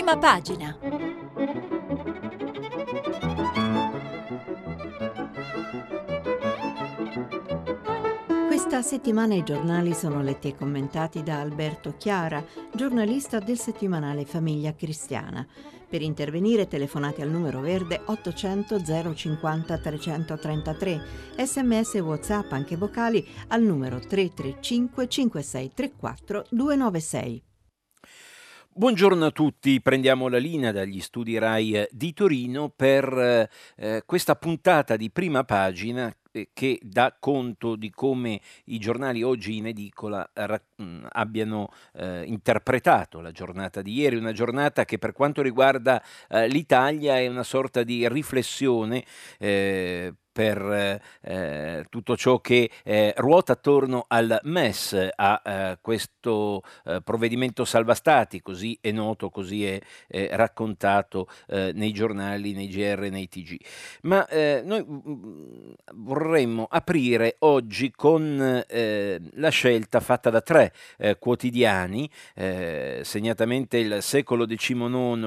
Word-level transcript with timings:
Prima 0.00 0.16
pagina. 0.16 0.78
Questa 8.46 8.80
settimana 8.80 9.34
i 9.34 9.42
giornali 9.42 9.92
sono 9.92 10.22
letti 10.22 10.48
e 10.48 10.54
commentati 10.54 11.22
da 11.22 11.40
Alberto 11.40 11.96
Chiara, 11.98 12.42
giornalista 12.72 13.40
del 13.40 13.58
settimanale 13.58 14.24
Famiglia 14.24 14.74
Cristiana. 14.74 15.46
Per 15.86 16.00
intervenire 16.00 16.66
telefonate 16.66 17.20
al 17.20 17.28
numero 17.28 17.60
verde 17.60 18.00
800 18.02 18.82
050 19.14 19.78
333, 19.78 21.02
sms 21.36 21.96
e 21.96 22.00
whatsapp 22.00 22.50
anche 22.52 22.76
vocali 22.76 23.28
al 23.48 23.60
numero 23.60 23.98
335 23.98 25.08
5634 25.08 26.46
296. 26.48 27.42
Buongiorno 28.80 29.26
a 29.26 29.30
tutti, 29.30 29.82
prendiamo 29.82 30.28
la 30.28 30.38
linea 30.38 30.72
dagli 30.72 31.02
studi 31.02 31.36
RAI 31.36 31.88
di 31.90 32.14
Torino 32.14 32.72
per 32.74 33.46
eh, 33.76 34.02
questa 34.06 34.36
puntata 34.36 34.96
di 34.96 35.10
prima 35.10 35.44
pagina 35.44 36.10
eh, 36.32 36.48
che 36.54 36.78
dà 36.80 37.14
conto 37.20 37.76
di 37.76 37.90
come 37.90 38.40
i 38.64 38.78
giornali 38.78 39.22
oggi 39.22 39.58
in 39.58 39.66
edicola 39.66 40.26
ra- 40.32 40.58
abbiano 41.10 41.68
eh, 41.92 42.24
interpretato 42.24 43.20
la 43.20 43.32
giornata 43.32 43.82
di 43.82 43.92
ieri, 43.92 44.16
una 44.16 44.32
giornata 44.32 44.86
che 44.86 44.96
per 44.96 45.12
quanto 45.12 45.42
riguarda 45.42 46.02
eh, 46.30 46.48
l'Italia 46.48 47.18
è 47.18 47.26
una 47.26 47.42
sorta 47.42 47.82
di 47.82 48.08
riflessione 48.08 49.04
eh, 49.38 50.14
per 50.32 51.00
eh, 51.22 51.84
tutto 51.88 52.16
ciò 52.16 52.40
che 52.40 52.70
eh, 52.84 53.12
ruota 53.16 53.52
attorno 53.52 54.04
al 54.08 54.38
MES, 54.44 55.08
a 55.14 55.42
eh, 55.44 55.78
questo 55.80 56.62
eh, 56.84 57.00
provvedimento 57.02 57.64
salva 57.64 57.94
stati, 57.94 58.40
così 58.40 58.78
è 58.80 58.90
noto, 58.92 59.28
così 59.30 59.66
è 59.66 59.80
raccontato 60.32 61.28
eh, 61.48 61.72
nei 61.74 61.92
giornali, 61.92 62.52
nei 62.52 62.68
GR, 62.68 63.08
nei 63.10 63.28
TG. 63.28 63.56
Ma 64.02 64.26
eh, 64.28 64.62
noi 64.64 64.84
mm, 64.84 64.98
mm, 65.08 65.72
vorremmo 65.94 66.66
aprire 66.70 67.36
oggi 67.40 67.90
con 67.90 68.28
la 68.70 69.48
scelta 69.48 70.00
fatta 70.00 70.30
da 70.30 70.40
tre 70.40 70.72
quotidiani, 71.18 72.08
segnatamente 72.34 73.78
il 73.78 74.02
secolo 74.02 74.46
XIX, 74.46 74.74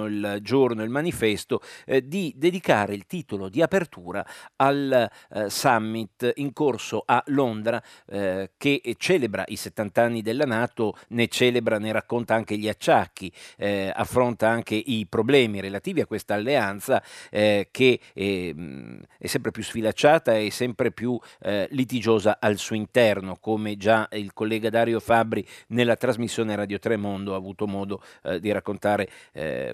il 0.08 0.38
giorno 0.42 0.84
il 0.84 0.90
manifesto, 0.90 1.62
di 2.04 2.34
dedicare 2.36 2.94
il 2.94 3.06
titolo 3.06 3.50
di 3.50 3.62
apertura 3.62 4.26
al 4.58 4.93
eh, 4.94 5.50
summit 5.50 6.32
in 6.36 6.54
corso 6.54 7.04
a 7.06 7.24
Londra 7.28 7.82
eh, 8.08 8.52
che 8.58 8.82
celebra 8.98 9.44
i 9.48 9.56
70 9.56 10.02
anni 10.02 10.22
della 10.22 10.46
Nato, 10.46 10.98
ne 11.10 11.28
celebra, 11.28 11.80
ne 11.80 11.92
racconta 11.92 12.36
anche 12.36 12.58
gli 12.58 12.68
acciacchi, 12.68 13.32
eh, 13.58 13.92
affronta 13.94 14.48
anche 14.50 14.76
i 14.76 15.06
problemi 15.10 15.60
relativi 15.60 16.02
a 16.02 16.06
questa 16.06 16.34
alleanza 16.34 17.04
eh, 17.30 17.70
che 17.72 18.00
ehm, 18.14 19.02
è 19.18 19.28
sempre 19.28 19.52
più 19.52 19.64
sfilacciata 19.64 20.36
e 20.36 20.52
sempre 20.52 20.92
più 20.92 21.20
eh, 21.42 21.68
litigiosa 21.72 22.38
al 22.40 22.58
suo 22.58 22.76
interno, 22.76 23.38
come 23.40 23.78
già 23.78 24.08
il 24.12 24.34
collega 24.34 24.70
Dario 24.70 25.00
Fabri 25.00 25.46
nella 25.68 25.96
trasmissione 25.96 26.56
Radio 26.56 26.80
Tremondo 26.80 27.34
ha 27.34 27.38
avuto 27.38 27.68
modo 27.68 28.02
eh, 28.24 28.40
di 28.40 28.52
raccontare 28.52 29.10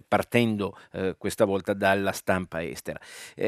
partendo 0.08 0.78
questa 1.18 1.46
volta 1.46 1.74
dalla 1.74 2.12
stampa 2.12 2.64
estera. 2.64 3.00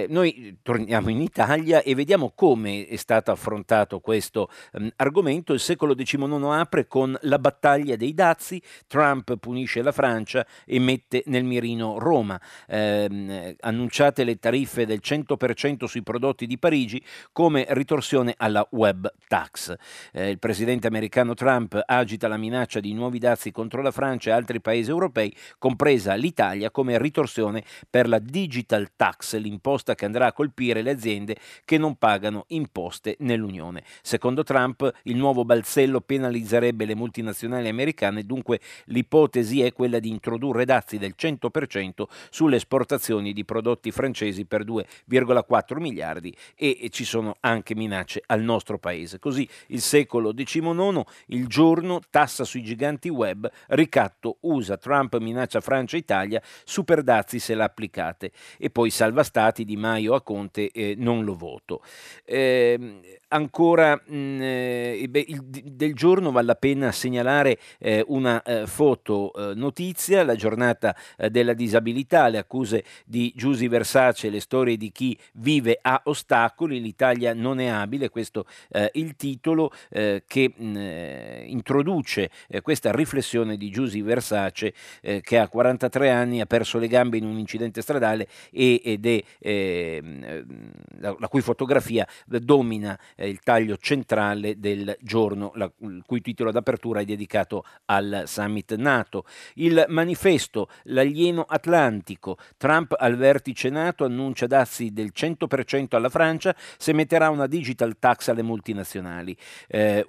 noi 0.07 0.57
torniamo 0.61 1.09
in 1.09 1.21
Italia 1.21 1.60
Italia 1.61 1.81
e 1.83 1.95
vediamo 1.95 2.31
come 2.35 2.85
è 2.87 2.95
stato 2.95 3.31
affrontato 3.31 3.99
questo 3.99 4.49
um, 4.73 4.89
argomento. 4.97 5.53
Il 5.53 5.59
secolo 5.59 5.95
XIX 5.95 6.43
apre 6.51 6.87
con 6.87 7.17
la 7.21 7.39
battaglia 7.39 7.95
dei 7.95 8.13
dazi, 8.13 8.61
Trump 8.87 9.37
punisce 9.37 9.81
la 9.81 9.91
Francia 9.91 10.45
e 10.65 10.79
mette 10.79 11.23
nel 11.27 11.43
mirino 11.43 11.99
Roma. 11.99 12.39
Eh, 12.67 13.55
annunciate 13.59 14.23
le 14.23 14.37
tariffe 14.37 14.85
del 14.85 14.99
100% 15.03 15.85
sui 15.85 16.03
prodotti 16.03 16.47
di 16.47 16.57
Parigi 16.57 17.01
come 17.31 17.65
ritorsione 17.69 18.33
alla 18.37 18.67
web 18.71 19.11
tax. 19.27 19.75
Eh, 20.11 20.29
il 20.29 20.39
presidente 20.39 20.87
americano 20.87 21.33
Trump 21.33 21.79
agita 21.85 22.27
la 22.27 22.37
minaccia 22.37 22.79
di 22.79 22.93
nuovi 22.93 23.19
dazi 23.19 23.51
contro 23.51 23.81
la 23.81 23.91
Francia 23.91 24.31
e 24.31 24.33
altri 24.33 24.59
paesi 24.59 24.89
europei, 24.89 25.33
compresa 25.57 26.13
l'Italia, 26.15 26.71
come 26.71 26.97
ritorsione 26.97 27.63
per 27.89 28.07
la 28.07 28.19
digital 28.19 28.89
tax, 28.95 29.37
l'imposta 29.37 29.95
che 29.95 30.05
andrà 30.05 30.27
a 30.27 30.33
colpire 30.33 30.81
le 30.81 30.91
aziende 30.91 31.35
che 31.65 31.77
non 31.77 31.95
pagano 31.95 32.45
imposte 32.47 33.15
nell'Unione. 33.19 33.83
Secondo 34.01 34.43
Trump 34.43 34.91
il 35.03 35.15
nuovo 35.15 35.45
balzello 35.45 36.01
penalizzerebbe 36.01 36.85
le 36.85 36.95
multinazionali 36.95 37.67
americane, 37.67 38.23
dunque 38.23 38.59
l'ipotesi 38.85 39.61
è 39.61 39.73
quella 39.73 39.99
di 39.99 40.09
introdurre 40.09 40.65
dazi 40.65 40.97
del 40.97 41.15
100% 41.17 42.03
sulle 42.29 42.55
esportazioni 42.57 43.33
di 43.33 43.45
prodotti 43.45 43.91
francesi 43.91 44.45
per 44.45 44.63
2,4 44.63 45.79
miliardi 45.79 46.35
e 46.55 46.89
ci 46.91 47.05
sono 47.05 47.35
anche 47.41 47.75
minacce 47.75 48.23
al 48.27 48.41
nostro 48.41 48.77
paese. 48.77 49.19
Così 49.19 49.47
il 49.67 49.81
secolo 49.81 50.33
XIX, 50.33 51.03
il 51.27 51.47
giorno, 51.47 52.01
tassa 52.09 52.43
sui 52.43 52.63
giganti 52.63 53.09
web, 53.09 53.49
ricatto 53.67 54.37
USA, 54.41 54.77
Trump 54.77 55.17
minaccia 55.17 55.61
Francia 55.61 55.95
e 55.95 55.99
Italia, 55.99 56.41
super 56.63 57.03
dazi 57.03 57.39
se 57.39 57.55
la 57.55 57.65
applicate 57.65 58.31
e 58.57 58.69
poi 58.69 58.89
salva 58.89 59.23
stati 59.23 59.65
Di 59.65 59.77
Maio 59.77 60.13
a 60.13 60.21
Conte 60.21 60.71
eh, 60.71 60.95
non 60.97 61.23
lo 61.23 61.35
voto. 61.41 61.81
Eh, 62.23 63.20
ancora 63.31 63.95
mh, 63.95 64.15
mm, 64.15 64.41
eh, 64.41 65.09
il, 65.27 65.41
del 65.43 65.93
giorno 65.93 66.31
vale 66.31 66.47
la 66.47 66.55
pena 66.55 66.91
segnalare 66.91 67.57
eh, 67.79 68.03
una 68.07 68.41
eh, 68.43 68.67
foto 68.67 69.31
eh, 69.33 69.53
notizia, 69.55 70.23
la 70.23 70.35
giornata 70.35 70.95
eh, 71.17 71.29
della 71.29 71.53
disabilità, 71.53 72.27
le 72.27 72.37
accuse 72.37 72.83
di 73.05 73.31
Giusy 73.35 73.67
Versace, 73.67 74.29
le 74.29 74.39
storie 74.39 74.77
di 74.77 74.91
chi 74.91 75.17
vive 75.33 75.79
a 75.81 76.01
ostacoli, 76.05 76.81
l'Italia 76.81 77.33
non 77.33 77.59
è 77.59 77.67
abile, 77.67 78.09
questo 78.09 78.45
è 78.69 78.89
il 78.93 79.15
titolo 79.15 79.71
che 79.89 80.53
mh, 80.55 80.65
mm, 80.65 81.49
introduce 81.49 82.29
questa 82.61 82.91
riflessione 82.91 83.57
di 83.57 83.69
Giusy 83.69 84.01
Versace 84.01 84.73
che 85.21 85.37
a 85.37 85.47
43 85.47 86.09
anni 86.09 86.41
ha 86.41 86.45
perso 86.45 86.77
le 86.77 86.87
gambe 86.87 87.17
in 87.17 87.25
un 87.25 87.37
incidente 87.37 87.81
stradale 87.81 88.27
e, 88.51 88.81
ed 88.83 89.05
è 89.05 89.23
ehm, 89.39 90.71
la, 90.99 91.15
la 91.17 91.27
cui 91.27 91.41
fotografia 91.41 92.07
domina 92.25 92.97
il 93.25 93.39
taglio 93.39 93.77
centrale 93.77 94.59
del 94.59 94.95
giorno, 95.01 95.51
la, 95.55 95.71
il 95.79 96.03
cui 96.05 96.21
titolo 96.21 96.51
d'apertura 96.51 97.01
è 97.01 97.05
dedicato 97.05 97.63
al 97.85 98.23
summit 98.25 98.75
NATO. 98.75 99.25
Il 99.55 99.85
manifesto, 99.87 100.69
l'alieno 100.83 101.45
atlantico, 101.47 102.37
Trump 102.57 102.95
al 102.97 103.15
vertice 103.15 103.69
NATO 103.69 104.05
annuncia 104.05 104.47
dazi 104.47 104.91
del 104.91 105.11
100% 105.15 105.95
alla 105.95 106.09
Francia 106.09 106.55
se 106.77 106.93
metterà 106.93 107.29
una 107.29 107.47
digital 107.47 107.97
tax 107.99 108.29
alle 108.29 108.43
multinazionali, 108.43 109.35
eh, 109.67 110.05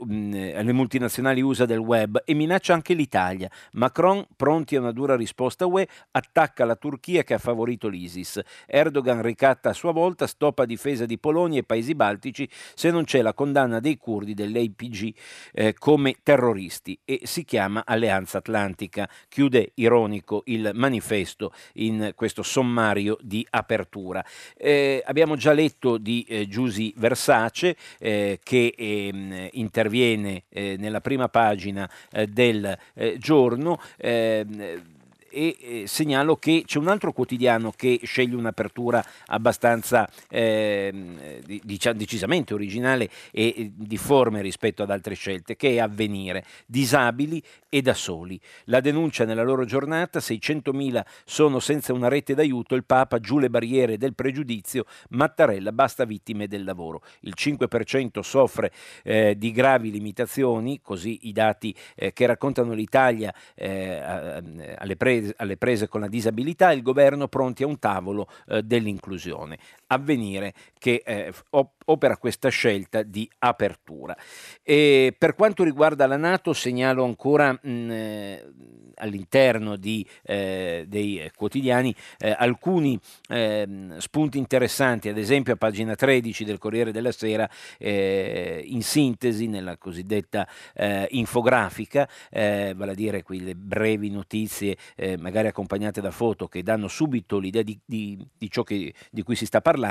alle 0.54 0.72
multinazionali 0.72 1.40
USA 1.40 1.66
del 1.66 1.78
web 1.78 2.22
e 2.24 2.34
minaccia 2.34 2.74
anche 2.74 2.94
l'Italia. 2.94 3.50
Macron, 3.72 4.26
pronti 4.36 4.76
a 4.76 4.80
una 4.80 4.92
dura 4.92 5.16
risposta 5.16 5.66
UE, 5.66 5.86
attacca 6.12 6.64
la 6.64 6.76
Turchia 6.76 7.22
che 7.22 7.34
ha 7.34 7.38
favorito 7.38 7.88
l'ISIS. 7.88 8.40
Erdogan 8.66 9.22
ricatta 9.22 9.70
a 9.70 9.72
sua 9.72 9.92
volta, 9.92 10.26
stoppa 10.26 10.64
difesa 10.64 11.06
di 11.06 11.18
Polonia 11.18 11.60
e 11.60 11.64
paesi 11.64 11.94
baltici 11.94 12.48
se 12.74 12.90
non 12.90 13.01
c'è 13.04 13.22
la 13.22 13.34
condanna 13.34 13.80
dei 13.80 13.96
curdi 13.96 14.34
dell'APG 14.34 15.14
eh, 15.52 15.74
come 15.74 16.16
terroristi 16.22 16.98
e 17.04 17.20
si 17.24 17.44
chiama 17.44 17.82
Alleanza 17.84 18.38
Atlantica. 18.38 19.08
Chiude 19.28 19.72
ironico 19.74 20.42
il 20.46 20.70
manifesto 20.74 21.52
in 21.74 22.12
questo 22.14 22.42
sommario 22.42 23.16
di 23.20 23.46
apertura. 23.50 24.24
Eh, 24.56 25.02
abbiamo 25.04 25.36
già 25.36 25.52
letto 25.52 25.98
di 25.98 26.24
eh, 26.28 26.48
Giusy 26.48 26.92
Versace 26.96 27.76
eh, 27.98 28.40
che 28.42 28.74
ehm, 28.76 29.48
interviene 29.52 30.44
eh, 30.48 30.76
nella 30.78 31.00
prima 31.00 31.28
pagina 31.28 31.88
eh, 32.10 32.26
del 32.26 32.78
giorno 33.18 33.80
ehm, 33.96 35.00
e 35.32 35.56
eh, 35.58 35.86
segnalo 35.86 36.36
che 36.36 36.64
c'è 36.66 36.78
un 36.78 36.88
altro 36.88 37.12
quotidiano 37.12 37.72
che 37.74 38.00
sceglie 38.02 38.36
un'apertura 38.36 39.04
abbastanza 39.26 40.08
eh, 40.28 41.40
diciamo, 41.62 41.96
decisamente 41.96 42.52
originale 42.54 43.08
e 43.30 43.72
difforme 43.74 44.42
rispetto 44.42 44.82
ad 44.82 44.90
altre 44.90 45.14
scelte, 45.14 45.56
che 45.56 45.70
è 45.70 45.78
avvenire, 45.78 46.44
disabili 46.66 47.42
e 47.68 47.80
da 47.80 47.94
soli. 47.94 48.38
La 48.64 48.80
denuncia 48.80 49.24
nella 49.24 49.42
loro 49.42 49.64
giornata, 49.64 50.18
600.000 50.18 51.02
sono 51.24 51.58
senza 51.58 51.92
una 51.94 52.08
rete 52.08 52.34
d'aiuto, 52.34 52.74
il 52.74 52.84
Papa 52.84 53.18
giù 53.18 53.38
le 53.38 53.48
barriere 53.48 53.96
del 53.96 54.14
pregiudizio, 54.14 54.84
Mattarella 55.10 55.72
basta 55.72 56.04
vittime 56.04 56.46
del 56.46 56.64
lavoro. 56.64 57.02
Il 57.20 57.34
5% 57.36 58.20
soffre 58.20 58.72
eh, 59.02 59.36
di 59.38 59.52
gravi 59.52 59.90
limitazioni, 59.90 60.80
così 60.82 61.20
i 61.22 61.32
dati 61.32 61.74
eh, 61.94 62.12
che 62.12 62.26
raccontano 62.26 62.72
l'Italia 62.74 63.32
eh, 63.54 63.98
alle 64.76 64.96
prese 64.96 65.21
alle 65.36 65.56
prese 65.56 65.88
con 65.88 66.00
la 66.00 66.08
disabilità, 66.08 66.72
il 66.72 66.82
governo 66.82 67.28
pronti 67.28 67.62
a 67.62 67.66
un 67.66 67.78
tavolo 67.78 68.28
eh, 68.48 68.62
dell'inclusione. 68.62 69.58
Avvenire 69.92 70.52
che 70.78 71.02
eh, 71.04 71.32
opera 71.84 72.16
questa 72.16 72.48
scelta 72.48 73.02
di 73.02 73.28
apertura. 73.38 74.16
E 74.62 75.14
per 75.16 75.34
quanto 75.34 75.62
riguarda 75.62 76.06
la 76.06 76.16
Nato, 76.16 76.52
segnalo 76.52 77.04
ancora 77.04 77.52
mh, 77.52 77.70
mm, 77.70 77.90
eh, 77.90 78.52
all'interno 78.96 79.76
di, 79.76 80.06
eh, 80.24 80.84
dei 80.88 81.30
quotidiani 81.36 81.94
eh, 82.18 82.34
alcuni 82.36 82.98
ehm, 83.28 83.98
spunti 83.98 84.38
interessanti, 84.38 85.08
ad 85.08 85.18
esempio 85.18 85.54
a 85.54 85.56
pagina 85.56 85.94
13 85.94 86.44
del 86.44 86.58
Corriere 86.58 86.92
della 86.92 87.12
Sera, 87.12 87.48
eh, 87.78 88.62
in 88.66 88.82
sintesi 88.82 89.46
nella 89.46 89.76
cosiddetta 89.76 90.46
eh, 90.74 91.06
infografica, 91.10 92.08
vale 92.30 92.90
a 92.90 92.94
dire 92.94 93.22
quelle 93.22 93.54
brevi 93.54 94.10
notizie, 94.10 94.76
magari 95.18 95.48
accompagnate 95.48 96.00
da 96.00 96.10
foto, 96.10 96.48
che 96.48 96.62
danno 96.62 96.88
subito 96.88 97.38
l'idea 97.38 97.62
di, 97.62 97.78
di, 97.84 98.18
di 98.36 98.50
ciò 98.50 98.62
che, 98.62 98.92
di 99.10 99.22
cui 99.22 99.34
si 99.34 99.46
sta 99.46 99.60
parlando, 99.60 99.81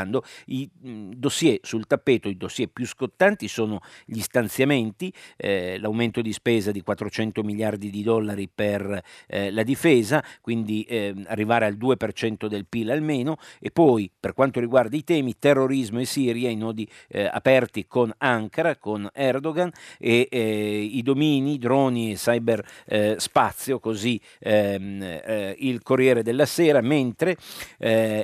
i 0.45 0.69
mh, 0.81 1.11
dossier 1.15 1.59
sul 1.61 1.87
tappeto, 1.87 2.29
i 2.29 2.37
dossier 2.37 2.69
più 2.69 2.85
scottanti 2.85 3.47
sono 3.47 3.81
gli 4.05 4.19
stanziamenti, 4.19 5.13
eh, 5.37 5.77
l'aumento 5.79 6.21
di 6.21 6.33
spesa 6.33 6.71
di 6.71 6.81
400 6.81 7.43
miliardi 7.43 7.89
di 7.89 8.03
dollari 8.03 8.49
per 8.53 9.01
eh, 9.27 9.51
la 9.51 9.63
difesa, 9.63 10.23
quindi 10.41 10.83
eh, 10.83 11.13
arrivare 11.27 11.65
al 11.65 11.75
2% 11.75 12.47
del 12.47 12.65
PIL 12.65 12.91
almeno, 12.91 13.37
e 13.59 13.71
poi 13.71 14.09
per 14.17 14.33
quanto 14.33 14.59
riguarda 14.59 14.95
i 14.95 15.03
temi 15.03 15.37
terrorismo 15.37 15.99
e 15.99 16.05
Siria, 16.05 16.49
i 16.49 16.55
nodi 16.55 16.87
eh, 17.07 17.29
aperti 17.31 17.85
con 17.87 18.13
Ankara, 18.17 18.75
con 18.77 19.09
Erdogan 19.13 19.71
e 19.99 20.27
eh, 20.29 20.81
i 20.81 21.01
domini, 21.01 21.57
droni 21.57 22.11
e 22.11 22.15
cyberspazio, 22.15 23.79
così 23.79 24.19
ehm, 24.39 25.55
il 25.57 25.81
Corriere 25.83 26.23
della 26.23 26.45
Sera, 26.45 26.81
mentre 26.81 27.37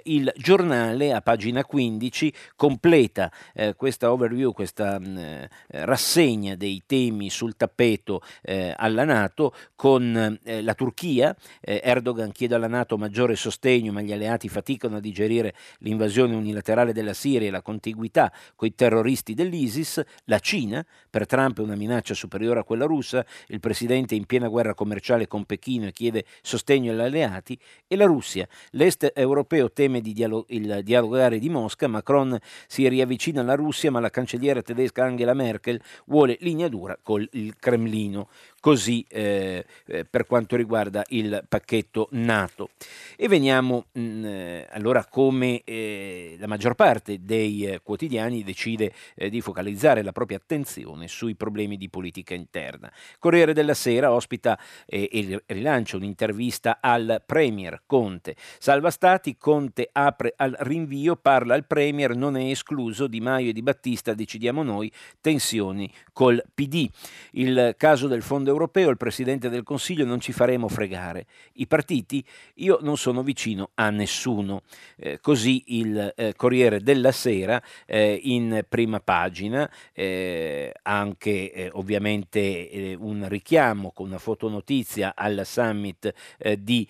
il 0.03 0.31
giornale 0.37 1.13
a 1.13 1.21
pagina 1.21 1.56
15 1.63 2.33
completa 2.55 3.31
questa 3.75 4.11
overview, 4.11 4.53
questa 4.53 4.99
mh, 4.99 5.47
rassegna 5.67 6.55
dei 6.55 6.83
temi 6.85 7.29
sul 7.29 7.55
tappeto 7.55 8.21
eh, 8.41 8.73
alla 8.75 9.03
Nato 9.03 9.53
con 9.75 10.39
eh, 10.43 10.61
la 10.61 10.73
Turchia. 10.73 11.35
Eh, 11.61 11.81
Erdogan 11.83 12.31
chiede 12.31 12.55
alla 12.55 12.67
Nato 12.67 12.97
maggiore 12.97 13.35
sostegno, 13.35 13.91
ma 13.91 14.01
gli 14.01 14.11
alleati 14.11 14.49
faticano 14.49 14.97
a 14.97 14.99
digerire 14.99 15.53
l'invasione 15.79 16.35
unilaterale 16.35 16.93
della 16.93 17.13
Siria 17.13 17.47
e 17.47 17.51
la 17.51 17.61
contiguità 17.61 18.31
con 18.55 18.67
i 18.67 18.75
terroristi 18.75 19.33
dell'ISIS. 19.33 20.03
La 20.25 20.39
Cina, 20.39 20.85
per 21.09 21.25
Trump 21.25 21.59
è 21.59 21.61
una 21.61 21.75
minaccia 21.75 22.13
superiore 22.13 22.59
a 22.59 22.63
quella 22.63 22.85
russa. 22.85 23.25
Il 23.47 23.59
presidente 23.59 24.15
è 24.15 24.17
in 24.17 24.25
piena 24.25 24.47
guerra 24.47 24.73
commerciale 24.73 25.27
con 25.27 25.45
Pechino 25.45 25.87
e 25.87 25.91
chiede 25.91 26.25
sostegno 26.41 26.91
agli 26.91 26.99
alleati. 26.99 27.57
E 27.87 27.95
la 27.95 28.05
Russia. 28.05 28.47
L'est 28.71 29.11
europeo 29.15 29.71
teme 29.71 30.01
di 30.01 30.13
dialo- 30.13 30.45
il 30.49 30.81
dialogare 30.83 31.39
di 31.39 31.46
Mosca. 31.49 31.87
Macron 31.87 32.37
si 32.67 32.87
riavvicina 32.87 33.41
alla 33.41 33.55
Russia, 33.55 33.91
ma 33.91 33.99
la 33.99 34.09
cancelliera 34.09 34.61
tedesca 34.61 35.03
Angela 35.03 35.33
Merkel 35.33 35.81
vuole 36.05 36.37
linea 36.41 36.67
dura 36.67 36.97
col 37.01 37.29
Cremlino 37.59 38.29
così 38.59 39.05
eh, 39.09 39.65
eh, 39.85 40.05
per 40.05 40.25
quanto 40.25 40.55
riguarda 40.55 41.03
il 41.09 41.43
pacchetto 41.47 42.07
NATO. 42.11 42.69
E 43.15 43.27
veniamo 43.27 43.85
mh, 43.91 44.01
mm, 44.01 44.25
eh, 44.25 44.67
allora 44.71 45.05
come 45.05 45.61
eh, 45.63 46.35
la 46.39 46.47
maggior 46.47 46.75
parte 46.75 47.19
dei 47.21 47.65
eh, 47.65 47.81
quotidiani 47.81 48.43
decide 48.43 48.91
eh, 49.15 49.29
di 49.29 49.41
focalizzare 49.41 50.01
la 50.01 50.11
propria 50.11 50.37
attenzione 50.37 51.07
sui 51.07 51.35
problemi 51.35 51.77
di 51.77 51.89
politica 51.89 52.33
interna. 52.33 52.91
Corriere 53.19 53.53
della 53.53 53.73
Sera 53.73 54.11
ospita 54.11 54.59
e 54.85 55.41
rilancia 55.45 55.97
un'intervista 55.97 56.79
al 56.81 57.21
Premier 57.25 57.81
Conte. 57.85 58.35
Salva 58.59 58.89
Stati, 58.89 59.37
Conte 59.37 59.89
apre 59.91 60.33
al 60.35 60.55
rinvio, 60.59 61.15
parla 61.15 61.53
al 61.53 61.65
Premier, 61.65 62.15
non 62.15 62.35
è 62.37 62.49
escluso, 62.49 63.07
Di 63.07 63.21
Maio 63.21 63.49
e 63.49 63.53
Di 63.53 63.61
Battista 63.61 64.13
decidiamo 64.13 64.63
noi, 64.63 64.91
tensioni 65.21 65.91
col 66.13 66.43
PD. 66.53 66.89
Il 67.31 67.75
caso 67.77 68.07
del 68.07 68.21
Fondo 68.21 68.46
europeo, 68.49 68.89
il 68.89 68.97
Presidente 68.97 69.49
del 69.49 69.63
Consiglio 69.63 70.05
non 70.05 70.19
ci 70.19 70.31
faremo 70.31 70.67
fregare. 70.67 71.25
I 71.53 71.67
partiti, 71.67 72.23
io 72.55 72.79
non 72.81 72.97
sono 72.97 73.23
vicino 73.23 73.71
a 73.75 73.89
nessuno. 73.89 74.63
Eh, 74.97 75.19
così 75.19 75.63
il 75.67 76.13
eh, 76.15 76.33
Corriere 76.35 76.81
della 76.81 77.11
Sera 77.11 77.61
eh, 77.85 78.19
in 78.23 78.65
prima 78.67 78.99
pagina, 78.99 79.69
eh, 79.93 80.73
anche 80.83 81.51
eh, 81.51 81.69
ovviamente 81.73 82.69
eh, 82.69 82.95
un 82.99 83.25
richiamo 83.27 83.91
con 83.91 84.07
una 84.07 84.17
fotonotizia 84.17 85.13
al 85.15 85.41
summit 85.45 86.13
di 86.57 86.87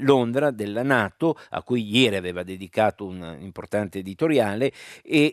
Londra 0.00 0.50
della 0.50 0.82
Nato, 0.82 1.38
a 1.50 1.62
cui 1.62 1.88
ieri 1.88 2.16
aveva 2.16 2.42
dedicato 2.42 3.06
un 3.06 3.36
importante 3.40 3.98
editoriale, 3.98 4.72
e, 5.02 5.32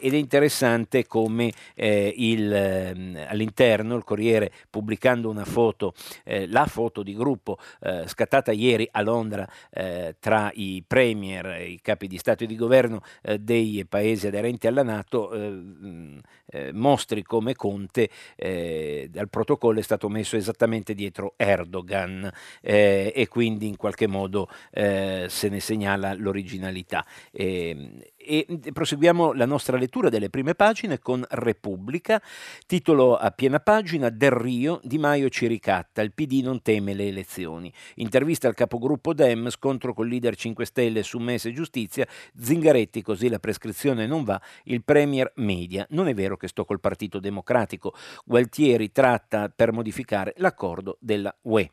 ed 0.00 0.12
è 0.12 0.16
interessante 0.16 1.06
come 1.06 1.52
il, 1.74 2.52
ehm, 2.52 3.26
all'interno 3.28 3.96
il 3.96 4.04
Corriere 4.04 4.52
pubblicando 4.68 5.05
pubblicando 5.06 5.30
una 5.30 5.44
foto, 5.44 5.94
eh, 6.24 6.48
la 6.48 6.66
foto 6.66 7.02
di 7.02 7.14
gruppo 7.14 7.58
eh, 7.80 8.04
scattata 8.08 8.50
ieri 8.50 8.88
a 8.90 9.02
Londra 9.02 9.48
eh, 9.70 10.16
tra 10.18 10.50
i 10.54 10.82
premier, 10.86 11.46
e 11.46 11.68
i 11.70 11.80
capi 11.80 12.08
di 12.08 12.18
Stato 12.18 12.44
e 12.44 12.46
di 12.46 12.56
governo 12.56 13.02
eh, 13.22 13.38
dei 13.38 13.84
paesi 13.88 14.26
aderenti 14.26 14.66
alla 14.66 14.82
Nato, 14.82 15.32
eh, 15.32 16.20
eh, 16.46 16.72
mostri 16.72 17.22
come 17.22 17.54
Conte 17.54 18.08
dal 18.36 19.28
protocollo 19.28 19.78
è 19.78 19.82
stato 19.82 20.08
messo 20.08 20.36
esattamente 20.36 20.94
dietro 20.94 21.34
Erdogan 21.36 22.30
e 22.60 23.26
quindi 23.28 23.66
in 23.66 23.76
qualche 23.76 24.06
modo 24.06 24.48
se 24.70 25.48
ne 25.48 25.60
segnala 25.60 26.14
l'originalità. 26.14 27.04
Ehm, 27.32 28.00
e 28.26 28.46
proseguiamo 28.72 29.32
la 29.32 29.46
nostra 29.46 29.76
lettura 29.76 30.08
delle 30.08 30.30
prime 30.30 30.54
pagine 30.54 30.98
con 30.98 31.24
Repubblica, 31.28 32.20
titolo 32.66 33.16
a 33.16 33.30
piena 33.30 33.60
pagina 33.60 34.08
Del 34.10 34.32
Rio, 34.32 34.80
Di 34.82 34.98
Maio 34.98 35.28
ci 35.28 35.46
ricatta, 35.46 36.02
il 36.02 36.12
PD 36.12 36.42
non 36.42 36.60
teme 36.60 36.92
le 36.92 37.06
elezioni. 37.06 37.72
Intervista 37.96 38.48
al 38.48 38.54
capogruppo 38.54 39.14
Dem, 39.14 39.48
scontro 39.50 39.94
col 39.94 40.08
leader 40.08 40.34
5 40.34 40.64
Stelle 40.66 41.02
su 41.04 41.18
Mese 41.18 41.52
Giustizia, 41.52 42.06
Zingaretti, 42.36 43.02
così 43.02 43.28
la 43.28 43.38
prescrizione 43.38 44.06
non 44.06 44.24
va, 44.24 44.40
il 44.64 44.82
Premier 44.82 45.30
media. 45.36 45.86
Non 45.90 46.08
è 46.08 46.14
vero 46.14 46.36
che 46.36 46.48
sto 46.48 46.64
col 46.64 46.80
Partito 46.80 47.20
Democratico, 47.20 47.94
Gualtieri 48.24 48.90
tratta 48.90 49.48
per 49.54 49.72
modificare 49.72 50.34
l'accordo 50.38 50.96
della 51.00 51.34
UE. 51.42 51.70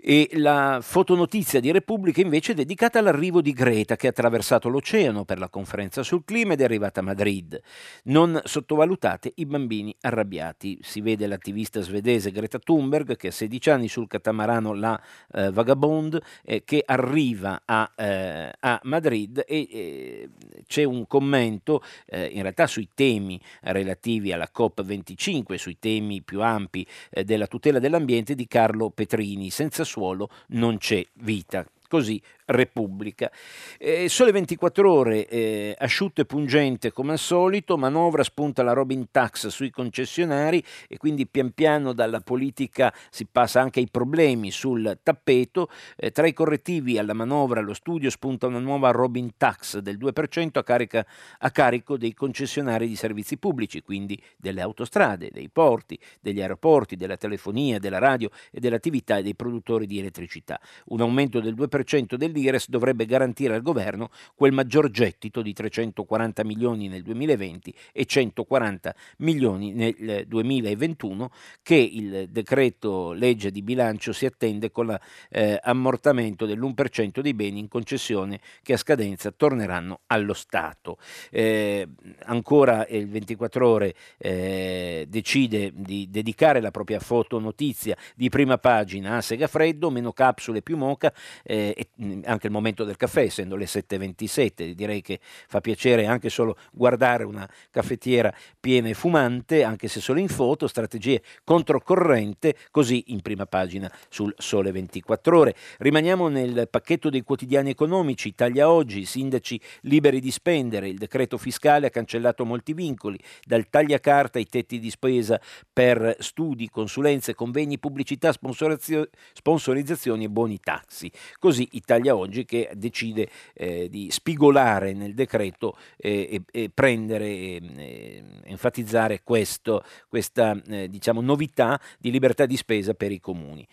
E 0.00 0.30
la 0.34 0.78
fotonotizia 0.80 1.58
di 1.58 1.72
Repubblica 1.72 2.20
invece 2.20 2.52
è 2.52 2.54
dedicata 2.54 3.00
all'arrivo 3.00 3.40
di 3.40 3.52
Greta 3.52 3.96
che 3.96 4.06
ha 4.06 4.10
attraversato 4.10 4.68
l'oceano 4.68 5.24
per 5.24 5.40
la 5.40 5.48
conferenza 5.48 6.04
sul 6.04 6.24
clima 6.24 6.52
ed 6.52 6.60
è 6.60 6.64
arrivata 6.64 7.00
a 7.00 7.02
Madrid. 7.02 7.60
Non 8.04 8.40
sottovalutate 8.44 9.32
i 9.34 9.44
bambini 9.44 9.92
arrabbiati. 10.00 10.78
Si 10.82 11.00
vede 11.00 11.26
l'attivista 11.26 11.80
svedese 11.80 12.30
Greta 12.30 12.60
Thunberg 12.60 13.16
che 13.16 13.26
ha 13.26 13.32
16 13.32 13.70
anni 13.70 13.88
sul 13.88 14.06
catamarano 14.06 14.72
La 14.72 15.02
eh, 15.32 15.50
Vagabond 15.50 16.20
eh, 16.44 16.62
che 16.62 16.80
arriva 16.86 17.62
a, 17.64 17.90
eh, 17.96 18.52
a 18.60 18.80
Madrid 18.84 19.42
e 19.48 19.68
eh, 19.68 20.28
c'è 20.68 20.84
un 20.84 21.08
commento 21.08 21.82
eh, 22.06 22.26
in 22.26 22.42
realtà 22.42 22.68
sui 22.68 22.88
temi 22.94 23.40
relativi 23.62 24.30
alla 24.30 24.48
COP25, 24.56 25.56
sui 25.56 25.78
temi 25.80 26.22
più 26.22 26.40
ampi 26.40 26.86
eh, 27.10 27.24
della 27.24 27.48
tutela 27.48 27.80
dell'ambiente 27.80 28.36
di 28.36 28.46
Carlo 28.46 28.90
Petrini, 28.90 29.50
senza 29.50 29.86
suolo 29.88 30.28
non 30.48 30.78
c'è 30.78 31.04
vita. 31.14 31.66
Così 31.88 32.20
Repubblica. 32.44 33.30
Eh, 33.78 34.08
sole 34.08 34.30
24 34.32 34.90
ore, 34.90 35.26
eh, 35.26 35.74
asciutto 35.78 36.20
e 36.20 36.24
pungente 36.26 36.92
come 36.92 37.12
al 37.12 37.18
solito, 37.18 37.76
manovra 37.76 38.22
spunta 38.22 38.62
la 38.62 38.72
Robin 38.72 39.10
Tax 39.10 39.48
sui 39.48 39.70
concessionari 39.70 40.62
e 40.86 40.96
quindi 40.96 41.26
pian 41.26 41.52
piano 41.52 41.92
dalla 41.92 42.20
politica 42.20 42.92
si 43.10 43.26
passa 43.30 43.60
anche 43.60 43.80
ai 43.80 43.88
problemi 43.90 44.50
sul 44.50 44.98
tappeto. 45.02 45.68
Eh, 45.96 46.10
tra 46.10 46.26
i 46.26 46.32
correttivi 46.32 46.98
alla 46.98 47.12
manovra 47.14 47.60
allo 47.60 47.74
studio 47.74 48.10
spunta 48.10 48.46
una 48.46 48.60
nuova 48.60 48.90
Robin 48.90 49.32
Tax 49.36 49.78
del 49.78 49.98
2% 49.98 50.58
a, 50.58 50.62
carica, 50.62 51.06
a 51.38 51.50
carico 51.50 51.96
dei 51.96 52.14
concessionari 52.14 52.86
di 52.86 52.96
servizi 52.96 53.38
pubblici, 53.38 53.82
quindi 53.82 54.20
delle 54.36 54.60
autostrade, 54.60 55.30
dei 55.30 55.48
porti, 55.50 55.98
degli 56.20 56.40
aeroporti, 56.40 56.96
della 56.96 57.16
telefonia, 57.16 57.78
della 57.78 57.98
radio 57.98 58.30
e 58.50 58.60
dell'attività 58.60 59.20
dei 59.20 59.34
produttori 59.34 59.86
di 59.86 59.98
elettricità. 59.98 60.58
Un 60.86 61.00
aumento 61.00 61.40
del 61.40 61.54
2% 61.54 61.77
del 62.16 62.32
l'IRES 62.32 62.68
dovrebbe 62.68 63.06
garantire 63.06 63.54
al 63.54 63.62
governo 63.62 64.10
quel 64.34 64.52
maggior 64.52 64.90
gettito 64.90 65.42
di 65.42 65.52
340 65.52 66.44
milioni 66.44 66.88
nel 66.88 67.02
2020 67.02 67.74
e 67.92 68.04
140 68.04 68.94
milioni 69.18 69.72
nel 69.72 70.24
2021 70.26 71.30
che 71.62 71.74
il 71.74 72.28
decreto 72.30 73.12
legge 73.12 73.50
di 73.50 73.62
bilancio 73.62 74.12
si 74.12 74.26
attende 74.26 74.70
con 74.70 74.86
l'ammortamento 75.30 76.44
eh, 76.44 76.48
dell'1% 76.48 77.20
dei 77.20 77.34
beni 77.34 77.58
in 77.58 77.68
concessione 77.68 78.40
che 78.62 78.74
a 78.74 78.76
scadenza 78.76 79.30
torneranno 79.30 80.00
allo 80.06 80.34
Stato. 80.34 80.98
Eh, 81.30 81.86
ancora 82.24 82.86
il 82.88 83.08
24 83.08 83.68
ore 83.68 83.94
eh, 84.18 85.06
decide 85.08 85.72
di 85.74 86.08
dedicare 86.10 86.60
la 86.60 86.70
propria 86.70 87.00
foto 87.00 87.38
notizia 87.38 87.96
di 88.14 88.28
prima 88.28 88.58
pagina 88.58 89.16
a 89.16 89.20
Segafreddo, 89.20 89.90
meno 89.90 90.12
capsule 90.12 90.62
più 90.62 90.76
moca, 90.76 91.12
eh, 91.42 91.67
eh, 91.74 92.20
anche 92.24 92.46
il 92.46 92.52
momento 92.52 92.84
del 92.84 92.96
caffè, 92.96 93.22
essendo 93.22 93.56
le 93.56 93.64
7.27, 93.64 94.70
direi 94.72 95.02
che 95.02 95.18
fa 95.22 95.60
piacere 95.60 96.06
anche 96.06 96.28
solo 96.28 96.56
guardare 96.72 97.24
una 97.24 97.48
caffettiera 97.70 98.32
piena 98.60 98.88
e 98.88 98.94
fumante, 98.94 99.62
anche 99.62 99.88
se 99.88 100.00
solo 100.00 100.20
in 100.20 100.28
foto, 100.28 100.66
strategie 100.66 101.22
controcorrente, 101.44 102.54
così 102.70 103.04
in 103.08 103.20
prima 103.22 103.46
pagina 103.46 103.90
sul 104.08 104.32
Sole 104.36 104.70
24 104.72 105.38
Ore. 105.38 105.54
Rimaniamo 105.78 106.28
nel 106.28 106.68
pacchetto 106.70 107.10
dei 107.10 107.22
quotidiani 107.22 107.70
economici, 107.70 108.28
Italia 108.28 108.70
Oggi, 108.70 109.04
sindaci 109.04 109.60
liberi 109.82 110.20
di 110.20 110.30
spendere, 110.30 110.88
il 110.88 110.98
decreto 110.98 111.38
fiscale 111.38 111.86
ha 111.86 111.90
cancellato 111.90 112.44
molti 112.44 112.72
vincoli, 112.72 113.18
dal 113.44 113.68
tagliacarta 113.68 114.38
ai 114.38 114.46
tetti 114.46 114.78
di 114.78 114.90
spesa 114.90 115.40
per 115.72 116.16
studi, 116.18 116.68
consulenze, 116.68 117.34
convegni, 117.34 117.78
pubblicità, 117.78 118.32
sponsorizzazioni 118.32 120.24
e 120.24 120.28
buoni 120.28 120.58
taxi. 120.60 121.10
Così 121.38 121.57
Italia 121.72 122.16
Oggi 122.16 122.44
che 122.44 122.70
decide 122.74 123.28
eh, 123.54 123.88
di 123.88 124.10
spigolare 124.10 124.92
nel 124.92 125.14
decreto 125.14 125.76
eh, 125.96 126.28
e, 126.30 126.42
e, 126.50 126.70
prendere, 126.72 127.26
eh, 127.26 128.22
enfatizzare 128.44 129.22
questo, 129.22 129.84
questa 130.08 130.60
eh, 130.68 130.88
diciamo, 130.88 131.20
novità 131.20 131.80
di 131.98 132.10
libertà 132.10 132.46
di 132.46 132.56
spesa 132.56 132.94
per 132.94 133.12
i 133.12 133.20
comuni. 133.20 133.66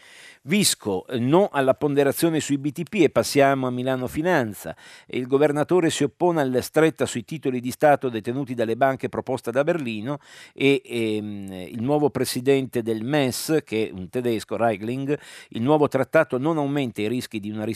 Visco, 0.43 1.07
eh, 1.07 1.17
no 1.17 1.49
alla 1.51 1.73
ponderazione 1.73 2.39
sui 2.39 2.57
BTP 2.57 2.93
e 3.01 3.09
passiamo 3.09 3.67
a 3.67 3.71
Milano 3.71 4.07
Finanza. 4.07 4.75
Il 5.07 5.27
governatore 5.27 5.89
si 5.89 6.03
oppone 6.03 6.41
alla 6.41 6.61
stretta 6.61 7.05
sui 7.05 7.25
titoli 7.25 7.59
di 7.59 7.71
Stato 7.71 8.09
detenuti 8.09 8.53
dalle 8.53 8.77
banche 8.77 9.09
proposta 9.09 9.51
da 9.51 9.63
Berlino 9.63 10.19
e 10.53 10.81
ehm, 10.85 11.51
il 11.51 11.81
nuovo 11.81 12.09
presidente 12.09 12.81
del 12.81 13.03
MES, 13.03 13.61
che 13.63 13.89
è 13.89 13.91
un 13.91 14.09
tedesco, 14.09 14.55
Reigling, 14.55 15.17
il 15.49 15.61
nuovo 15.61 15.87
trattato 15.87 16.37
non 16.37 16.57
aumenta 16.57 17.01
i 17.01 17.07
rischi 17.07 17.39
di 17.39 17.49
una 17.49 17.63
ristrutturazione 17.63 17.73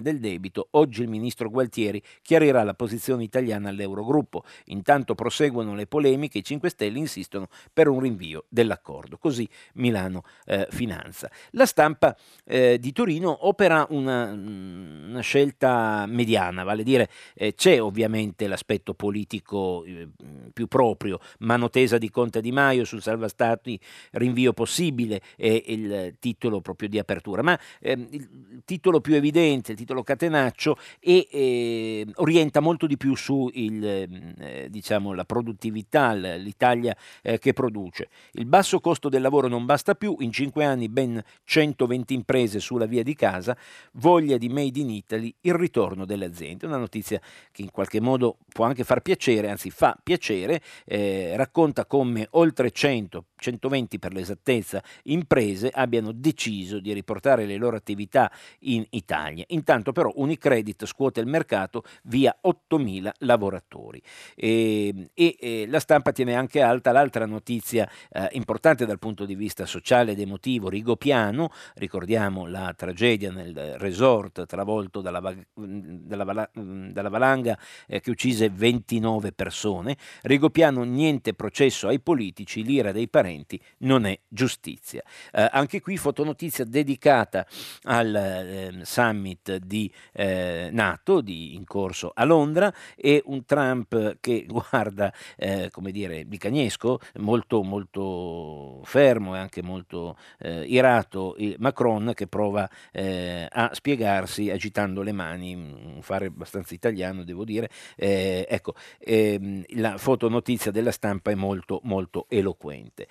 del 0.00 0.18
debito. 0.20 0.68
Oggi 0.72 1.02
il 1.02 1.08
ministro 1.08 1.50
Gualtieri 1.50 2.02
chiarirà 2.22 2.62
la 2.62 2.74
posizione 2.74 3.22
italiana 3.22 3.68
all'Eurogruppo. 3.68 4.44
Intanto 4.66 5.14
proseguono 5.14 5.74
le 5.74 5.86
polemiche, 5.86 6.38
i 6.38 6.44
5 6.44 6.68
Stelle 6.70 6.98
insistono 6.98 7.48
per 7.72 7.88
un 7.88 8.00
rinvio 8.00 8.44
dell'accordo. 8.48 9.18
Così 9.18 9.48
Milano 9.74 10.22
eh, 10.46 10.66
Finanza. 10.70 11.30
La 11.50 11.66
stampa 11.66 12.16
eh, 12.44 12.78
di 12.78 12.92
Torino 12.92 13.46
opera 13.46 13.86
una, 13.90 14.32
una, 14.32 15.20
scelta 15.20 16.04
mediana, 16.06 16.64
vale 16.64 16.82
a 16.82 16.84
dire 16.84 17.10
eh, 17.34 17.54
c'è 17.54 17.80
ovviamente 17.80 18.46
l'aspetto 18.46 18.94
politico 18.94 19.84
eh, 19.84 20.08
più 20.52 20.66
proprio, 20.66 21.18
mano 21.40 21.70
tesa 21.70 21.98
di 21.98 22.10
Conte 22.10 22.40
Di 22.40 22.52
Maio 22.52 22.84
sul 22.84 23.02
salva 23.02 23.28
stati, 23.28 23.78
rinvio 24.12 24.52
possibile 24.52 25.20
è 25.36 25.62
il 25.66 26.16
titolo 26.18 26.60
proprio 26.60 26.88
di 26.88 26.98
apertura, 26.98 27.42
ma 27.42 27.58
ehm, 27.80 28.06
il 28.10 28.62
titolo 28.64 29.00
più 29.00 29.14
evidente, 29.14 29.25
il 29.28 29.76
titolo 29.76 30.02
catenaccio, 30.02 30.76
è, 31.00 31.26
eh, 31.30 32.06
orienta 32.16 32.60
molto 32.60 32.86
di 32.86 32.96
più 32.96 33.14
su 33.14 33.50
il, 33.54 33.84
eh, 33.84 34.68
diciamo, 34.70 35.12
la 35.12 35.24
produttività, 35.24 36.12
l'Italia 36.12 36.96
eh, 37.22 37.38
che 37.38 37.52
produce. 37.52 38.08
Il 38.32 38.46
basso 38.46 38.80
costo 38.80 39.08
del 39.08 39.22
lavoro 39.22 39.48
non 39.48 39.64
basta 39.64 39.94
più, 39.94 40.16
in 40.20 40.32
cinque 40.32 40.64
anni 40.64 40.88
ben 40.88 41.22
100 41.44 41.76
120 41.76 42.14
imprese 42.14 42.60
sulla 42.60 42.86
via 42.86 43.02
di 43.02 43.14
casa, 43.14 43.56
voglia 43.92 44.36
di 44.36 44.48
Made 44.48 44.78
in 44.78 44.90
Italy, 44.90 45.34
il 45.42 45.54
ritorno 45.54 46.04
delle 46.04 46.24
aziende. 46.24 46.66
Una 46.66 46.76
notizia 46.76 47.20
che 47.52 47.62
in 47.62 47.70
qualche 47.70 48.00
modo 48.00 48.38
può 48.48 48.64
anche 48.64 48.84
far 48.84 49.00
piacere, 49.00 49.50
anzi 49.50 49.70
fa 49.70 49.96
piacere, 50.02 50.60
eh, 50.84 51.34
racconta 51.36 51.86
come 51.86 52.26
oltre 52.30 52.70
100, 52.70 53.24
120 53.36 53.98
per 53.98 54.12
l'esattezza, 54.12 54.82
imprese 55.04 55.70
abbiano 55.70 56.12
deciso 56.12 56.80
di 56.80 56.92
riportare 56.92 57.46
le 57.46 57.56
loro 57.56 57.76
attività 57.76 58.30
in 58.60 58.84
Italia. 58.90 59.05
Intanto 59.48 59.92
però 59.92 60.10
Unicredit 60.14 60.84
scuote 60.86 61.20
il 61.20 61.26
mercato 61.26 61.84
via 62.04 62.36
8.000 62.42 63.10
lavoratori. 63.18 64.02
E, 64.34 65.10
e, 65.14 65.36
e, 65.38 65.66
la 65.68 65.80
stampa 65.80 66.12
tiene 66.12 66.34
anche 66.34 66.60
alta 66.60 66.92
l'altra 66.92 67.26
notizia 67.26 67.88
eh, 68.10 68.28
importante 68.32 68.86
dal 68.86 68.98
punto 68.98 69.24
di 69.24 69.34
vista 69.34 69.66
sociale 69.66 70.12
ed 70.12 70.20
emotivo, 70.20 70.68
Rigopiano, 70.68 71.50
ricordiamo 71.74 72.46
la 72.46 72.74
tragedia 72.76 73.30
nel 73.30 73.76
resort 73.78 74.46
travolto 74.46 75.00
dalla, 75.00 75.34
dalla, 75.54 76.50
dalla 76.52 77.08
valanga 77.08 77.58
eh, 77.86 78.00
che 78.00 78.10
uccise 78.10 78.50
29 78.50 79.32
persone. 79.32 79.96
Rigopiano 80.22 80.82
niente 80.82 81.34
processo 81.34 81.88
ai 81.88 82.00
politici, 82.00 82.64
l'ira 82.64 82.92
dei 82.92 83.08
parenti 83.08 83.60
non 83.78 84.06
è 84.06 84.18
giustizia. 84.28 85.02
Eh, 85.32 85.48
anche 85.50 85.80
qui 85.80 85.96
fotonotizia 85.96 86.64
dedicata 86.64 87.46
al 87.84 88.14
eh, 88.14 88.84
summit 88.96 89.56
di 89.56 89.92
eh, 90.12 90.70
NATO 90.72 91.20
di, 91.20 91.54
in 91.54 91.64
corso 91.64 92.12
a 92.14 92.24
Londra 92.24 92.72
e 92.96 93.22
un 93.26 93.44
Trump 93.44 94.16
che 94.20 94.46
guarda, 94.48 95.12
eh, 95.36 95.68
come 95.70 95.90
dire, 95.90 96.26
di 96.26 96.38
cagnesco, 96.38 97.00
molto, 97.18 97.62
molto 97.62 98.80
fermo 98.84 99.34
e 99.34 99.38
anche 99.38 99.62
molto 99.62 100.16
eh, 100.38 100.62
irato 100.62 101.36
Macron 101.58 102.12
che 102.14 102.26
prova 102.26 102.68
eh, 102.92 103.46
a 103.50 103.70
spiegarsi 103.74 104.50
agitando 104.50 105.02
le 105.02 105.12
mani, 105.12 105.54
un 105.54 105.98
fare 106.00 106.26
abbastanza 106.26 106.72
italiano 106.72 107.22
devo 107.22 107.44
dire, 107.44 107.68
eh, 107.96 108.46
ecco, 108.48 108.74
ehm, 108.98 109.64
la 109.74 109.98
fotonotizia 109.98 110.70
della 110.70 110.90
stampa 110.90 111.30
è 111.30 111.34
molto 111.34 111.80
molto 111.84 112.26
eloquente. 112.28 113.08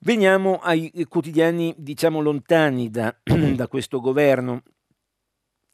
Veniamo 0.00 0.58
ai 0.58 0.92
quotidiani 1.08 1.74
diciamo 1.76 2.20
lontani 2.20 2.88
da, 2.88 3.14
da 3.54 3.66
questo 3.66 4.00
governo 4.00 4.62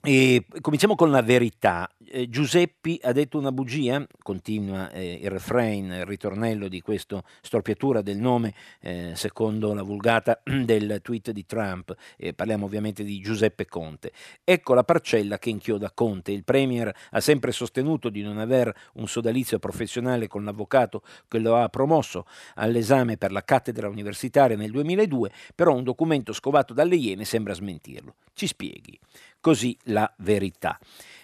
e 0.04 0.44
cominciamo 0.60 0.94
con 0.94 1.10
la 1.10 1.22
verità. 1.22 1.90
Eh, 2.06 2.28
Giuseppi 2.28 3.00
ha 3.04 3.12
detto 3.12 3.38
una 3.38 3.50
bugia, 3.50 4.06
continua 4.22 4.90
eh, 4.90 5.18
il 5.22 5.30
refrain, 5.30 5.86
il 5.86 6.04
ritornello 6.04 6.68
di 6.68 6.82
questa 6.82 7.22
storpiatura 7.40 8.02
del 8.02 8.18
nome 8.18 8.54
eh, 8.80 9.12
secondo 9.14 9.72
la 9.72 9.82
vulgata 9.82 10.40
del 10.44 11.00
tweet 11.02 11.30
di 11.30 11.46
Trump, 11.46 11.96
parliamo 12.36 12.66
ovviamente 12.66 13.02
di 13.02 13.18
Giuseppe 13.20 13.64
Conte. 13.64 14.12
Ecco 14.44 14.74
la 14.74 14.84
parcella 14.84 15.38
che 15.38 15.48
inchioda 15.48 15.90
Conte. 15.90 16.32
Il 16.32 16.44
Premier 16.44 16.94
ha 17.10 17.20
sempre 17.20 17.50
sostenuto 17.50 18.10
di 18.10 18.20
non 18.20 18.38
aver 18.38 18.72
un 18.94 19.08
sodalizio 19.08 19.58
professionale 19.58 20.28
con 20.28 20.44
l'avvocato 20.44 21.02
che 21.26 21.38
lo 21.38 21.56
ha 21.56 21.68
promosso 21.70 22.26
all'esame 22.56 23.16
per 23.16 23.32
la 23.32 23.42
cattedra 23.42 23.88
universitaria 23.88 24.56
nel 24.56 24.70
2002, 24.70 25.32
però 25.54 25.74
un 25.74 25.82
documento 25.82 26.34
scovato 26.34 26.74
dalle 26.74 26.96
Iene 26.96 27.24
sembra 27.24 27.54
smentirlo. 27.54 28.16
Ci 28.34 28.46
spieghi 28.46 28.98
così 29.44 29.76
la 29.82 30.10
verità. 30.20 30.78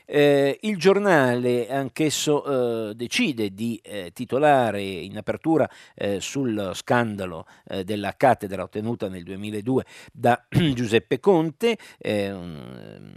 Eh, 0.05 0.59
il 0.63 0.77
giornale 0.77 1.71
anch'esso 1.71 2.89
eh, 2.89 2.95
decide 2.97 3.55
di 3.55 3.81
eh, 3.81 4.11
titolare 4.13 4.83
in 4.83 5.17
apertura 5.17 5.71
eh, 5.95 6.21
sul 6.21 6.73
scandalo 6.75 7.47
eh, 7.69 7.85
della 7.85 8.17
cattedra 8.17 8.65
ottenuta 8.65 9.09
nel 9.09 9.23
2002 9.23 9.85
da 10.13 10.45
Giuseppe 10.51 11.21
Conte, 11.21 11.79
un, 12.01 13.15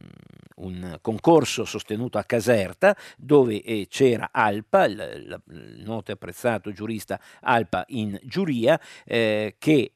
un, 0.57 0.97
concorso 1.01 1.65
sostenuto 1.65 2.19
a 2.19 2.23
Caserta 2.25 2.95
dove 3.17 3.63
eh, 3.63 3.87
c'era 3.89 4.29
Alpa, 4.31 4.85
il, 4.85 5.41
il, 5.49 5.83
noto 5.83 6.11
e 6.11 6.13
apprezzato 6.13 6.71
giurista 6.71 7.19
Alpa 7.41 7.85
in 7.87 8.19
giuria, 8.23 8.79
che 9.03 9.91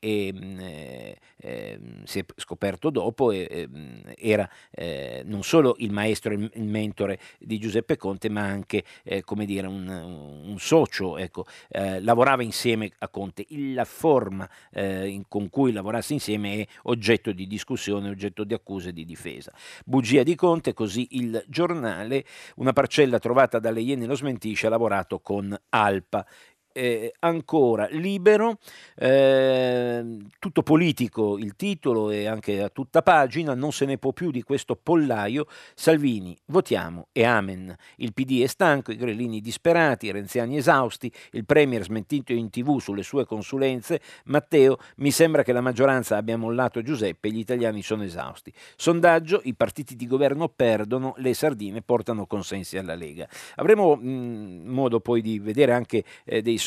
ehm, 1.38 1.78
ehm, 1.78 2.04
si 2.04 2.20
è 2.20 2.26
scoperto 2.36 2.90
dopo 2.90 3.32
ehm, 3.32 4.14
era 4.18 4.50
non 5.24 5.44
solo 5.44 5.76
il 5.80 5.92
maestro 5.92 6.32
e 6.32 6.50
il 6.54 6.68
mentore 6.68 7.20
di 7.40 7.58
Giuseppe 7.58 7.98
Conte, 7.98 8.30
ma 8.30 8.42
anche 8.42 8.84
eh, 9.04 9.24
come 9.24 9.46
dire, 9.46 9.68
un, 9.68 9.88
un 9.88 10.60
socio, 10.60 11.18
ecco, 11.18 11.46
eh, 11.70 12.02
lavorava 12.02 12.44
insieme 12.44 12.92
a 13.00 13.08
Conte. 13.10 13.46
La 13.50 13.86
forma 13.86 14.50
eh, 14.72 15.08
in, 15.08 15.28
con 15.28 15.50
cui 15.50 15.72
lavorasse 15.72 16.14
insieme 16.14 16.62
è 16.62 16.68
oggetto 16.84 17.32
di 17.32 17.48
discussione, 17.48 18.10
oggetto 18.10 18.44
di 18.44 18.54
accuse 18.54 18.90
e 18.90 18.94
di 18.94 19.06
difesa. 19.06 19.54
Bugia 19.86 20.24
di 20.24 20.36
Conte, 20.36 20.74
così 20.74 21.08
il 21.12 21.44
giornale, 21.48 22.26
una 22.56 22.74
parcella 22.74 23.20
trovata 23.20 23.60
dalle 23.60 23.82
Iene 23.82 24.06
lo 24.06 24.16
smentisce, 24.16 24.68
ha 24.68 24.70
lavorato 24.70 25.20
con 25.20 25.56
Alpa 25.70 26.26
eh, 26.78 27.14
ancora 27.20 27.88
libero, 27.90 28.60
eh, 28.96 30.18
tutto 30.38 30.62
politico 30.62 31.40
il 31.40 31.56
titolo 31.56 32.12
e 32.12 32.28
anche 32.28 32.62
a 32.62 32.70
tutta 32.70 33.02
pagina, 33.02 33.56
non 33.56 33.72
se 33.72 33.86
ne 33.86 33.98
può 33.98 34.12
più 34.12 34.30
di 34.30 34.44
questo 34.44 34.76
pollaio, 34.76 35.48
Salvini, 35.74 36.38
votiamo 36.46 37.08
e 37.12 37.24
amen. 37.24 37.76
Il 37.96 38.14
PD 38.14 38.44
è 38.44 38.48
stanco, 38.48 38.92
i 38.92 38.96
grillini 38.96 39.42
disperati, 39.42 40.06
i 40.06 40.12
renziani 40.12 40.58
esausti, 40.58 41.12
il 41.32 41.46
Premier 41.46 41.84
smentito 41.84 42.32
in 42.32 42.52
tv 42.52 42.80
sulle 42.80 43.02
sue 43.02 43.26
consulenze, 43.26 44.00
Matteo, 44.26 44.78
mi 44.98 45.10
sembra 45.10 45.42
che 45.42 45.54
la 45.54 45.62
maggioranza 45.62 46.18
abbia 46.18 46.38
mollato 46.38 46.84
Giuseppe, 46.84 47.32
gli 47.32 47.40
italiani 47.40 47.82
sono 47.82 48.04
esausti. 48.04 48.54
Sondaggio, 48.76 49.42
i 49.46 49.56
partiti 49.56 49.96
di 49.96 50.06
governo 50.06 50.48
perdono, 50.48 51.16
le 51.18 51.34
sardine 51.34 51.82
portano 51.82 52.28
consensi 52.28 52.78
alla 52.78 52.94
Lega. 52.94 53.28
Avremo 53.56 53.96
mh, 53.96 54.62
modo 54.66 55.00
poi 55.00 55.22
di 55.22 55.40
vedere 55.40 55.74
anche 55.74 56.04
eh, 56.24 56.44
dei 56.44 56.58
sondaggi 56.58 56.67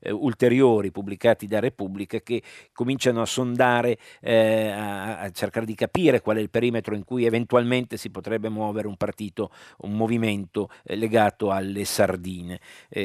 eh, 0.00 0.10
ulteriori 0.10 0.90
pubblicati 0.90 1.46
da 1.46 1.60
Repubblica 1.60 2.20
che 2.20 2.42
cominciano 2.72 3.22
a 3.22 3.26
sondare, 3.26 3.98
eh, 4.20 4.70
a, 4.70 5.18
a, 5.20 5.30
cercare 5.30 5.66
di 5.66 5.74
capire 5.74 6.20
qual 6.20 6.36
è 6.36 6.40
il 6.40 6.50
perimetro 6.50 6.94
in 6.94 7.04
cui 7.04 7.24
eventualmente 7.24 7.96
si 7.96 8.10
potrebbe 8.10 8.48
muovere 8.48 8.88
un 8.88 8.96
partito, 8.96 9.50
un 9.78 9.92
movimento 9.92 10.70
eh, 10.84 10.96
legato 10.96 11.50
alle 11.50 11.84
sardine. 11.84 12.60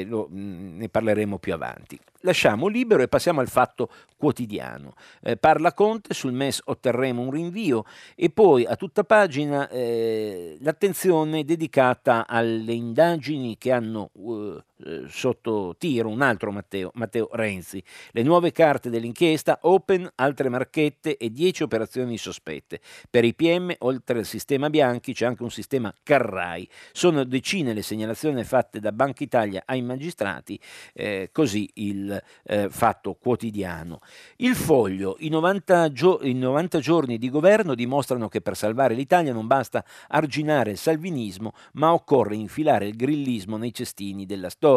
Lo, 0.06 0.28
mh, 0.30 0.40
mm, 0.40 0.78
ne 0.78 0.90
parleremo 0.90 1.38
più 1.40 1.54
avanti 1.54 2.00
lasciamo 2.22 2.68
libero 2.68 3.04
e 3.04 3.08
passiamo 3.08 3.40
al 3.40 3.48
fatto 3.48 3.90
quotidiano. 4.18 4.94
Eh, 5.22 5.38
parla 5.38 5.74
Conte, 5.74 6.14
sul 6.14 6.34
MES 6.34 6.62
otterremo 6.66 7.22
un 7.22 7.32
rinvio 7.32 7.86
e 8.16 8.30
poi 8.30 8.66
a 8.66 8.76
tutta 8.76 9.04
pagina 9.04 9.70
eh, 9.70 10.58
l'attenzione 10.62 11.44
dedicata 11.44 12.26
alle 12.28 12.74
indagini 12.74 13.58
che 13.58 13.72
hanno 13.72 14.10
uh, 14.86 15.08
sotto 15.08 15.76
tiro 15.78 16.10
un 16.10 16.22
altro 16.22 16.52
Matteo, 16.52 16.92
Matteo 16.96 17.30
Renzi. 17.32 17.84
Le 18.12 18.24
nuove 18.24 18.52
carte 18.52 18.90
dell'inchiesta, 18.90 19.60
Open, 19.64 20.10
altre 20.16 20.50
marchette 20.50 21.18
e 21.18 21.32
10 21.32 21.64
operazioni 21.64 22.18
sospette. 22.18 22.80
Per 23.10 23.24
i 23.24 23.34
PM, 23.34 23.74
oltre 23.80 24.20
al 24.20 24.26
sistema 24.26 24.70
Bianchi, 24.70 25.14
c'è 25.14 25.26
anche 25.26 25.44
un 25.44 25.52
sistema 25.52 25.94
Carrai. 26.04 26.68
Sono 26.92 27.24
decine 27.24 27.74
le 27.74 27.82
segnalazioni 27.82 28.44
fatte 28.44 28.80
da 28.80 28.92
Banca 28.92 29.24
Italia 29.24 29.64
ai 29.66 29.82
magistrati, 29.82 30.60
eh, 30.94 31.30
così 31.32 31.70
il 31.76 32.22
eh, 32.44 32.70
fatto 32.70 33.16
quotidiano. 33.16 34.00
Il 34.38 34.56
foglio, 34.56 35.16
i 35.20 35.30
90, 35.30 35.92
gio- 35.92 36.20
i 36.24 36.34
90 36.34 36.80
giorni 36.80 37.18
di 37.18 37.30
governo 37.30 37.76
dimostrano 37.76 38.28
che 38.28 38.42
per 38.42 38.56
salvare 38.56 38.94
l'Italia 38.94 39.34
non 39.34 39.48
basta 39.48 39.84
arginare 40.10 40.72
il 40.72 40.78
salvinismo, 40.78 41.54
ma 41.74 41.94
occorre 41.94 42.36
infilare 42.36 42.88
il 42.88 42.96
grillismo 42.96 43.58
nei 43.58 43.74
cestini 43.74 44.26
della 44.26 44.50
storia. 44.50 44.68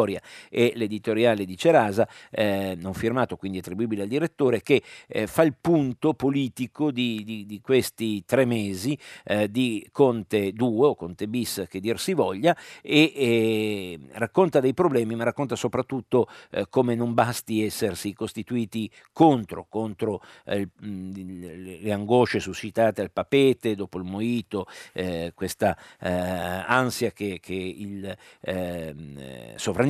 E 0.49 0.73
l'editoriale 0.75 1.45
di 1.45 1.57
Cerasa, 1.57 2.07
eh, 2.31 2.75
non 2.79 2.93
firmato 2.93 3.37
quindi 3.37 3.59
attribuibile 3.59 4.03
al 4.03 4.07
direttore, 4.07 4.61
che 4.61 4.81
eh, 5.07 5.27
fa 5.27 5.43
il 5.43 5.55
punto 5.59 6.13
politico 6.13 6.91
di, 6.91 7.23
di, 7.23 7.45
di 7.45 7.61
questi 7.61 8.23
tre 8.25 8.45
mesi 8.45 8.97
eh, 9.25 9.49
di 9.49 9.87
Conte 9.91 10.51
2 10.53 10.87
o 10.87 10.95
Conte 10.95 11.27
bis 11.27 11.65
che 11.69 11.79
dir 11.79 11.99
si 11.99 12.13
voglia 12.13 12.55
e, 12.81 13.13
e 13.15 13.99
racconta 14.13 14.59
dei 14.59 14.73
problemi, 14.73 15.15
ma 15.15 15.23
racconta 15.23 15.55
soprattutto 15.55 16.27
eh, 16.51 16.65
come 16.69 16.95
non 16.95 17.13
basti 17.13 17.63
essersi 17.63 18.13
costituiti 18.13 18.89
contro, 19.11 19.65
contro 19.69 20.21
eh, 20.45 20.67
le 20.79 21.91
angosce 21.91 22.39
suscitate 22.39 23.01
al 23.01 23.11
papete 23.11 23.75
dopo 23.75 23.97
il 23.97 24.03
moito, 24.03 24.65
eh, 24.93 25.31
questa 25.35 25.77
eh, 25.99 26.09
ansia 26.09 27.11
che, 27.11 27.39
che 27.41 27.53
il 27.53 28.15
ehm, 28.41 29.55
sovranismo 29.55 29.82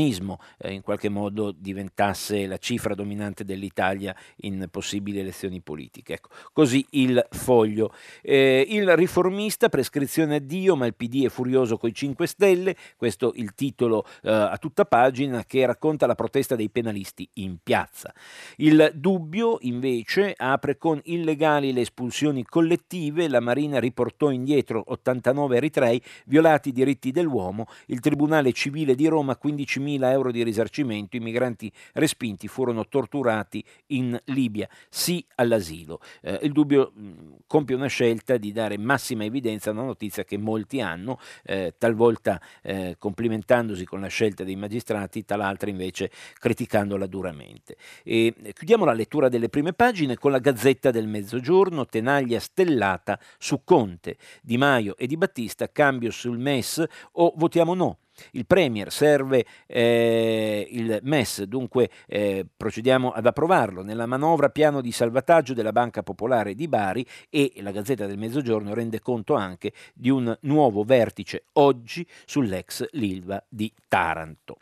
eh, 0.57 0.73
in 0.73 0.81
qualche 0.81 1.09
modo 1.09 1.51
diventasse 1.51 2.45
la 2.45 2.57
cifra 2.57 2.93
dominante 2.93 3.43
dell'Italia 3.43 4.15
in 4.37 4.67
possibili 4.69 5.19
elezioni 5.19 5.61
politiche. 5.61 6.13
Ecco, 6.13 6.29
così 6.51 6.85
il 6.91 7.25
foglio. 7.31 7.93
Eh, 8.21 8.65
il 8.69 8.95
riformista, 8.95 9.69
prescrizione 9.69 10.35
a 10.35 10.39
Dio, 10.39 10.75
ma 10.75 10.85
il 10.85 10.95
PD 10.95 11.25
è 11.25 11.29
furioso 11.29 11.77
coi 11.77 11.93
5 11.93 12.27
Stelle, 12.27 12.75
questo 12.97 13.33
il 13.35 13.53
titolo 13.55 14.05
eh, 14.21 14.31
a 14.31 14.57
tutta 14.57 14.85
pagina 14.85 15.43
che 15.45 15.65
racconta 15.65 16.05
la 16.05 16.15
protesta 16.15 16.55
dei 16.55 16.69
penalisti 16.69 17.27
in 17.35 17.57
piazza. 17.61 18.13
Il 18.57 18.91
dubbio 18.95 19.57
invece 19.61 20.33
apre 20.35 20.77
con 20.77 20.99
illegali 21.05 21.73
le 21.73 21.81
espulsioni 21.81 22.43
collettive, 22.43 23.27
la 23.27 23.39
Marina 23.39 23.79
riportò 23.79 24.29
indietro 24.29 24.83
89 24.87 25.57
eritrei 25.57 26.01
violati 26.25 26.69
i 26.69 26.71
diritti 26.71 27.11
dell'uomo, 27.11 27.67
il 27.87 27.99
Tribunale 27.99 28.51
Civile 28.51 28.95
di 28.95 29.07
Roma 29.07 29.35
15.000 29.83 30.11
euro 30.11 30.31
di 30.31 30.43
risarcimento, 30.43 31.17
i 31.17 31.19
migranti 31.19 31.71
respinti 31.93 32.47
furono 32.47 32.87
torturati 32.87 33.63
in 33.87 34.19
Libia, 34.25 34.67
sì 34.89 35.23
all'asilo. 35.35 35.99
Eh, 36.21 36.39
il 36.43 36.51
dubbio 36.51 36.91
mh, 36.95 37.11
compie 37.47 37.75
una 37.75 37.87
scelta 37.87 38.37
di 38.37 38.51
dare 38.51 38.77
massima 38.77 39.25
evidenza 39.25 39.69
a 39.69 39.73
una 39.73 39.83
notizia 39.83 40.23
che 40.23 40.37
molti 40.37 40.81
hanno, 40.81 41.19
eh, 41.43 41.75
talvolta 41.77 42.41
eh, 42.61 42.95
complimentandosi 42.97 43.85
con 43.85 44.01
la 44.01 44.07
scelta 44.07 44.43
dei 44.43 44.55
magistrati, 44.55 45.25
tal'altra 45.25 45.69
invece 45.69 46.09
criticando 46.39 46.97
la 46.97 47.07
duramente. 47.07 47.75
E 48.03 48.33
chiudiamo 48.53 48.85
la 48.85 48.93
lettura 48.93 49.29
delle 49.29 49.49
prime 49.49 49.73
pagine 49.73 50.15
con 50.15 50.31
la 50.31 50.39
Gazzetta 50.39 50.91
del 50.91 51.07
Mezzogiorno, 51.07 51.85
tenaglia 51.85 52.39
stellata 52.39 53.19
su 53.37 53.63
Conte, 53.63 54.17
Di 54.41 54.57
Maio 54.57 54.95
e 54.97 55.07
Di 55.07 55.17
Battista, 55.17 55.71
cambio 55.71 56.11
sul 56.11 56.37
MES 56.37 56.83
o 57.13 57.33
votiamo 57.35 57.73
no. 57.73 57.97
Il 58.31 58.45
Premier 58.45 58.91
serve 58.91 59.45
eh, 59.67 60.67
il 60.69 60.99
MES, 61.03 61.43
dunque 61.43 61.89
eh, 62.07 62.45
procediamo 62.55 63.11
ad 63.11 63.25
approvarlo. 63.25 63.83
Nella 63.83 64.05
manovra 64.05 64.49
piano 64.49 64.81
di 64.81 64.91
salvataggio 64.91 65.53
della 65.53 65.71
Banca 65.71 66.03
Popolare 66.03 66.55
di 66.55 66.67
Bari 66.67 67.05
e 67.29 67.53
la 67.57 67.71
Gazzetta 67.71 68.05
del 68.05 68.17
Mezzogiorno 68.17 68.73
rende 68.73 68.99
conto 68.99 69.35
anche 69.35 69.73
di 69.93 70.09
un 70.09 70.35
nuovo 70.41 70.83
vertice 70.83 71.45
oggi 71.53 72.05
sull'ex 72.25 72.87
Lilva 72.91 73.43
di 73.49 73.71
Taranto. 73.87 74.57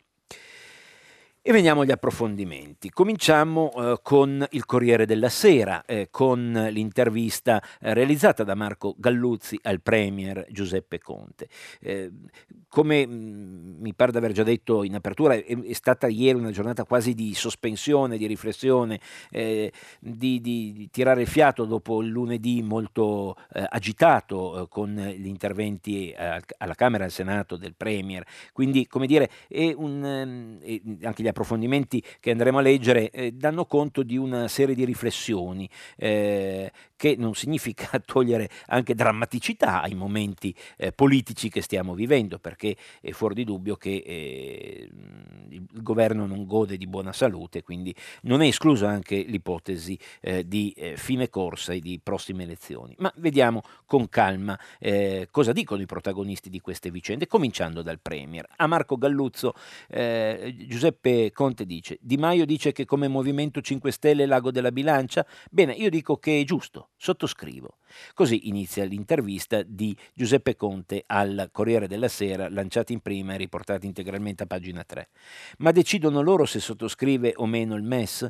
E 1.44 1.52
veniamo 1.52 1.82
agli 1.82 1.90
approfondimenti. 1.90 2.92
Cominciamo 2.92 3.72
eh, 3.74 4.00
con 4.04 4.46
il 4.52 4.64
Corriere 4.68 5.08
della 5.08 5.30
Sera, 5.30 5.84
eh, 5.88 6.10
con 6.12 6.68
l'intervista 6.70 7.60
eh, 7.80 7.96
realizzata 7.96 8.44
da 8.44 8.54
Marco 8.54 8.94
Galluzzi 8.96 9.58
al 9.64 9.82
Premier 9.82 10.46
Giuseppe 10.52 11.00
Conte. 11.00 11.48
Eh, 11.80 12.12
come 12.68 13.08
mm, 13.08 13.82
mi 13.82 13.92
pare 13.96 14.12
di 14.12 14.18
aver 14.20 14.34
già 14.34 14.44
detto 14.44 14.84
in 14.84 14.94
apertura, 14.94 15.34
è, 15.34 15.44
è, 15.44 15.74
stata 15.74 16.06
ieri 16.06 16.38
una 16.38 16.52
giornata 16.52 16.84
quasi 16.84 17.16
di 17.16 17.34
sospensione, 17.34 18.20
di 18.20 18.28
riflessione, 18.28 19.00
eh, 19.32 19.72
di, 20.00 20.40
di, 20.42 20.74
di, 20.74 20.90
tirare 20.92 21.22
il 21.22 21.28
fiato 21.28 21.66
dopo 21.66 22.04
il 22.04 22.10
lunedì 22.10 22.62
molto 22.62 23.36
agitato 23.50 24.68
con 24.70 24.94
gli 24.94 25.28
interventi 25.28 26.14
alla 26.16 26.76
Camera 26.76 27.04
e 27.04 27.08
al 27.08 27.12
Senato 27.12 27.58
del 27.58 27.74
Premier. 27.76 28.24
Quindi, 28.54 28.86
come 28.86 29.08
dire, 29.08 29.30
è 29.48 29.74
un, 29.76 30.06
ehm, 30.06 31.00
anche 31.02 31.24
gli 31.24 31.28
approfondimenti 31.32 32.04
che 32.20 32.32
andremo 32.32 32.60
a 32.60 32.62
leggere 32.62 33.10
eh, 33.10 33.32
danno 33.32 33.66
conto 33.66 34.04
di 34.04 34.18
una 34.18 34.48
serie 34.48 34.76
di 34.76 34.86
riflessioni 34.86 35.70
eh, 35.98 36.72
che 36.96 37.16
non 37.18 37.34
significa 37.34 38.00
togliere 38.06 38.48
anche 38.68 38.94
drammaticità 38.94 39.82
ai 39.82 39.96
momenti 39.96 40.56
eh, 40.78 40.92
politici 40.92 41.50
che 41.50 41.62
stiamo 41.62 41.96
vivendo, 41.96 42.38
perché 42.38 42.76
è 43.02 43.10
fuori 43.10 43.34
di 43.34 43.44
dubbio 43.44 43.76
che 43.76 44.04
eh, 44.06 44.88
il 45.50 45.66
governo 45.82 46.28
non 46.28 46.46
gode 46.46 46.78
di 46.78 46.86
buona 46.86 47.12
salute, 47.12 47.64
quindi 47.64 47.94
non 48.22 48.42
è 48.42 48.48
esclusa 48.48 48.88
anche 48.88 49.16
l'ipotesi 49.16 49.98
eh, 50.20 50.48
di 50.48 50.74
eh, 50.78 50.96
fine 50.96 51.28
corsa 51.30 51.74
e 51.74 51.80
di 51.80 52.00
prossime 52.02 52.44
elezioni. 52.44 52.94
Ma 53.00 53.12
vediamo 53.16 53.64
con 53.86 54.08
calma 54.08 54.60
cosa 55.32 55.52
dicono 55.54 55.82
i 55.82 55.86
protagonisti 55.86 56.50
di 56.50 56.60
queste 56.60 56.92
vicende, 56.92 57.28
cominciando 57.28 57.82
dal 57.82 58.00
Premier. 58.00 58.48
A 58.58 58.68
Marco 58.68 58.98
Galluzzo, 58.98 59.54
Conte 61.32 61.66
dice, 61.68 62.00
Di 62.02 62.18
Maio 62.18 62.46
dice 62.46 62.72
che 62.72 62.86
come 62.86 63.08
Movimento 63.08 63.62
5 63.62 63.92
Stelle 63.92 64.26
l'ago 64.26 64.50
della 64.50 64.72
bilancia, 64.72 65.26
bene, 65.52 65.74
io 65.74 65.90
dico 65.90 66.18
che 66.18 66.40
è 66.40 66.44
giusto 66.44 66.90
sottoscrivo. 66.98 67.78
Così 68.16 68.48
inizia 68.48 68.84
l'intervista 68.86 69.62
di 69.62 69.96
Giuseppe 70.14 70.56
Conte 70.56 71.04
al 71.06 71.50
Corriere 71.52 71.88
della 71.88 72.08
Sera, 72.08 72.50
lanciata 72.50 72.92
in 72.94 73.02
prima 73.02 73.34
e 73.34 73.38
riportata 73.38 73.86
integralmente 73.86 74.44
a 74.44 74.48
pagina 74.48 74.84
3. 74.84 75.10
Ma 75.60 75.72
decidono 75.72 76.22
loro 76.22 76.46
se 76.46 76.60
sottoscrive 76.60 77.34
o 77.36 77.46
meno 77.46 77.76
il 77.76 77.84
MES? 77.84 78.28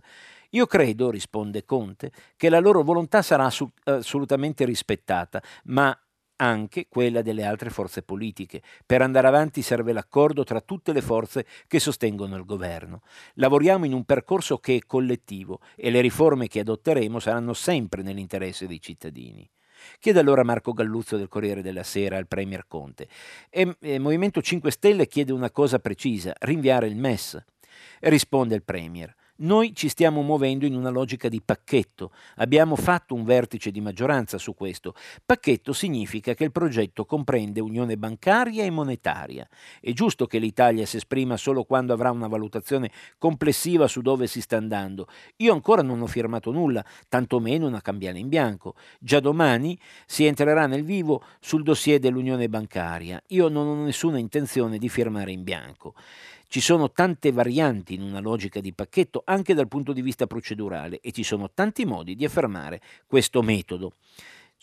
Io 0.52 0.66
credo, 0.66 1.10
risponde 1.10 1.64
Conte, 1.64 2.12
che 2.36 2.50
la 2.50 2.60
loro 2.60 2.84
volontà 2.84 3.22
sarà 3.22 3.50
assolutamente 3.84 4.66
rispettata, 4.66 5.42
ma 5.66 5.98
anche 6.42 6.88
quella 6.90 7.22
delle 7.22 7.46
altre 7.46 7.70
forze 7.70 8.02
politiche. 8.02 8.62
Per 8.86 9.02
andare 9.02 9.28
avanti 9.28 9.62
serve 9.62 9.94
l'accordo 9.94 10.44
tra 10.44 10.60
tutte 10.60 10.92
le 10.92 11.02
forze 11.02 11.46
che 11.68 11.80
sostengono 11.80 12.36
il 12.36 12.46
governo. 12.46 13.04
Lavoriamo 13.36 13.86
in 13.86 13.94
un 13.94 14.04
percorso 14.04 14.58
che 14.58 14.76
è 14.76 14.86
collettivo 14.86 15.60
e 15.76 15.92
le 15.92 16.02
riforme 16.02 16.48
che 16.48 16.60
adotteremo 16.60 17.20
saranno 17.20 17.54
sempre 17.54 18.02
nell'interesse 18.02 18.68
dei 18.68 18.82
cittadini. 18.82 19.48
Chiede 20.00 20.20
allora 20.20 20.44
Marco 20.44 20.74
Galluzzo 20.74 21.18
del 21.18 21.28
Corriere 21.28 21.62
della 21.62 21.84
Sera 21.84 22.18
al 22.18 22.28
Premier 22.28 22.66
Conte. 22.68 23.08
E, 23.50 23.76
e 23.80 24.00
Movimento 24.00 24.42
5 24.42 24.72
Stelle 24.72 25.08
chiede 25.08 25.32
una 25.32 25.52
cosa 25.52 25.80
precisa, 25.80 26.34
rinviare 26.40 26.88
il 26.88 26.96
MES. 26.96 27.44
E 28.00 28.10
risponde 28.10 28.56
il 28.56 28.64
Premier. 28.64 29.14
Noi 29.42 29.74
ci 29.74 29.90
stiamo 29.90 30.22
muovendo 30.22 30.68
in 30.68 30.76
una 30.76 30.90
logica 30.90 31.28
di 31.28 31.42
pacchetto. 31.42 32.12
Abbiamo 32.36 32.76
fatto 32.76 33.16
un 33.16 33.24
vertice 33.24 33.72
di 33.72 33.82
maggioranza 33.82 34.38
su 34.38 34.54
questo. 34.54 34.94
Pacchetto 35.26 35.74
significa 35.74 36.36
che 36.36 36.44
il 36.44 36.52
progetto 36.52 37.06
comprende 37.06 37.60
unione 37.60 37.98
bancaria 37.98 38.64
e 38.64 38.70
monetaria. 38.70 39.48
È 39.80 39.92
giusto 39.94 40.28
che 40.28 40.38
l'Italia 40.38 40.86
si 40.86 40.98
esprima 40.98 41.38
solo 41.38 41.64
quando 41.64 41.92
avrà 41.92 42.12
una 42.12 42.28
valutazione 42.28 42.92
complessiva 43.18 43.88
su 43.88 44.02
dove 44.02 44.28
si 44.28 44.42
sta 44.42 44.58
andando. 44.58 45.08
Io 45.38 45.54
ancora 45.54 45.82
non 45.82 46.02
ho 46.02 46.08
firmato 46.08 46.52
nulla, 46.52 46.86
tantomeno 47.10 47.66
una 47.66 47.82
cambiale 47.82 48.20
in 48.20 48.30
bianco. 48.30 48.76
Già 49.00 49.20
domani 49.20 49.76
si 50.06 50.26
entrerà 50.26 50.68
nel 50.68 50.84
vivo 50.84 51.24
sul 51.40 51.64
dossier 51.64 51.98
dell'unione 51.98 52.48
bancaria. 52.48 53.20
Io 53.30 53.48
non 53.48 53.66
ho 53.66 53.84
nessuna 53.84 54.20
intenzione 54.20 54.78
di 54.78 54.88
firmare 54.88 55.32
in 55.32 55.42
bianco. 55.42 55.96
Ci 56.52 56.60
sono 56.60 56.92
tante 56.92 57.32
varianti 57.32 57.94
in 57.94 58.02
una 58.02 58.20
logica 58.20 58.60
di 58.60 58.74
pacchetto 58.74 59.22
anche 59.24 59.54
dal 59.54 59.70
punto 59.70 59.94
di 59.94 60.02
vista 60.02 60.28
procedurale 60.28 61.00
e 61.00 61.14
ci 61.14 61.24
sono 61.24 61.50
tanti 61.50 61.86
modi 61.86 62.14
di 62.14 62.26
affermare 62.26 62.82
questo 63.08 63.42
metodo. 63.42 63.94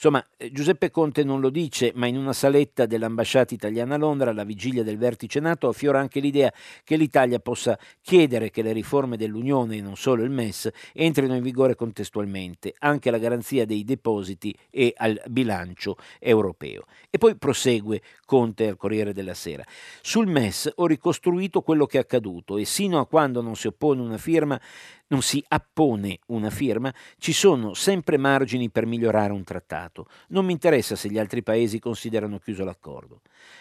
Insomma, 0.01 0.25
eh, 0.37 0.53
Giuseppe 0.53 0.93
Conte 0.93 1.25
non 1.25 1.41
lo 1.41 1.51
dice, 1.51 1.91
ma 1.97 2.07
in 2.07 2.17
una 2.17 2.33
saletta 2.33 2.87
dell'ambasciata 2.87 3.53
italiana 3.53 3.97
a 3.97 3.99
Londra, 3.99 4.31
alla 4.31 4.45
vigilia 4.45 4.85
del 4.85 4.97
vertice 4.97 5.41
NATO, 5.41 5.67
affiora 5.67 5.99
anche 5.99 6.21
l'idea 6.21 6.53
che 6.85 6.95
l'Italia 6.95 7.41
possa 7.41 7.77
chiedere 8.01 8.51
che 8.51 8.63
le 8.63 8.71
riforme 8.73 9.17
dell'Unione, 9.17 9.75
e 9.75 9.81
non 9.81 9.97
solo 9.97 10.23
il 10.23 10.31
MES, 10.31 10.71
entrino 10.93 11.35
in 11.35 11.43
vigore 11.43 11.75
contestualmente, 11.75 12.77
anche 12.79 13.09
alla 13.09 13.19
garanzia 13.19 13.67
dei 13.67 13.83
depositi 13.83 14.57
e 14.71 14.95
al 14.97 15.21
bilancio 15.27 15.97
europeo. 16.21 16.85
E 17.11 17.19
poi 17.19 17.35
prosegue 17.35 18.01
Conte 18.25 18.69
al 18.69 18.77
Corriere 18.77 19.13
della 19.13 19.35
Sera. 19.35 19.65
Sul 20.01 20.29
MES 20.29 20.71
ho 20.77 20.87
ricostruito 20.87 21.63
quello 21.63 21.87
che 21.87 21.97
è 21.97 22.03
accaduto 22.03 22.57
e 22.57 22.65
sino 22.65 23.01
a 23.01 23.07
quando 23.09 23.43
non 23.43 23.57
si 23.57 23.67
oppone 23.67 24.01
una 24.01 24.19
firma 24.19 24.61
non 25.09 25.23
si 25.23 25.43
appone 25.49 26.19
una 26.27 26.51
firma, 26.51 26.93
ci 27.19 27.33
sono 27.33 27.75
sempre 27.75 28.17
margini 28.17 28.71
per 28.71 28.87
migliorare 28.87 29.33
un 29.33 29.45
trattato. 29.45 30.07
Non 30.29 30.45
mi 30.45 30.53
interessa 30.53 30.97
se 30.97 31.09
gli 31.09 31.19
altri 31.19 31.43
paesi 31.43 31.79
considerano 31.79 32.39
chiuso 32.39 32.65
l'accordo. 32.65 33.21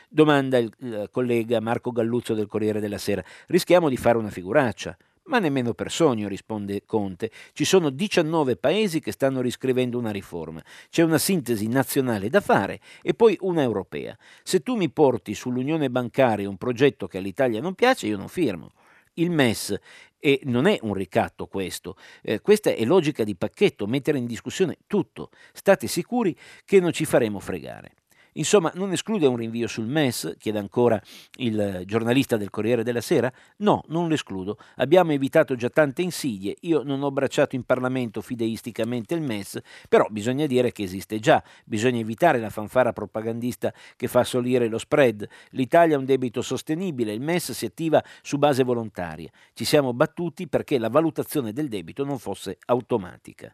Domanda 0.10 0.58
il, 0.58 1.10
collega 1.12 1.60
Marco 1.60 1.92
Galluzzo 1.92 2.34
del 2.34 2.48
Corriere 2.48 2.80
della 2.80 2.98
Sera. 2.98 3.24
Rischiamo 3.48 3.90
di 3.90 3.98
fare 3.98 4.18
una 4.18 4.30
figuraccia. 4.30 4.98
Ma 5.28 5.40
nemmeno 5.40 5.74
per 5.74 5.92
sogno, 5.92 6.30
risponde 6.30 6.84
Conte. 6.86 7.32
Ci 7.52 7.66
sono 7.66 7.90
19 7.90 8.56
paesi 8.56 9.02
che 9.02 9.12
stanno 9.12 9.42
riscrivendo 9.42 9.98
una 9.98 10.12
riforma. 10.12 10.64
C'è 10.90 11.04
una 11.04 11.18
sintesi 11.18 11.68
nazionale 11.68 12.30
da 12.30 12.40
fare 12.40 12.80
e 13.02 13.14
poi 13.14 13.38
una 13.42 13.62
europea. 13.62 14.18
Se 14.44 14.62
tu 14.62 14.76
mi 14.76 14.90
porti 14.90 15.34
sull'unione 15.34 15.90
bancaria 15.90 16.48
un 16.48 16.56
progetto 16.56 17.08
che 17.08 17.18
all'Italia 17.18 17.60
non 17.60 17.74
piace, 17.74 18.08
io 18.08 18.16
non 18.16 18.30
firmo. 18.30 18.72
Il 19.16 19.32
MES 19.32 19.76
e 20.20 20.42
non 20.44 20.66
è 20.66 20.78
un 20.82 20.94
ricatto 20.94 21.48
questo, 21.48 21.96
eh, 22.22 22.42
questa 22.42 22.72
è 22.72 22.84
logica 22.86 23.24
di 23.24 23.36
pacchetto, 23.36 23.88
mettere 23.88 24.18
in 24.18 24.26
discussione 24.26 24.78
tutto. 24.88 25.30
State 25.54 25.88
sicuri 25.88 26.36
che 26.66 26.80
non 26.80 26.92
ci 26.92 27.06
faremo 27.06 27.40
fregare. 27.40 27.94
Insomma, 28.38 28.71
non 28.76 28.91
esclude 28.91 29.26
un 29.26 29.36
rinvio 29.36 29.67
sul 29.67 29.88
MES, 29.88 30.36
chiede 30.38 30.60
ancora 30.60 31.02
il 31.38 31.84
giornalista 31.86 32.38
del 32.38 32.52
Corriere 32.52 32.84
della 32.84 33.02
Sera? 33.02 33.32
No, 33.58 33.84
non 33.88 34.08
l'escludo. 34.08 34.58
Abbiamo 34.76 35.12
evitato 35.12 35.56
già 35.56 35.69
tante 35.69 36.04
insidie. 36.04 36.56
Io 36.62 36.84
non 36.84 37.02
ho 37.02 37.12
bracciato 37.12 37.56
in 37.56 37.63
Parlamento 37.63 38.21
fideisticamente 38.21 39.15
il 39.15 39.21
MES, 39.21 39.60
però 39.89 40.06
bisogna 40.10 40.45
dire 40.45 40.71
che 40.71 40.84
esiste 40.84 41.19
già. 41.19 41.43
Bisogna 41.65 42.00
evitare 42.00 42.39
la 42.39 42.52
fanfara 42.52 42.93
propagandista 42.93 43.73
che 43.95 44.08
fa 44.08 44.23
solire 44.23 44.67
lo 44.67 44.78
spread. 44.78 45.28
L'Italia 45.52 45.95
ha 45.95 46.00
un 46.00 46.06
debito 46.06 46.41
sostenibile, 46.43 47.13
il 47.13 47.21
MES 47.21 47.54
si 47.54 47.65
attiva 47.65 48.04
su 48.21 48.38
base 48.38 48.63
volontaria. 48.63 49.30
Ci 49.54 49.65
siamo 49.65 49.93
battuti 49.93 50.47
perché 50.47 50.78
la 50.78 50.89
valutazione 50.89 51.54
del 51.54 51.69
debito 51.69 52.04
non 52.06 52.19
fosse 52.19 52.60
automatica. 52.67 53.54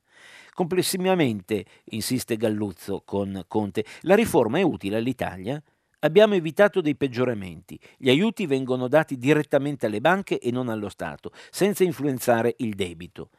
Complessivamente, 0.54 1.66
insiste 1.86 2.38
Galluzzo 2.38 3.02
con 3.04 3.44
Conte, 3.48 3.84
la 4.02 4.14
riforma 4.14 4.60
è 4.60 4.62
utile 4.62 4.98
all'Italia? 4.98 5.62
Abbiamo 6.00 6.36
evitato 6.36 6.80
dei 6.80 6.96
peggioramenti. 6.96 7.80
Gli 7.98 8.10
aiuti 8.10 8.46
vengono 8.46 8.88
dati 8.88 9.18
direttamente 9.18 9.88
alle 9.88 10.00
banche 10.00 10.38
e 10.38 10.52
non 10.52 10.70
allo 10.70 10.90
Stato, 10.90 11.32
senza 11.50 11.84
influenzare 11.84 12.54
il 12.58 12.76
debito. 12.76 13.30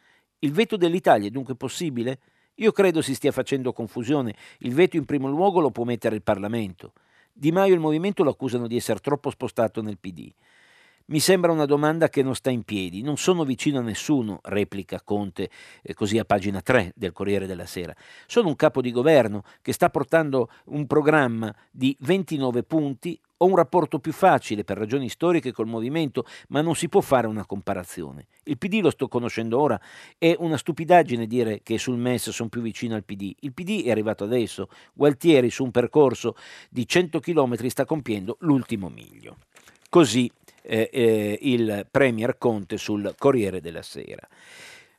Il 0.41 0.51
veto 0.51 0.77
dell'Italia 0.77 1.29
è 1.29 1.31
dunque 1.31 1.55
possibile? 1.55 2.19
Io 2.57 2.73
credo 2.73 3.01
si 3.01 3.15
stia 3.15 3.31
facendo 3.31 3.73
confusione. 3.73 4.35
Il 4.59 4.75
veto 4.75 4.97
in 4.97 5.05
primo 5.05 5.29
luogo 5.29 5.61
lo 5.61 5.71
può 5.71 5.85
mettere 5.85 6.17
il 6.17 6.23
Parlamento. 6.23 6.95
Di 7.33 7.53
Maio 7.53 7.73
e 7.73 7.75
il 7.75 7.81
Movimento 7.81 8.25
lo 8.25 8.31
accusano 8.31 8.67
di 8.67 8.77
essere 8.77 8.99
troppo 8.99 9.31
spostato 9.31 9.83
nel 9.83 9.99
PD. 9.99 10.33
Mi 11.07 11.21
sembra 11.21 11.53
una 11.53 11.67
domanda 11.67 12.09
che 12.09 12.23
non 12.23 12.35
sta 12.35 12.49
in 12.49 12.63
piedi. 12.63 13.03
Non 13.03 13.19
sono 13.19 13.45
vicino 13.45 13.79
a 13.79 13.83
nessuno, 13.83 14.41
replica 14.45 15.03
Conte, 15.05 15.51
eh, 15.83 15.93
così 15.93 16.17
a 16.17 16.25
pagina 16.25 16.63
3 16.63 16.95
del 16.97 17.13
Corriere 17.13 17.47
della 17.47 17.67
Sera. 17.67 17.95
Sono 18.27 18.49
un 18.49 18.57
capo 18.57 18.81
di 18.81 18.91
governo 18.91 19.43
che 19.61 19.75
sta 19.75 19.91
portando 19.91 20.49
un 20.67 20.87
programma 20.87 21.55
di 21.71 21.95
29 22.01 22.63
punti. 22.63 23.21
Ho 23.39 23.45
un 23.45 23.57
rapporto 23.57 23.99
più 23.99 24.13
facile 24.13 24.65
per 24.65 24.79
ragioni 24.79 25.11
storiche 25.11 25.53
col 25.53 25.67
movimento, 25.67 26.25
ma 26.49 26.63
non 26.63 26.75
si 26.75 26.89
può 26.89 27.03
fare 27.03 27.27
una 27.27 27.45
comparazione. 27.45 28.29
Il 28.45 28.57
PD 28.57 28.81
lo 28.81 28.89
sto 28.89 29.07
conoscendo 29.07 29.61
ora. 29.61 29.79
È 30.17 30.35
una 30.39 30.57
stupidaggine 30.57 31.27
dire 31.27 31.61
che 31.63 31.77
sul 31.77 31.99
MES 31.99 32.31
sono 32.31 32.49
più 32.49 32.63
vicino 32.63 32.95
al 32.95 33.05
PD. 33.05 33.31
Il 33.41 33.53
PD 33.53 33.85
è 33.85 33.91
arrivato 33.91 34.25
adesso. 34.25 34.71
Gualtieri 34.95 35.51
su 35.51 35.65
un 35.65 35.71
percorso 35.71 36.35
di 36.71 36.89
100 36.89 37.21
km 37.21 37.67
sta 37.67 37.85
compiendo 37.85 38.39
l'ultimo 38.41 38.89
miglio. 38.89 39.37
Così 39.91 40.31
eh, 40.67 40.89
eh, 40.93 41.39
il 41.43 41.87
Premier 41.91 42.37
Conte 42.39 42.77
sul 42.79 43.15
Corriere 43.19 43.61
della 43.61 43.83
Sera. 43.83 44.27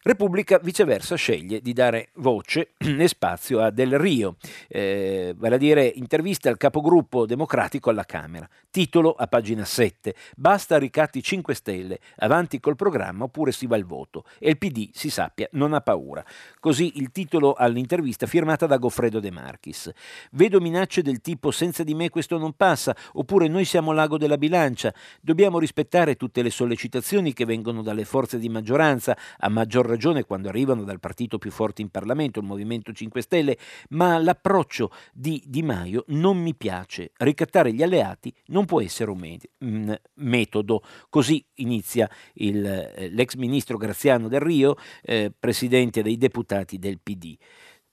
Repubblica 0.07 0.59
viceversa 0.59 1.15
sceglie 1.15 1.61
di 1.61 1.73
dare 1.73 2.09
voce 2.17 2.73
e 2.77 3.07
spazio 3.07 3.59
a 3.59 3.71
Del 3.71 3.97
Rio, 3.97 4.35
eh, 4.67 5.33
vale 5.35 5.55
a 5.55 5.57
dire 5.57 5.91
intervista 5.95 6.47
al 6.47 6.57
capogruppo 6.57 7.25
democratico 7.25 7.89
alla 7.89 8.03
Camera. 8.03 8.47
Titolo 8.69 9.13
a 9.13 9.25
pagina 9.25 9.65
7. 9.65 10.13
Basta 10.35 10.77
ricatti 10.77 11.23
5 11.23 11.55
Stelle, 11.55 11.99
avanti 12.17 12.59
col 12.59 12.75
programma 12.75 13.23
oppure 13.23 13.51
si 13.51 13.65
va 13.65 13.77
al 13.77 13.83
voto. 13.83 14.25
E 14.37 14.51
il 14.51 14.59
PD, 14.59 14.89
si 14.93 15.09
sappia, 15.09 15.47
non 15.53 15.73
ha 15.73 15.81
paura. 15.81 16.23
Così 16.59 16.99
il 16.99 17.11
titolo 17.11 17.53
all'intervista 17.53 18.27
firmata 18.27 18.67
da 18.67 18.77
Goffredo 18.77 19.19
De 19.19 19.31
Marchis. 19.31 19.91
Vedo 20.33 20.61
minacce 20.61 21.01
del 21.01 21.19
tipo 21.19 21.49
senza 21.49 21.83
di 21.83 21.95
me 21.95 22.11
questo 22.11 22.37
non 22.37 22.53
passa, 22.53 22.95
oppure 23.13 23.47
noi 23.47 23.65
siamo 23.65 23.91
l'ago 23.91 24.19
della 24.19 24.37
bilancia. 24.37 24.93
Dobbiamo 25.19 25.57
rispettare 25.57 26.15
tutte 26.15 26.43
le 26.43 26.51
sollecitazioni 26.51 27.33
che 27.33 27.45
vengono 27.45 27.81
dalle 27.81 28.05
forze 28.05 28.37
di 28.37 28.49
maggioranza, 28.49 29.17
a 29.39 29.49
maggior 29.49 29.77
ragione 29.81 29.93
quando 30.25 30.49
arrivano 30.49 30.83
dal 30.83 30.99
partito 30.99 31.37
più 31.37 31.51
forte 31.51 31.81
in 31.81 31.89
Parlamento, 31.89 32.39
il 32.39 32.45
Movimento 32.45 32.91
5 32.91 33.21
Stelle, 33.21 33.57
ma 33.89 34.17
l'approccio 34.17 34.91
di 35.13 35.41
Di 35.45 35.63
Maio 35.63 36.03
non 36.07 36.37
mi 36.37 36.55
piace. 36.55 37.11
Ricattare 37.17 37.71
gli 37.71 37.83
alleati 37.83 38.33
non 38.47 38.65
non 38.65 38.65
può 38.65 38.81
essere 38.81 39.11
un 39.11 39.37
mm, 39.63 39.91
metodo. 40.15 40.81
Così 41.09 41.45
inizia 41.55 42.09
il, 42.35 42.65
eh, 42.65 43.09
l'ex 43.09 43.35
ministro 43.35 43.77
Graziano 43.77 44.27
Del 44.27 44.41
Rio, 44.41 44.75
eh, 45.03 45.31
presidente 45.37 46.01
dei 46.01 46.17
deputati 46.17 46.79
del 46.79 46.99
PD. 46.99 47.37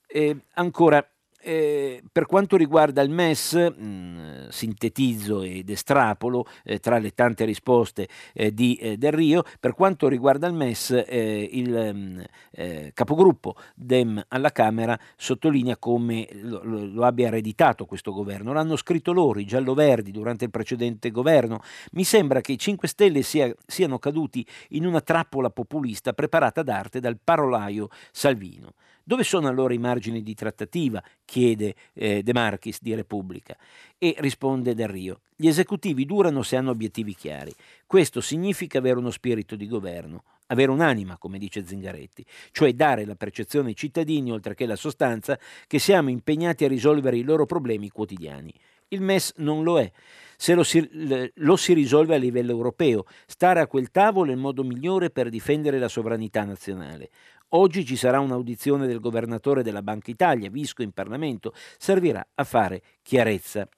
Eh, 0.07 0.45
ancora 0.55 1.07
eh, 1.43 2.03
per 2.11 2.27
quanto 2.27 2.57
riguarda 2.57 3.03
il 3.03 3.11
MES, 3.11 3.55
mh, 3.55 3.85
mm, 3.85 4.49
sintetizzo 4.49 5.43
ed 5.43 5.69
estrapolo 5.69 6.47
eh, 6.65 6.79
tra 6.79 6.99
le 6.99 7.13
tante 7.15 7.45
risposte 7.45 8.09
eh, 8.33 8.55
di 8.55 8.77
eh, 8.77 8.97
Del 8.97 9.13
Rio, 9.13 9.43
per 9.59 9.75
quanto 9.75 10.09
riguarda 10.09 10.47
il 10.47 10.55
MES, 10.55 10.91
eh, 11.07 11.49
il 11.53 11.93
mm, 11.95 12.21
eh, 12.53 12.91
capogruppo 12.95 13.57
Dem 13.75 14.23
alla 14.29 14.51
Camera 14.51 14.99
sottolinea 15.17 15.77
come 15.77 16.29
lo, 16.43 16.63
lo, 16.63 17.05
abbia 17.05 17.27
ereditato 17.27 17.87
questo 17.87 18.13
governo. 18.13 18.53
L'hanno 18.53 18.77
scritto 18.77 19.13
loro, 19.13 19.41
i 19.41 19.45
giallo-verdi, 19.45 20.11
durante 20.13 20.45
il 20.45 20.51
precedente 20.51 21.11
governo. 21.11 21.61
Mi 21.93 22.05
sembra 22.05 22.41
che 22.41 22.53
i 22.53 22.59
5 22.59 22.87
Stelle 22.87 23.23
sia, 23.23 23.53
siano 23.67 23.99
caduti 23.99 24.47
in 24.71 24.87
una 24.87 25.01
trappola 25.01 25.51
populista 25.51 26.13
preparata 26.13 26.63
d'arte 26.63 27.01
dal 27.01 27.19
parolaio 27.23 27.89
Salvino. 28.13 28.75
Dove 29.05 29.25
sono 29.25 29.49
allora 29.49 29.75
i 29.75 29.79
margini 29.79 30.23
di 30.23 30.35
trattativa? 30.35 31.03
chiede 31.25 31.75
eh, 31.95 32.23
De 32.23 32.33
Marchis 32.33 32.81
di 32.81 32.95
Repubblica. 32.95 33.57
E 33.99 34.15
risponde 34.19 34.75
Del 34.75 34.89
Rio. 34.89 35.21
Gli 35.35 35.49
esecutivi 35.49 36.05
durano 36.05 36.43
se 36.43 36.57
hanno 36.57 36.71
obiettivi 36.71 37.15
chiari. 37.15 37.53
Questo 37.87 38.21
significa 38.21 38.79
avere 38.79 38.99
uno 38.99 39.11
spirito 39.11 39.57
di 39.57 39.67
governo, 39.67 40.25
avere 40.47 40.71
un'anima, 40.71 41.19
come 41.19 41.39
dice 41.39 41.67
Zingaretti, 41.67 42.25
cioè 42.53 42.73
dare 42.75 43.05
la 43.05 43.17
percezione 43.17 43.69
ai 43.69 43.77
cittadini, 43.77 44.31
oltre 44.31 44.55
che 44.55 44.67
la 44.67 44.77
sostanza, 44.77 45.39
che 45.67 45.79
siamo 45.79 46.11
impegnati 46.11 46.65
a 46.65 46.69
risolvere 46.69 47.17
i 47.17 47.23
loro 47.23 47.45
problemi 47.45 47.91
quotidiani. 47.91 48.53
Il 48.89 49.01
MES 49.01 49.35
non 49.37 49.63
lo 49.63 49.81
è. 49.81 49.91
Se 50.37 50.55
lo 50.55 50.63
si, 50.63 50.87
lo 51.35 51.57
si, 51.57 51.73
risolve 51.73 52.15
a 52.15 52.19
livello 52.19 52.51
europeo, 52.51 53.05
stare 53.27 53.61
a 53.61 53.67
quel 53.67 53.91
tavolo 53.91 54.31
è 54.31 54.35
il 54.35 54.41
modo 54.41 54.65
migliore 54.65 55.09
per 55.11 55.31
difendere 55.31 55.79
la 55.79 55.89
sovranità 55.89 56.45
nazionale. 56.45 57.09
Oggi 57.55 57.85
ci 57.85 57.97
sarà 57.97 58.19
un'audizione 58.21 58.87
del 58.87 59.01
governatore 59.01 59.63
della 59.63 59.83
Banca 59.83 60.11
Italia, 60.11 60.49
Visco, 60.49 60.83
in 60.83 60.93
Parlamento, 60.93 61.53
servirà 61.77 62.27
a 62.35 62.45
fare 62.45 62.83
chiarezza. 63.03 63.69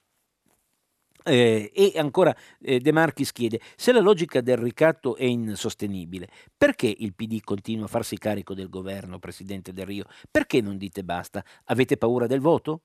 Eh, 1.26 1.72
e 1.74 1.92
ancora 1.98 2.36
eh, 2.60 2.78
De 2.78 2.92
Marchis 2.92 3.32
chiede: 3.32 3.60
se 3.76 3.92
la 3.92 4.00
logica 4.00 4.40
del 4.42 4.58
ricatto 4.58 5.16
è 5.16 5.24
insostenibile, 5.24 6.28
perché 6.56 6.94
il 6.96 7.14
PD 7.14 7.40
continua 7.40 7.86
a 7.86 7.88
farsi 7.88 8.18
carico 8.18 8.54
del 8.54 8.68
governo, 8.68 9.18
Presidente 9.18 9.72
Del 9.72 9.86
Rio? 9.86 10.04
Perché 10.30 10.60
non 10.60 10.76
dite 10.76 11.02
basta? 11.02 11.42
Avete 11.64 11.96
paura 11.96 12.26
del 12.26 12.40
voto? 12.40 12.82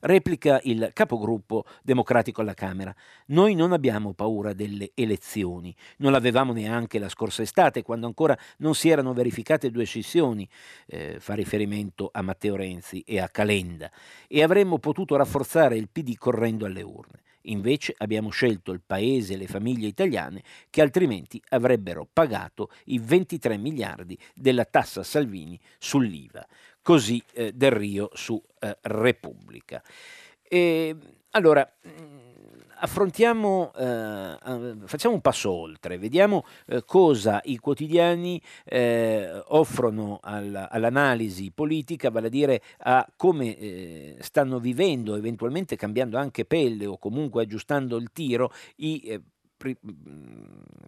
Replica 0.00 0.60
il 0.64 0.90
capogruppo 0.92 1.64
democratico 1.82 2.40
alla 2.40 2.54
Camera. 2.54 2.94
Noi 3.26 3.54
non 3.54 3.72
abbiamo 3.72 4.12
paura 4.12 4.52
delle 4.52 4.90
elezioni, 4.94 5.74
non 5.98 6.12
l'avevamo 6.12 6.52
neanche 6.52 6.98
la 6.98 7.08
scorsa 7.08 7.42
estate, 7.42 7.82
quando 7.82 8.06
ancora 8.06 8.36
non 8.58 8.74
si 8.74 8.88
erano 8.88 9.12
verificate 9.12 9.70
due 9.70 9.84
scissioni, 9.84 10.48
eh, 10.86 11.16
fa 11.18 11.34
riferimento 11.34 12.10
a 12.12 12.22
Matteo 12.22 12.56
Renzi 12.56 13.02
e 13.06 13.20
a 13.20 13.28
Calenda, 13.28 13.90
e 14.28 14.42
avremmo 14.42 14.78
potuto 14.78 15.16
rafforzare 15.16 15.76
il 15.76 15.88
PD 15.88 16.16
correndo 16.16 16.66
alle 16.66 16.82
urne. 16.82 17.24
Invece 17.46 17.94
abbiamo 17.98 18.30
scelto 18.30 18.72
il 18.72 18.80
paese 18.84 19.34
e 19.34 19.36
le 19.36 19.46
famiglie 19.46 19.86
italiane 19.86 20.42
che 20.70 20.80
altrimenti 20.80 21.40
avrebbero 21.50 22.08
pagato 22.12 22.70
i 22.86 22.98
23 22.98 23.56
miliardi 23.56 24.18
della 24.34 24.64
tassa 24.64 25.02
Salvini 25.02 25.58
sull'IVA. 25.78 26.46
Così 26.86 27.20
eh, 27.32 27.50
Del 27.52 27.72
Rio 27.72 28.10
su 28.12 28.40
eh, 28.60 28.78
Repubblica. 28.82 29.82
E, 30.40 30.96
allora, 31.30 31.68
affrontiamo, 32.76 33.72
eh, 33.76 34.36
facciamo 34.84 35.14
un 35.14 35.20
passo 35.20 35.50
oltre, 35.50 35.98
vediamo 35.98 36.44
eh, 36.66 36.84
cosa 36.84 37.40
i 37.42 37.56
quotidiani 37.56 38.40
eh, 38.64 39.42
offrono 39.46 40.20
al, 40.22 40.68
all'analisi 40.70 41.50
politica, 41.50 42.10
vale 42.10 42.28
a 42.28 42.30
dire 42.30 42.62
a 42.78 43.04
come 43.16 43.58
eh, 43.58 44.16
stanno 44.20 44.60
vivendo, 44.60 45.16
eventualmente 45.16 45.74
cambiando 45.74 46.18
anche 46.18 46.44
pelle 46.44 46.86
o 46.86 46.98
comunque 46.98 47.42
aggiustando 47.42 47.96
il 47.96 48.12
tiro, 48.12 48.52
i 48.76 49.00
eh, 49.00 49.20
pri- 49.56 49.76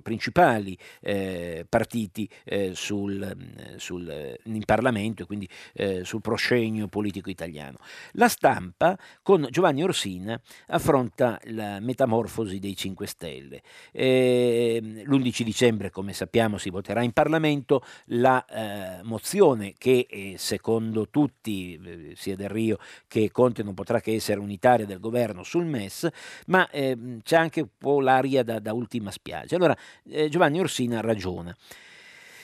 principali 0.03 0.77
eh, 1.01 1.67
partiti 1.69 2.29
eh, 2.45 2.75
sul, 2.75 3.37
sul, 3.77 4.39
in 4.45 4.65
Parlamento 4.65 5.23
e 5.23 5.27
quindi 5.27 5.49
eh, 5.75 6.05
sul 6.05 6.21
proscenio 6.21 6.89
politico 6.89 7.31
italiano. 7.31 7.79
La 8.13 8.29
stampa 8.29 8.99
con 9.23 9.47
Giovanni 9.51 9.83
Orsina 9.83 10.41
affronta 10.69 11.39
la 11.45 11.81
metamorfosi 11.81 12.59
dei 12.59 12.77
5 12.77 13.07
Stelle. 13.07 13.63
Ehm, 13.93 15.03
L'11 15.05 15.43
dicembre, 15.43 15.91
come 15.91 16.13
sappiamo, 16.13 16.59
si 16.59 16.71
voterà 16.71 17.03
in 17.03 17.13
Parlamento 17.13 17.83
la 18.07 18.45
eh, 18.45 19.03
mozione 19.03 19.75
che 19.77 20.07
eh, 20.09 20.35
secondo 20.39 21.09
tutti, 21.09 21.79
eh, 21.83 22.13
sia 22.17 22.37
Del 22.37 22.49
Rio 22.49 22.79
che 23.07 23.31
Conte, 23.31 23.63
non 23.63 23.75
potrà 23.75 24.01
che 24.01 24.15
essere 24.15 24.41
unitaria 24.41 24.87
del 24.87 25.01
governo 25.01 25.43
sul 25.43 25.65
MES, 25.65 26.09
ma 26.47 26.69
ehm, 26.71 27.21
c'è 27.23 27.37
anche 27.37 27.61
un 27.61 27.69
po' 27.77 28.01
l'aria 28.01 28.43
da 28.43 28.58
da 28.59 28.73
ultima 28.73 29.11
spiaggia. 29.11 29.57
Allora 29.57 29.77
eh, 30.09 30.29
Giovanni 30.29 30.61
Orsina 30.61 31.01
ragiona 31.01 31.57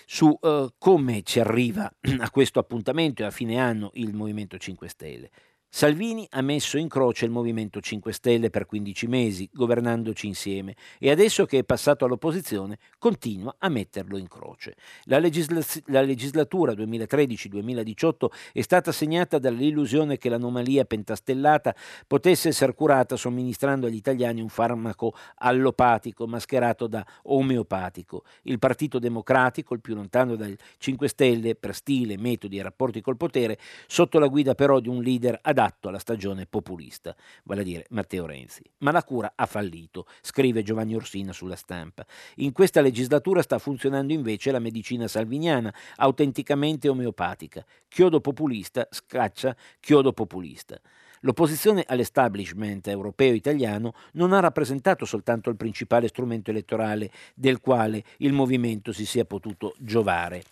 su 0.06 0.36
eh, 0.40 0.72
come 0.78 1.22
ci 1.22 1.40
arriva 1.40 1.92
a 2.20 2.30
questo 2.30 2.58
appuntamento 2.58 3.22
e 3.22 3.26
a 3.26 3.30
fine 3.30 3.58
anno 3.58 3.90
il 3.94 4.14
Movimento 4.14 4.58
5 4.58 4.88
Stelle. 4.88 5.30
Salvini 5.76 6.24
ha 6.30 6.40
messo 6.40 6.78
in 6.78 6.86
croce 6.86 7.24
il 7.24 7.32
Movimento 7.32 7.80
5 7.80 8.12
Stelle 8.12 8.48
per 8.48 8.64
15 8.64 9.08
mesi, 9.08 9.50
governandoci 9.52 10.28
insieme, 10.28 10.76
e 11.00 11.10
adesso 11.10 11.46
che 11.46 11.58
è 11.58 11.64
passato 11.64 12.04
all'opposizione 12.04 12.78
continua 12.96 13.56
a 13.58 13.68
metterlo 13.68 14.16
in 14.16 14.28
croce. 14.28 14.76
La, 15.06 15.18
legisla- 15.18 15.60
la 15.86 16.02
legislatura 16.02 16.74
2013-2018 16.74 18.26
è 18.52 18.60
stata 18.60 18.92
segnata 18.92 19.40
dall'illusione 19.40 20.16
che 20.16 20.28
l'anomalia 20.28 20.84
pentastellata 20.84 21.74
potesse 22.06 22.50
essere 22.50 22.72
curata 22.72 23.16
somministrando 23.16 23.88
agli 23.88 23.96
italiani 23.96 24.40
un 24.40 24.50
farmaco 24.50 25.12
allopatico 25.38 26.28
mascherato 26.28 26.86
da 26.86 27.04
omeopatico. 27.24 28.22
Il 28.42 28.60
Partito 28.60 29.00
Democratico, 29.00 29.74
il 29.74 29.80
più 29.80 29.96
lontano 29.96 30.36
dal 30.36 30.56
5 30.78 31.08
Stelle 31.08 31.56
per 31.56 31.74
stile, 31.74 32.16
metodi 32.16 32.58
e 32.58 32.62
rapporti 32.62 33.00
col 33.00 33.16
potere, 33.16 33.58
sotto 33.88 34.20
la 34.20 34.28
guida 34.28 34.54
però 34.54 34.78
di 34.78 34.88
un 34.88 35.02
leader 35.02 35.36
adatto 35.42 35.62
adatto 35.64 35.88
alla 35.88 35.98
stagione 35.98 36.46
populista, 36.46 37.14
vale 37.44 37.62
a 37.62 37.64
dire 37.64 37.86
Matteo 37.90 38.26
Renzi. 38.26 38.62
Ma 38.78 38.90
la 38.90 39.02
cura 39.02 39.32
ha 39.34 39.46
fallito, 39.46 40.06
scrive 40.20 40.62
Giovanni 40.62 40.94
Orsina 40.94 41.32
sulla 41.32 41.56
stampa. 41.56 42.06
In 42.36 42.52
questa 42.52 42.80
legislatura 42.80 43.42
sta 43.42 43.58
funzionando 43.58 44.12
invece 44.12 44.50
la 44.50 44.58
medicina 44.58 45.08
salviniana, 45.08 45.74
autenticamente 45.96 46.88
omeopatica. 46.88 47.64
Chiodo 47.88 48.20
populista 48.20 48.86
scaccia 48.90 49.56
chiodo 49.80 50.12
populista. 50.12 50.78
L'opposizione 51.20 51.84
all'establishment 51.86 52.86
europeo-italiano 52.86 53.94
non 54.12 54.34
ha 54.34 54.40
rappresentato 54.40 55.06
soltanto 55.06 55.48
il 55.48 55.56
principale 55.56 56.08
strumento 56.08 56.50
elettorale 56.50 57.10
del 57.34 57.60
quale 57.60 58.04
il 58.18 58.34
movimento 58.34 58.92
si 58.92 59.06
sia 59.06 59.24
potuto 59.24 59.74
giovare 59.78 60.42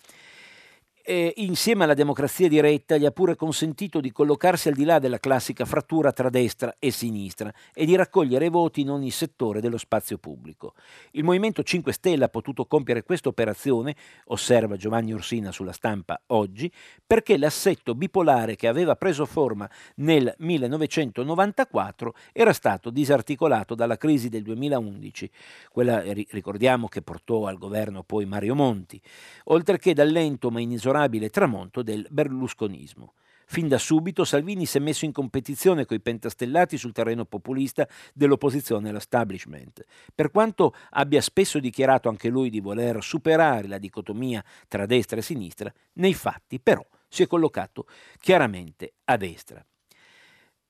eh, 1.05 1.33
insieme 1.37 1.83
alla 1.83 1.93
democrazia 1.93 2.47
diretta 2.47 2.95
gli 2.95 3.05
ha 3.05 3.11
pure 3.11 3.35
consentito 3.35 3.99
di 3.99 4.11
collocarsi 4.11 4.69
al 4.69 4.73
di 4.73 4.85
là 4.85 4.99
della 4.99 5.19
classica 5.19 5.65
frattura 5.65 6.13
tra 6.13 6.29
destra 6.29 6.75
e 6.79 6.91
sinistra 6.91 7.53
e 7.73 7.85
di 7.85 7.95
raccogliere 7.95 8.47
voti 8.47 8.81
in 8.81 8.89
ogni 8.89 9.11
settore 9.11 9.59
dello 9.59 9.77
spazio 9.77 10.17
pubblico. 10.17 10.75
Il 11.11 11.25
Movimento 11.25 11.61
5 11.61 11.91
Stelle 11.91 12.23
ha 12.23 12.29
potuto 12.29 12.65
compiere 12.65 13.03
questa 13.03 13.27
operazione, 13.27 13.95
osserva 14.25 14.77
Giovanni 14.77 15.13
Orsina 15.13 15.51
sulla 15.51 15.73
stampa 15.73 16.21
oggi, 16.27 16.71
perché 17.05 17.37
l'assetto 17.37 17.95
bipolare 17.95 18.55
che 18.55 18.67
aveva 18.67 18.95
preso 18.95 19.25
forma 19.25 19.69
nel 19.95 20.33
1994 20.37 22.15
era 22.31 22.53
stato 22.53 22.89
disarticolato 22.89 23.75
dalla 23.75 23.97
crisi 23.97 24.29
del 24.29 24.43
2011, 24.43 25.29
quella 25.69 26.01
ricordiamo 26.01 26.87
che 26.87 27.01
portò 27.01 27.45
al 27.47 27.57
governo 27.57 28.03
poi 28.03 28.25
Mario 28.25 28.55
Monti, 28.55 29.01
oltre 29.45 29.77
che 29.77 29.93
dal 29.93 30.07
lento 30.07 30.49
ma 30.49 30.61
inesorabile 30.61 30.91
inesorabile 30.93 31.29
tramonto 31.29 31.81
del 31.81 32.05
berlusconismo. 32.09 33.13
Fin 33.45 33.67
da 33.67 33.77
subito 33.77 34.23
Salvini 34.23 34.65
si 34.65 34.77
è 34.77 34.79
messo 34.79 35.05
in 35.05 35.11
competizione 35.11 35.85
coi 35.85 35.99
pentastellati 35.99 36.77
sul 36.77 36.93
terreno 36.93 37.25
populista 37.25 37.87
dell'opposizione 38.13 38.89
all'establishment. 38.89 39.83
Per 40.15 40.31
quanto 40.31 40.73
abbia 40.91 41.21
spesso 41.21 41.59
dichiarato 41.59 42.09
anche 42.09 42.29
lui 42.29 42.49
di 42.49 42.61
voler 42.61 43.03
superare 43.03 43.67
la 43.67 43.79
dicotomia 43.79 44.43
tra 44.67 44.85
destra 44.85 45.17
e 45.17 45.23
sinistra, 45.23 45.73
nei 45.93 46.13
fatti 46.13 46.59
però 46.59 46.85
si 47.07 47.23
è 47.23 47.27
collocato 47.27 47.85
chiaramente 48.17 48.93
a 49.05 49.17
destra. 49.17 49.63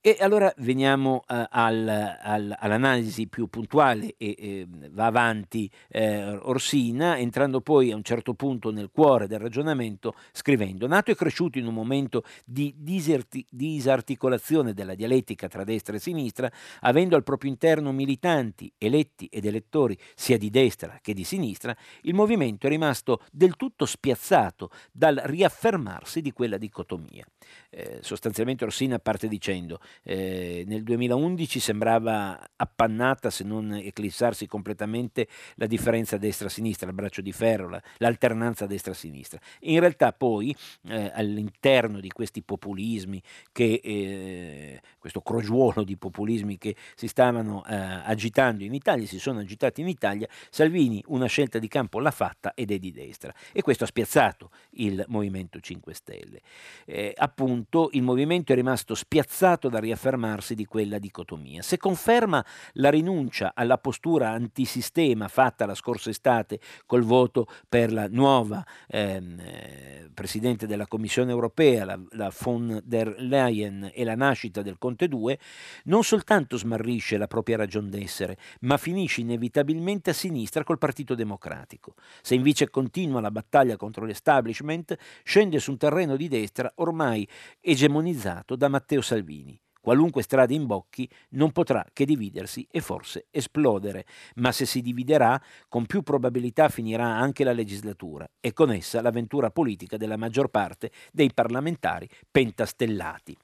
E 0.05 0.17
allora 0.19 0.53
veniamo 0.57 1.23
uh, 1.29 1.45
al, 1.49 1.87
al, 1.87 2.53
all'analisi 2.59 3.29
più 3.29 3.47
puntuale 3.47 4.15
e 4.17 4.35
eh, 4.37 4.67
va 4.91 5.05
avanti 5.05 5.71
eh, 5.87 6.39
Orsina, 6.41 7.17
entrando 7.17 7.61
poi 7.61 7.89
a 7.89 7.95
un 7.95 8.03
certo 8.03 8.33
punto 8.33 8.69
nel 8.69 8.89
cuore 8.91 9.27
del 9.27 9.39
ragionamento, 9.39 10.13
scrivendo: 10.33 10.87
Nato 10.87 11.11
e 11.11 11.15
cresciuto 11.15 11.57
in 11.57 11.67
un 11.67 11.73
momento 11.73 12.25
di 12.43 12.73
diserti, 12.75 13.45
disarticolazione 13.49 14.73
della 14.73 14.93
dialettica 14.93 15.47
tra 15.47 15.63
destra 15.63 15.95
e 15.95 15.99
sinistra, 15.99 16.51
avendo 16.81 17.15
al 17.15 17.23
proprio 17.23 17.49
interno 17.49 17.93
militanti, 17.93 18.69
eletti 18.77 19.29
ed 19.31 19.45
elettori 19.45 19.97
sia 20.15 20.37
di 20.37 20.49
destra 20.49 20.99
che 21.01 21.13
di 21.13 21.23
sinistra, 21.23 21.73
il 22.01 22.13
movimento 22.13 22.67
è 22.67 22.69
rimasto 22.69 23.21
del 23.31 23.55
tutto 23.55 23.85
spiazzato 23.85 24.69
dal 24.91 25.15
riaffermarsi 25.23 26.19
di 26.19 26.33
quella 26.33 26.57
dicotomia. 26.57 27.25
Eh, 27.69 27.99
sostanzialmente 28.01 28.65
Orsina 28.65 28.99
parte 28.99 29.29
dicendo 29.29 29.79
eh, 30.03 30.63
nel 30.67 30.83
2011 30.83 31.59
sembrava 31.59 32.39
appannata 32.55 33.29
se 33.29 33.43
non 33.43 33.73
eclissarsi 33.73 34.47
completamente 34.47 35.27
la 35.55 35.67
differenza 35.67 36.17
destra-sinistra, 36.17 36.87
il 36.87 36.93
braccio 36.93 37.21
di 37.21 37.31
ferro, 37.31 37.69
la, 37.69 37.81
l'alternanza 37.97 38.65
destra-sinistra. 38.65 39.39
In 39.61 39.79
realtà 39.79 40.13
poi 40.13 40.55
eh, 40.87 41.11
all'interno 41.13 41.99
di 41.99 42.09
questi 42.09 42.41
populismi, 42.41 43.21
che, 43.51 43.79
eh, 43.83 44.81
questo 44.99 45.21
crogiuolo 45.21 45.83
di 45.83 45.97
populismi 45.97 46.57
che 46.57 46.75
si 46.95 47.07
stavano 47.07 47.63
eh, 47.65 47.75
agitando 47.75 48.63
in 48.63 48.73
Italia, 48.73 49.05
si 49.05 49.19
sono 49.19 49.39
agitati 49.39 49.81
in 49.81 49.87
Italia, 49.87 50.27
Salvini 50.49 51.03
una 51.07 51.27
scelta 51.27 51.59
di 51.59 51.67
campo 51.67 51.99
l'ha 51.99 52.11
fatta 52.11 52.53
ed 52.55 52.71
è 52.71 52.77
di 52.77 52.91
destra 52.91 53.33
e 53.51 53.61
questo 53.61 53.83
ha 53.83 53.87
spiazzato 53.87 54.51
il 54.71 55.03
Movimento 55.07 55.59
5 55.59 55.93
Stelle. 55.93 56.41
Eh, 56.85 57.13
appunto 57.15 57.89
il 57.93 58.01
movimento 58.01 58.51
è 58.51 58.55
rimasto 58.55 58.95
spiazzato 58.95 59.69
da 59.69 59.79
riaffermarsi 59.83 60.55
di 60.55 60.65
quella 60.65 60.97
dicotomia. 60.97 61.61
Se 61.61 61.77
conferma 61.77 62.43
la 62.73 62.89
rinuncia 62.89 63.51
alla 63.53 63.77
postura 63.77 64.29
antisistema 64.29 65.27
fatta 65.27 65.65
la 65.65 65.75
scorsa 65.75 66.09
estate 66.09 66.59
col 66.85 67.03
voto 67.03 67.47
per 67.67 67.91
la 67.91 68.07
nuova 68.07 68.65
ehm, 68.87 69.39
eh, 69.39 70.09
Presidente 70.13 70.67
della 70.67 70.87
Commissione 70.87 71.31
europea, 71.31 71.85
la, 71.85 71.99
la 72.11 72.31
von 72.37 72.79
der 72.83 73.15
Leyen 73.17 73.91
e 73.93 74.03
la 74.03 74.15
nascita 74.15 74.61
del 74.61 74.77
Conte 74.77 75.07
2, 75.07 75.39
non 75.85 76.03
soltanto 76.03 76.57
smarrisce 76.57 77.17
la 77.17 77.27
propria 77.27 77.57
ragion 77.57 77.89
d'essere, 77.89 78.37
ma 78.61 78.77
finisce 78.77 79.21
inevitabilmente 79.21 80.11
a 80.11 80.13
sinistra 80.13 80.63
col 80.63 80.77
Partito 80.77 81.15
Democratico. 81.15 81.95
Se 82.21 82.35
invece 82.35 82.69
continua 82.69 83.21
la 83.21 83.31
battaglia 83.31 83.75
contro 83.75 84.05
l'establishment, 84.05 84.95
scende 85.23 85.59
su 85.59 85.71
un 85.71 85.77
terreno 85.77 86.15
di 86.15 86.27
destra 86.27 86.71
ormai 86.75 87.27
egemonizzato 87.59 88.55
da 88.55 88.67
Matteo 88.67 89.01
Salvini. 89.01 89.59
Qualunque 89.83 90.23
strada 90.23 90.53
imbocchi 90.53 91.09
non 91.31 91.51
potrà 91.51 91.85
che 91.91 92.05
dividersi 92.05 92.65
e 92.71 92.79
forse 92.79 93.25
esplodere, 93.31 94.05
ma 94.35 94.53
se 94.53 94.65
si 94.65 94.81
dividerà, 94.81 95.37
con 95.67 95.85
più 95.85 96.03
probabilità 96.03 96.69
finirà 96.69 97.03
anche 97.03 97.43
la 97.43 97.51
legislatura 97.51 98.25
e 98.39 98.53
con 98.53 98.71
essa 98.71 99.01
l'avventura 99.01 99.51
politica 99.51 99.97
della 99.97 100.15
maggior 100.15 100.47
parte 100.47 100.89
dei 101.11 101.33
parlamentari 101.33 102.07
pentastellati. 102.31 103.35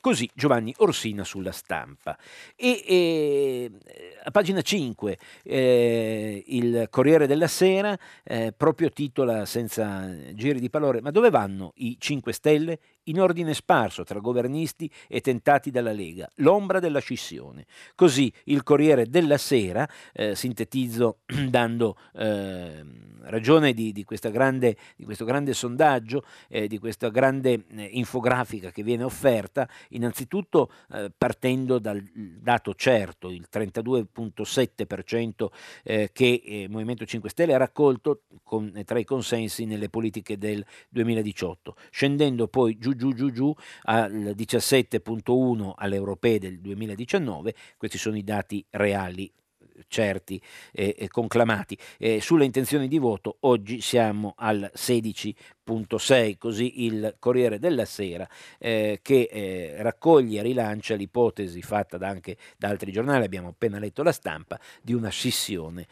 Così 0.00 0.30
Giovanni 0.34 0.72
Orsina 0.78 1.24
sulla 1.24 1.50
stampa. 1.50 2.16
E, 2.54 2.84
e 2.86 3.70
a 4.22 4.30
pagina 4.30 4.62
5 4.62 5.18
eh, 5.42 6.44
il 6.46 6.86
Corriere 6.90 7.26
della 7.26 7.48
Sera 7.48 7.98
eh, 8.22 8.54
proprio 8.56 8.90
titola 8.90 9.44
senza 9.46 10.14
giri 10.32 10.60
di 10.60 10.70
parole, 10.70 11.00
ma 11.00 11.10
dove 11.10 11.30
vanno 11.30 11.72
i 11.78 11.96
5 11.98 12.32
Stelle? 12.32 12.78
In 13.08 13.20
ordine 13.20 13.54
sparso 13.54 14.04
tra 14.04 14.18
governisti 14.20 14.90
e 15.08 15.20
tentati 15.20 15.70
dalla 15.70 15.92
Lega, 15.92 16.28
l'ombra 16.36 16.78
della 16.78 17.00
scissione. 17.00 17.66
Così 17.94 18.32
il 18.44 18.62
Corriere 18.62 19.08
della 19.08 19.38
Sera, 19.38 19.88
eh, 20.12 20.34
sintetizzo 20.34 21.18
dando 21.48 21.96
eh, 22.14 22.84
ragione 23.22 23.72
di, 23.72 23.92
di, 23.92 24.04
grande, 24.30 24.76
di, 24.96 25.04
questo 25.04 25.24
grande 25.24 25.54
sondaggio, 25.54 26.24
eh, 26.48 26.66
di 26.66 26.78
questa 26.78 27.08
grande 27.08 27.64
eh, 27.70 27.88
infografica 27.92 28.70
che 28.70 28.82
viene 28.82 29.04
offerta, 29.04 29.68
innanzitutto 29.90 30.70
eh, 30.92 31.12
partendo 31.16 31.78
dal 31.78 32.02
dato 32.02 32.74
certo, 32.74 33.30
il 33.30 33.46
32.7% 33.52 35.46
eh, 35.84 36.10
che 36.12 36.42
il 36.44 36.70
Movimento 36.70 37.04
5 37.04 37.30
Stelle 37.30 37.54
ha 37.54 37.58
raccolto 37.58 38.22
con, 38.42 38.82
tra 38.84 38.98
i 38.98 39.04
consensi 39.04 39.64
nelle 39.64 39.88
politiche 39.88 40.36
del 40.38 40.64
2018, 40.88 41.76
scendendo 41.90 42.48
poi 42.48 42.78
giù 42.78 42.94
giù 42.98 43.14
giù 43.14 43.30
giù 43.30 43.54
al 43.84 44.34
17.1 44.36 45.72
alle 45.74 45.96
europee 45.96 46.38
del 46.38 46.60
2019, 46.60 47.54
questi 47.78 47.96
sono 47.96 48.18
i 48.18 48.24
dati 48.24 48.62
reali 48.68 49.32
certi 49.86 50.40
e, 50.72 50.94
e 50.98 51.08
conclamati. 51.08 51.78
Eh, 51.98 52.20
sulle 52.20 52.44
intenzioni 52.44 52.88
di 52.88 52.98
voto 52.98 53.36
oggi 53.40 53.80
siamo 53.80 54.34
al 54.36 54.70
16 54.74 55.34
6.6, 55.68 56.36
così 56.38 56.84
il 56.84 57.16
Corriere 57.18 57.58
della 57.58 57.84
Sera, 57.84 58.28
eh, 58.58 59.00
che 59.02 59.28
eh, 59.30 59.76
raccoglie 59.78 60.40
e 60.40 60.42
rilancia 60.42 60.94
l'ipotesi 60.94 61.62
fatta 61.62 61.98
da 61.98 62.08
anche 62.08 62.36
da 62.56 62.68
altri 62.68 62.90
giornali, 62.90 63.24
abbiamo 63.24 63.48
appena 63.48 63.78
letto 63.78 64.02
la 64.02 64.12
stampa, 64.12 64.58
di 64.82 64.94
una 64.94 65.10
scissione 65.10 65.86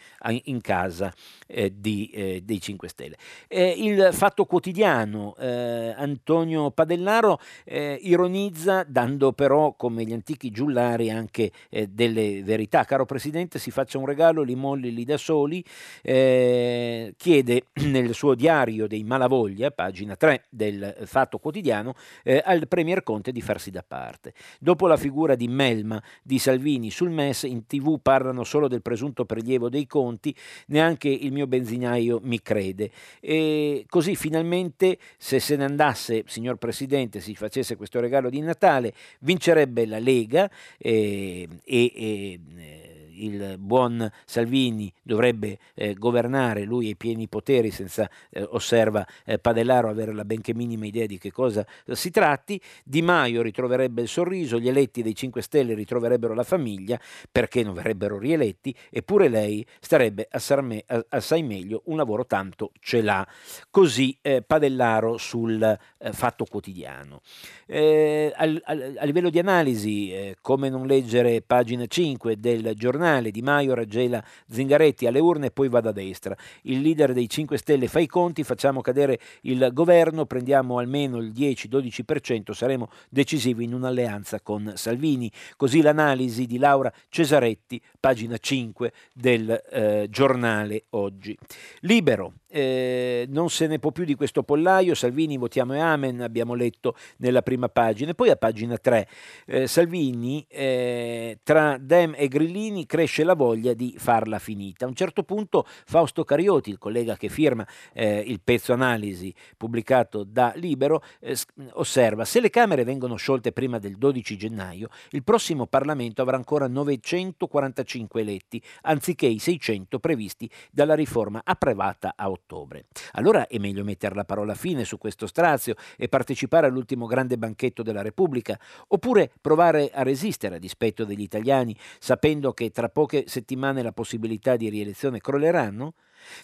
in 0.44 0.60
casa 0.60 1.12
eh, 1.46 1.72
di, 1.76 2.10
eh, 2.10 2.42
dei 2.42 2.60
5 2.60 2.88
Stelle. 2.88 3.16
il 3.48 4.08
Fatto 4.12 4.44
Quotidiano, 4.44 5.36
eh, 5.38 5.94
Antonio 5.96 6.70
Padellaro 6.70 7.38
eh, 7.64 7.98
ironizza, 8.02 8.84
dando 8.86 9.32
però, 9.32 9.74
come 9.74 10.04
gli 10.04 10.12
antichi 10.12 10.50
giullari, 10.50 11.10
anche 11.10 11.52
delle 11.88 12.42
verità. 12.42 12.84
Caro 12.84 13.04
Presidente, 13.04 13.58
si 13.58 13.70
faccia 13.70 13.98
un 13.98 14.06
regalo, 14.06 14.42
li 14.42 14.54
molli 14.54 14.92
lì 14.92 15.04
da 15.04 15.16
soli, 15.16 15.62
chiede 16.02 17.62
nel 17.74 18.14
suo 18.14 18.34
diario 18.34 18.86
dei 18.86 19.02
malavoglia, 19.02 19.65
Italia, 19.66 19.70
pagina 19.70 20.16
3 20.16 20.44
del 20.48 20.96
Fatto 21.04 21.38
Quotidiano, 21.38 21.94
eh, 22.22 22.42
al 22.44 22.68
Premier 22.68 23.02
Conte 23.02 23.32
di 23.32 23.40
farsi 23.40 23.70
da 23.70 23.84
parte. 23.86 24.32
Dopo 24.58 24.86
la 24.86 24.96
figura 24.96 25.34
di 25.34 25.48
Melma 25.48 26.02
di 26.22 26.38
Salvini 26.38 26.90
sul 26.90 27.10
MES, 27.10 27.44
in 27.44 27.66
tv 27.66 27.98
parlano 28.00 28.44
solo 28.44 28.68
del 28.68 28.82
presunto 28.82 29.24
prelievo 29.24 29.68
dei 29.68 29.86
conti, 29.86 30.34
neanche 30.68 31.08
il 31.08 31.32
mio 31.32 31.46
benzinaio 31.46 32.20
mi 32.22 32.40
crede. 32.40 32.90
E 33.20 33.84
così 33.88 34.16
finalmente, 34.16 34.98
se 35.16 35.40
se 35.40 35.56
ne 35.56 35.64
andasse, 35.64 36.24
signor 36.26 36.56
Presidente, 36.56 37.20
si 37.20 37.34
facesse 37.34 37.76
questo 37.76 38.00
regalo 38.00 38.30
di 38.30 38.40
Natale, 38.40 38.92
vincerebbe 39.20 39.86
la 39.86 39.98
Lega 39.98 40.50
eh, 40.78 41.48
e, 41.64 41.92
e 41.94 42.40
eh, 42.56 42.85
il 43.24 43.56
buon 43.58 44.10
Salvini 44.24 44.92
dovrebbe 45.02 45.58
eh, 45.74 45.94
governare, 45.94 46.64
lui 46.64 46.86
ha 46.86 46.90
i 46.90 46.96
pieni 46.96 47.28
poteri 47.28 47.70
senza, 47.70 48.08
eh, 48.30 48.42
osserva 48.50 49.06
eh, 49.24 49.38
Padellaro, 49.38 49.88
avere 49.88 50.12
la 50.12 50.24
benché 50.24 50.54
minima 50.54 50.86
idea 50.86 51.06
di 51.06 51.18
che 51.18 51.30
cosa 51.30 51.66
si 51.92 52.10
tratti, 52.10 52.60
Di 52.84 53.02
Maio 53.02 53.42
ritroverebbe 53.42 54.02
il 54.02 54.08
sorriso, 54.08 54.58
gli 54.58 54.68
eletti 54.68 55.02
dei 55.02 55.14
5 55.14 55.42
Stelle 55.42 55.74
ritroverebbero 55.74 56.34
la 56.34 56.42
famiglia 56.42 57.00
perché 57.30 57.62
non 57.62 57.74
verrebbero 57.74 58.18
rieletti, 58.18 58.74
eppure 58.90 59.28
lei 59.28 59.64
starebbe 59.80 60.26
assai, 60.30 60.84
assai 61.08 61.42
meglio, 61.42 61.82
un 61.86 61.96
lavoro 61.96 62.26
tanto 62.26 62.72
ce 62.80 63.02
l'ha. 63.02 63.26
Così 63.70 64.16
eh, 64.22 64.42
Padellaro 64.42 65.16
sul 65.16 65.62
eh, 65.62 66.12
Fatto 66.12 66.44
Quotidiano. 66.44 67.20
Eh, 67.66 68.32
a 68.34 69.04
livello 69.04 69.30
di 69.30 69.38
analisi, 69.38 70.34
come 70.40 70.68
non 70.68 70.86
leggere 70.86 71.42
pagina 71.42 71.86
5 71.86 72.38
del 72.38 72.72
giornale, 72.74 73.05
nazionale, 73.06 73.30
Di 73.30 73.42
Maio 73.42 73.74
raggela 73.74 74.22
Zingaretti 74.48 75.06
alle 75.06 75.20
urne 75.20 75.46
e 75.46 75.50
poi 75.50 75.68
vada 75.68 75.90
a 75.90 75.92
destra. 75.92 76.36
Il 76.62 76.80
leader 76.80 77.12
dei 77.12 77.28
5 77.28 77.56
Stelle 77.56 77.86
fa 77.86 78.00
i 78.00 78.06
conti, 78.06 78.42
facciamo 78.42 78.80
cadere 78.80 79.18
il 79.42 79.70
governo, 79.72 80.26
prendiamo 80.26 80.78
almeno 80.78 81.18
il 81.18 81.30
10-12%, 81.30 82.52
saremo 82.52 82.88
decisivi 83.08 83.64
in 83.64 83.74
un'alleanza 83.74 84.40
con 84.40 84.72
Salvini. 84.76 85.30
Così 85.56 85.80
l'analisi 85.80 86.46
di 86.46 86.58
Laura 86.58 86.92
Cesaretti, 87.08 87.80
pagina 87.98 88.36
5 88.36 88.92
del 89.12 89.50
eh, 89.70 90.06
giornale 90.10 90.84
oggi. 90.90 91.36
Libero, 91.80 92.34
eh, 92.48 93.26
non 93.28 93.50
se 93.50 93.66
ne 93.66 93.78
può 93.78 93.90
più 93.90 94.04
di 94.04 94.14
questo 94.14 94.42
pollaio, 94.42 94.94
Salvini 94.94 95.36
votiamo 95.36 95.74
e 95.74 95.78
amen, 95.78 96.20
abbiamo 96.20 96.54
letto 96.54 96.96
nella 97.18 97.42
prima 97.42 97.68
pagina. 97.68 98.10
E 98.10 98.14
poi 98.14 98.30
a 98.30 98.36
pagina 98.36 98.76
3, 98.76 99.08
eh, 99.46 99.66
Salvini, 99.66 100.46
eh, 100.48 101.40
tra 101.42 101.76
Dem 101.78 102.14
e 102.16 102.28
Grillini 102.28 102.86
cresce 102.86 103.24
la 103.24 103.34
voglia 103.34 103.74
di 103.74 103.94
farla 103.98 104.38
finita. 104.38 104.84
A 104.84 104.88
un 104.88 104.94
certo 104.94 105.22
punto 105.22 105.66
Fausto 105.66 106.24
Carioti, 106.24 106.70
il 106.70 106.78
collega 106.78 107.16
che 107.16 107.28
firma 107.28 107.66
eh, 107.92 108.20
il 108.20 108.40
pezzo 108.42 108.72
analisi 108.72 109.34
pubblicato 109.56 110.24
da 110.24 110.52
Libero, 110.56 111.02
eh, 111.20 111.36
osserva, 111.72 112.24
se 112.24 112.40
le 112.40 112.50
Camere 112.50 112.84
vengono 112.84 113.16
sciolte 113.16 113.52
prima 113.52 113.78
del 113.78 113.96
12 113.96 114.36
gennaio, 114.36 114.88
il 115.10 115.24
prossimo 115.24 115.66
Parlamento 115.66 116.22
avrà 116.22 116.36
ancora 116.36 116.68
945 116.68 118.20
eletti, 118.20 118.62
anziché 118.82 119.26
i 119.26 119.38
600 119.38 119.98
previsti 119.98 120.48
dalla 120.70 120.94
riforma 120.94 121.40
approvata 121.44 122.14
a 122.16 122.30
ottobre 122.30 122.35
ottobre. 122.36 122.86
Allora 123.12 123.46
è 123.46 123.58
meglio 123.58 123.84
mettere 123.84 124.14
la 124.14 124.24
parola 124.24 124.54
fine 124.54 124.84
su 124.84 124.98
questo 124.98 125.26
strazio 125.26 125.74
e 125.96 126.08
partecipare 126.08 126.66
all'ultimo 126.66 127.06
grande 127.06 127.36
banchetto 127.36 127.82
della 127.82 128.02
Repubblica, 128.02 128.58
oppure 128.88 129.30
provare 129.40 129.90
a 129.92 130.02
resistere 130.02 130.56
a 130.56 130.58
dispetto 130.58 131.04
degli 131.04 131.22
italiani, 131.22 131.76
sapendo 131.98 132.52
che 132.52 132.70
tra 132.70 132.88
poche 132.88 133.24
settimane 133.26 133.82
la 133.82 133.92
possibilità 133.92 134.56
di 134.56 134.68
rielezione 134.68 135.18
crolleranno? 135.18 135.94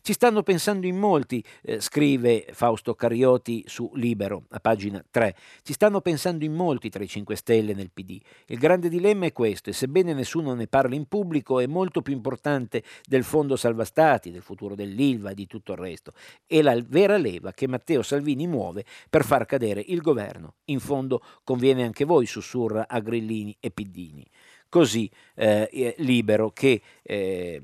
Ci 0.01 0.13
stanno 0.13 0.43
pensando 0.43 0.87
in 0.87 0.97
molti, 0.97 1.43
eh, 1.63 1.81
scrive 1.81 2.47
Fausto 2.53 2.95
Carioti 2.95 3.65
su 3.67 3.91
Libero, 3.95 4.45
a 4.51 4.61
pagina 4.61 5.05
3. 5.11 5.35
Ci 5.63 5.73
stanno 5.73 6.01
pensando 6.01 6.45
in 6.45 6.53
molti 6.53 6.91
tra 6.91 7.03
i 7.03 7.09
5 7.09 7.37
Stelle 7.37 7.75
nel 7.75 7.91
PD. 7.91 8.21
Il 8.47 8.59
grande 8.59 8.89
dilemma 8.89 9.27
è 9.27 9.33
questo 9.33 9.71
e 9.71 9.73
sebbene 9.73 10.13
nessuno 10.13 10.55
ne 10.55 10.67
parli 10.67 10.97
in 10.97 11.07
pubblico 11.07 11.61
è 11.61 11.67
molto 11.67 12.03
più 12.03 12.13
importante 12.13 12.83
del 13.07 13.25
fondo 13.25 13.57
salva 13.57 13.85
stati, 13.85 14.31
del 14.31 14.43
futuro 14.43 14.75
dell'Ilva 14.75 15.31
e 15.31 15.35
di 15.35 15.47
tutto 15.47 15.73
il 15.73 15.79
resto. 15.79 16.13
È 16.47 16.61
la 16.63 16.79
vera 16.87 17.17
leva 17.17 17.53
che 17.53 17.69
Matteo 17.69 18.03
Salvini 18.03 18.47
muove 18.47 18.85
per 19.09 19.25
far 19.25 19.47
cadere 19.47 19.83
il 19.87 20.01
governo. 20.01 20.55
In 20.67 20.81
fondo 20.81 21.23
conviene 21.45 21.85
anche 21.85 22.05
voi, 22.05 22.27
sussurra 22.27 22.87
a 22.89 23.01
Grillini 23.01 23.57
e 23.61 23.71
Piddini 23.71 24.27
così 24.73 25.11
eh, 25.35 25.95
libero 25.99 26.49
che 26.51 26.81
eh, 27.03 27.61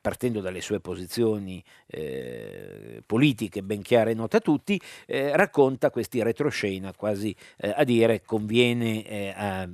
partendo 0.00 0.40
dalle 0.40 0.60
sue 0.60 0.80
posizioni 0.80 1.62
eh, 1.86 3.04
politiche 3.06 3.62
ben 3.62 3.82
chiare 3.82 4.10
e 4.10 4.14
note 4.14 4.38
a 4.38 4.40
tutti, 4.40 4.80
eh, 5.06 5.36
racconta 5.36 5.90
questi 5.90 6.20
retroscena 6.20 6.92
quasi 6.92 7.32
eh, 7.56 7.72
a 7.72 7.84
dire 7.84 8.22
conviene 8.22 9.06
eh, 9.06 9.32
a, 9.36 9.68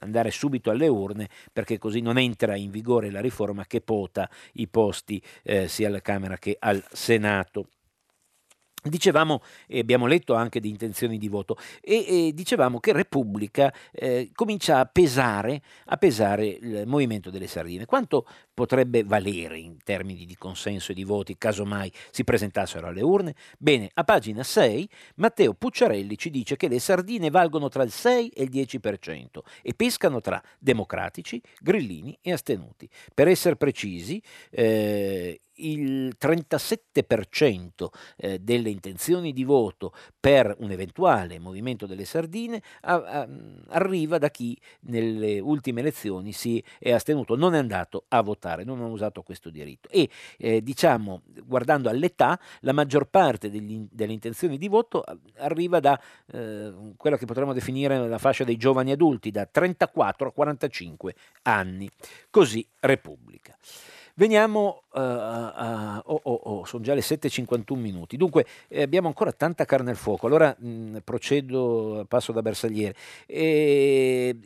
andare 0.00 0.30
subito 0.30 0.70
alle 0.70 0.86
urne 0.86 1.28
perché 1.52 1.78
così 1.78 2.00
non 2.00 2.16
entra 2.16 2.54
in 2.54 2.70
vigore 2.70 3.10
la 3.10 3.20
riforma 3.20 3.66
che 3.66 3.80
pota 3.80 4.30
i 4.52 4.68
posti 4.68 5.20
sia 5.66 5.88
alla 5.88 6.00
Camera 6.00 6.38
che 6.38 6.56
al 6.60 6.84
Senato. 6.92 7.70
Dicevamo, 8.82 9.42
e 9.66 9.80
abbiamo 9.80 10.06
letto 10.06 10.34
anche 10.34 10.60
di 10.60 10.68
intenzioni 10.68 11.18
di 11.18 11.28
voto, 11.28 11.56
e, 11.80 12.28
e 12.28 12.32
dicevamo 12.32 12.78
che 12.78 12.92
Repubblica 12.92 13.72
eh, 13.92 14.30
comincia 14.34 14.78
a 14.78 14.86
pesare, 14.86 15.60
a 15.86 15.96
pesare 15.96 16.46
il 16.46 16.84
movimento 16.86 17.30
delle 17.30 17.48
sardine. 17.48 17.86
Quanto 17.86 18.26
potrebbe 18.54 19.02
valere 19.04 19.58
in 19.58 19.76
termini 19.82 20.24
di 20.24 20.36
consenso 20.36 20.92
e 20.92 20.94
di 20.94 21.04
voti, 21.04 21.36
casomai 21.36 21.92
si 22.10 22.24
presentassero 22.24 22.86
alle 22.86 23.02
urne? 23.02 23.34
Bene, 23.58 23.90
a 23.92 24.04
pagina 24.04 24.42
6 24.42 24.88
Matteo 25.16 25.54
Pucciarelli 25.54 26.16
ci 26.16 26.30
dice 26.30 26.56
che 26.56 26.68
le 26.68 26.78
sardine 26.78 27.30
valgono 27.30 27.68
tra 27.68 27.82
il 27.82 27.90
6 27.90 28.28
e 28.28 28.42
il 28.44 28.50
10% 28.50 29.38
e 29.62 29.74
pescano 29.74 30.20
tra 30.20 30.42
democratici, 30.58 31.40
grillini 31.60 32.16
e 32.22 32.32
astenuti. 32.32 32.88
Per 33.12 33.28
essere 33.28 33.56
precisi, 33.56 34.22
eh, 34.50 35.40
il 35.58 36.16
37% 36.20 37.88
eh, 38.16 38.38
delle 38.38 38.70
intenzioni 38.70 39.32
di 39.32 39.44
voto 39.44 39.92
per 40.18 40.54
un 40.58 40.70
eventuale 40.70 41.38
movimento 41.38 41.86
delle 41.86 42.04
sardine 42.04 42.62
a, 42.82 43.26
arriva 43.68 44.18
da 44.18 44.30
chi 44.30 44.58
nelle 44.80 45.38
ultime 45.40 45.80
elezioni 45.80 46.32
si 46.32 46.62
è 46.78 46.92
astenuto, 46.92 47.36
non 47.36 47.54
è 47.54 47.58
andato 47.58 48.04
a 48.08 48.22
votare, 48.22 48.64
non 48.64 48.80
ha 48.80 48.86
usato 48.86 49.22
questo 49.22 49.50
diritto. 49.50 49.88
E 49.90 50.08
eh, 50.38 50.62
diciamo, 50.62 51.22
guardando 51.44 51.88
all'età, 51.88 52.38
la 52.60 52.72
maggior 52.72 53.06
parte 53.06 53.50
degli, 53.50 53.86
delle 53.90 54.12
intenzioni 54.12 54.58
di 54.58 54.68
voto 54.68 55.04
arriva 55.36 55.80
da 55.80 56.00
eh, 56.32 56.72
quella 56.96 57.16
che 57.16 57.26
potremmo 57.26 57.52
definire 57.52 58.06
la 58.08 58.18
fascia 58.18 58.44
dei 58.44 58.56
giovani 58.56 58.92
adulti, 58.92 59.30
da 59.30 59.46
34 59.46 60.28
a 60.28 60.32
45 60.32 61.14
anni. 61.42 61.88
Così 62.30 62.66
Repubblica. 62.80 63.56
Veniamo 64.18 64.82
uh, 64.90 64.98
a... 64.98 66.02
Oh, 66.06 66.20
oh, 66.20 66.40
oh, 66.42 66.64
sono 66.64 66.82
già 66.82 66.92
le 66.92 67.02
7.51 67.02 67.78
minuti. 67.78 68.16
Dunque, 68.16 68.46
eh, 68.66 68.82
abbiamo 68.82 69.06
ancora 69.06 69.30
tanta 69.30 69.64
carne 69.64 69.90
al 69.90 69.96
fuoco. 69.96 70.26
Allora 70.26 70.54
mh, 70.58 70.98
procedo, 71.04 72.04
passo 72.08 72.32
da 72.32 72.42
bersagliere. 72.42 72.96
E, 73.26 74.36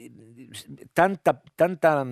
tanta, 0.92 1.40
tanta, 1.54 2.06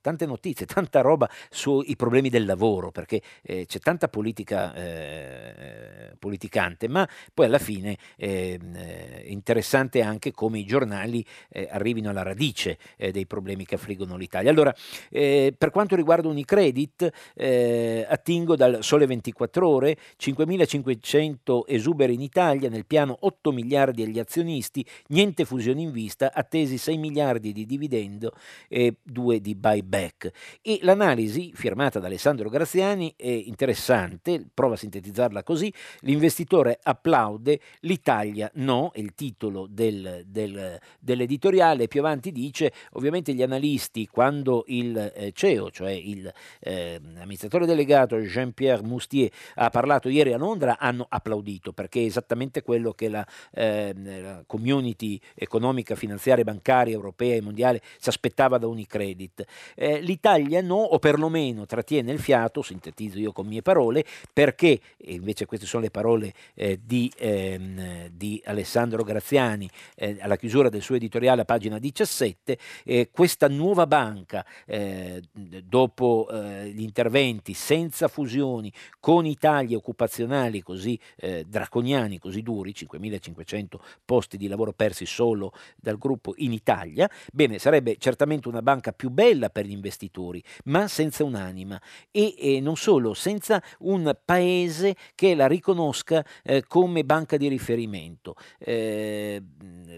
tante 0.00 0.26
notizie, 0.26 0.66
tanta 0.66 1.00
roba 1.00 1.28
sui 1.50 1.96
problemi 1.96 2.28
del 2.28 2.44
lavoro, 2.44 2.90
perché 2.90 3.22
eh, 3.42 3.66
c'è 3.66 3.78
tanta 3.78 4.08
politica 4.08 4.74
eh, 4.74 6.14
politicante, 6.18 6.88
ma 6.88 7.08
poi 7.32 7.46
alla 7.46 7.58
fine 7.58 7.96
ehm, 8.16 8.74
eh, 8.74 9.22
è 9.22 9.28
interessante 9.28 10.02
anche 10.02 10.32
come 10.32 10.58
i 10.58 10.64
giornali 10.64 11.24
eh, 11.50 11.68
arrivino 11.70 12.10
alla 12.10 12.22
radice 12.22 12.78
dei 12.96 13.26
problemi 13.26 13.64
che 13.64 13.76
affliggono 13.76 14.16
l'Italia. 14.16 14.50
Allora, 14.50 14.74
per 15.08 15.70
quanto 15.70 15.94
riguarda 15.94 16.28
Unicredit, 16.28 16.97
attingo 17.06 18.56
dal 18.56 18.82
Sole 18.82 19.06
24 19.06 19.68
ore, 19.68 19.96
5.500 20.18 21.62
esuberi 21.66 22.14
in 22.14 22.20
Italia, 22.20 22.68
nel 22.68 22.86
piano 22.86 23.16
8 23.20 23.52
miliardi 23.52 24.02
agli 24.02 24.18
azionisti, 24.18 24.84
niente 25.08 25.44
fusione 25.44 25.80
in 25.80 25.90
vista, 25.90 26.32
attesi 26.32 26.78
6 26.78 26.96
miliardi 26.96 27.52
di 27.52 27.66
dividendo 27.66 28.32
e 28.68 28.96
2 29.02 29.40
di 29.40 29.54
buyback. 29.54 30.30
E 30.62 30.78
l'analisi 30.82 31.52
firmata 31.54 31.98
da 31.98 32.06
Alessandro 32.06 32.48
Graziani 32.48 33.14
è 33.16 33.28
interessante, 33.28 34.44
prova 34.52 34.74
a 34.74 34.78
sintetizzarla 34.78 35.42
così, 35.42 35.72
l'investitore 36.00 36.78
applaude, 36.82 37.60
l'Italia 37.80 38.50
no, 38.54 38.90
è 38.92 39.00
il 39.00 39.14
titolo 39.14 39.66
del, 39.68 40.24
del, 40.26 40.78
dell'editoriale, 40.98 41.88
più 41.88 42.00
avanti 42.00 42.32
dice, 42.32 42.72
ovviamente 42.92 43.34
gli 43.34 43.42
analisti 43.42 44.06
quando 44.06 44.64
il 44.68 44.96
eh, 45.14 45.32
CEO, 45.32 45.70
cioè 45.70 45.90
il 45.90 46.30
eh, 46.60 46.87
amministratore 47.18 47.66
delegato 47.66 48.16
Jean-Pierre 48.18 48.82
Moustier 48.82 49.30
ha 49.54 49.70
parlato 49.70 50.08
ieri 50.08 50.32
a 50.32 50.38
Londra, 50.38 50.78
hanno 50.78 51.06
applaudito 51.08 51.72
perché 51.72 52.00
è 52.00 52.04
esattamente 52.04 52.62
quello 52.62 52.92
che 52.92 53.08
la, 53.08 53.26
eh, 53.52 53.92
la 53.94 54.42
community 54.46 55.20
economica, 55.34 55.94
finanziaria, 55.94 56.44
bancaria, 56.44 56.94
europea 56.94 57.36
e 57.36 57.40
mondiale 57.40 57.80
si 57.98 58.08
aspettava 58.08 58.58
da 58.58 58.66
Unicredit. 58.66 59.44
Eh, 59.74 60.00
L'Italia 60.00 60.60
no, 60.62 60.76
o 60.76 60.98
perlomeno 60.98 61.66
trattiene 61.66 62.12
il 62.12 62.18
fiato, 62.18 62.62
sintetizzo 62.62 63.18
io 63.18 63.32
con 63.32 63.46
mie 63.46 63.62
parole, 63.62 64.04
perché, 64.32 64.80
e 64.96 65.14
invece 65.14 65.46
queste 65.46 65.66
sono 65.66 65.82
le 65.82 65.90
parole 65.90 66.32
eh, 66.54 66.80
di, 66.82 67.10
ehm, 67.16 68.08
di, 68.08 68.40
Alessandro 68.44 69.02
Graziani 69.02 69.68
eh, 69.94 70.16
alla 70.20 70.36
chiusura 70.36 70.68
del 70.68 70.82
suo 70.82 70.94
editoriale 70.94 71.42
a 71.42 71.44
pagina 71.44 71.78
17, 71.78 72.58
eh, 72.84 73.08
questa 73.10 73.48
nuova 73.48 73.86
banca, 73.86 74.44
eh, 74.66 75.20
dopo 75.32 76.28
gli 76.72 76.82
interventi 76.82 77.54
senza 77.54 78.08
fusioni, 78.08 78.72
con 79.00 79.26
i 79.26 79.36
tagli 79.36 79.74
occupazionali 79.74 80.62
così 80.62 80.98
draconiani, 81.46 82.18
così 82.18 82.42
duri, 82.42 82.72
5.500 82.72 83.76
posti 84.04 84.36
di 84.36 84.48
lavoro 84.48 84.72
persi 84.72 85.06
solo 85.06 85.52
dal 85.76 85.98
gruppo 85.98 86.34
in 86.36 86.52
Italia, 86.52 87.08
bene, 87.32 87.58
sarebbe 87.58 87.96
certamente 87.98 88.48
una 88.48 88.62
banca 88.62 88.92
più 88.92 89.10
bella 89.10 89.50
per 89.50 89.66
gli 89.66 89.72
investitori, 89.72 90.42
ma 90.64 90.88
senza 90.88 91.24
un'anima 91.24 91.80
e, 92.10 92.34
e 92.38 92.60
non 92.60 92.76
solo, 92.76 93.14
senza 93.14 93.62
un 93.80 94.16
paese 94.24 94.96
che 95.14 95.34
la 95.34 95.46
riconosca 95.46 96.24
eh, 96.42 96.64
come 96.66 97.04
banca 97.04 97.36
di 97.36 97.48
riferimento, 97.48 98.34
eh, 98.58 99.42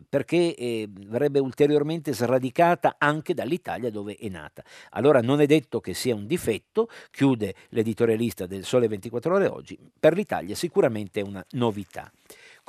perché 0.09 0.55
eh, 0.55 0.89
verrebbe 0.91 1.39
ulteriormente 1.39 2.13
sradicata 2.13 2.97
anche 2.99 3.35
dall'Italia 3.35 3.91
dove 3.91 4.17
è 4.17 4.29
nata. 4.29 4.63
Allora 4.91 5.21
non 5.21 5.41
è 5.41 5.47
detto 5.47 5.81
che 5.81 5.95
sia 5.95 6.15
un 6.15 6.27
difetto, 6.27 6.60
chiude 7.11 7.55
l'editorialista 7.71 8.47
del 8.47 8.65
Sole 8.65 8.89
24 8.89 9.35
ore 9.35 9.47
oggi, 9.47 9.79
per 9.99 10.15
l'Italia 10.15 10.55
sicuramente 10.55 11.21
è 11.21 11.23
una 11.23 11.45
novità. 11.51 12.11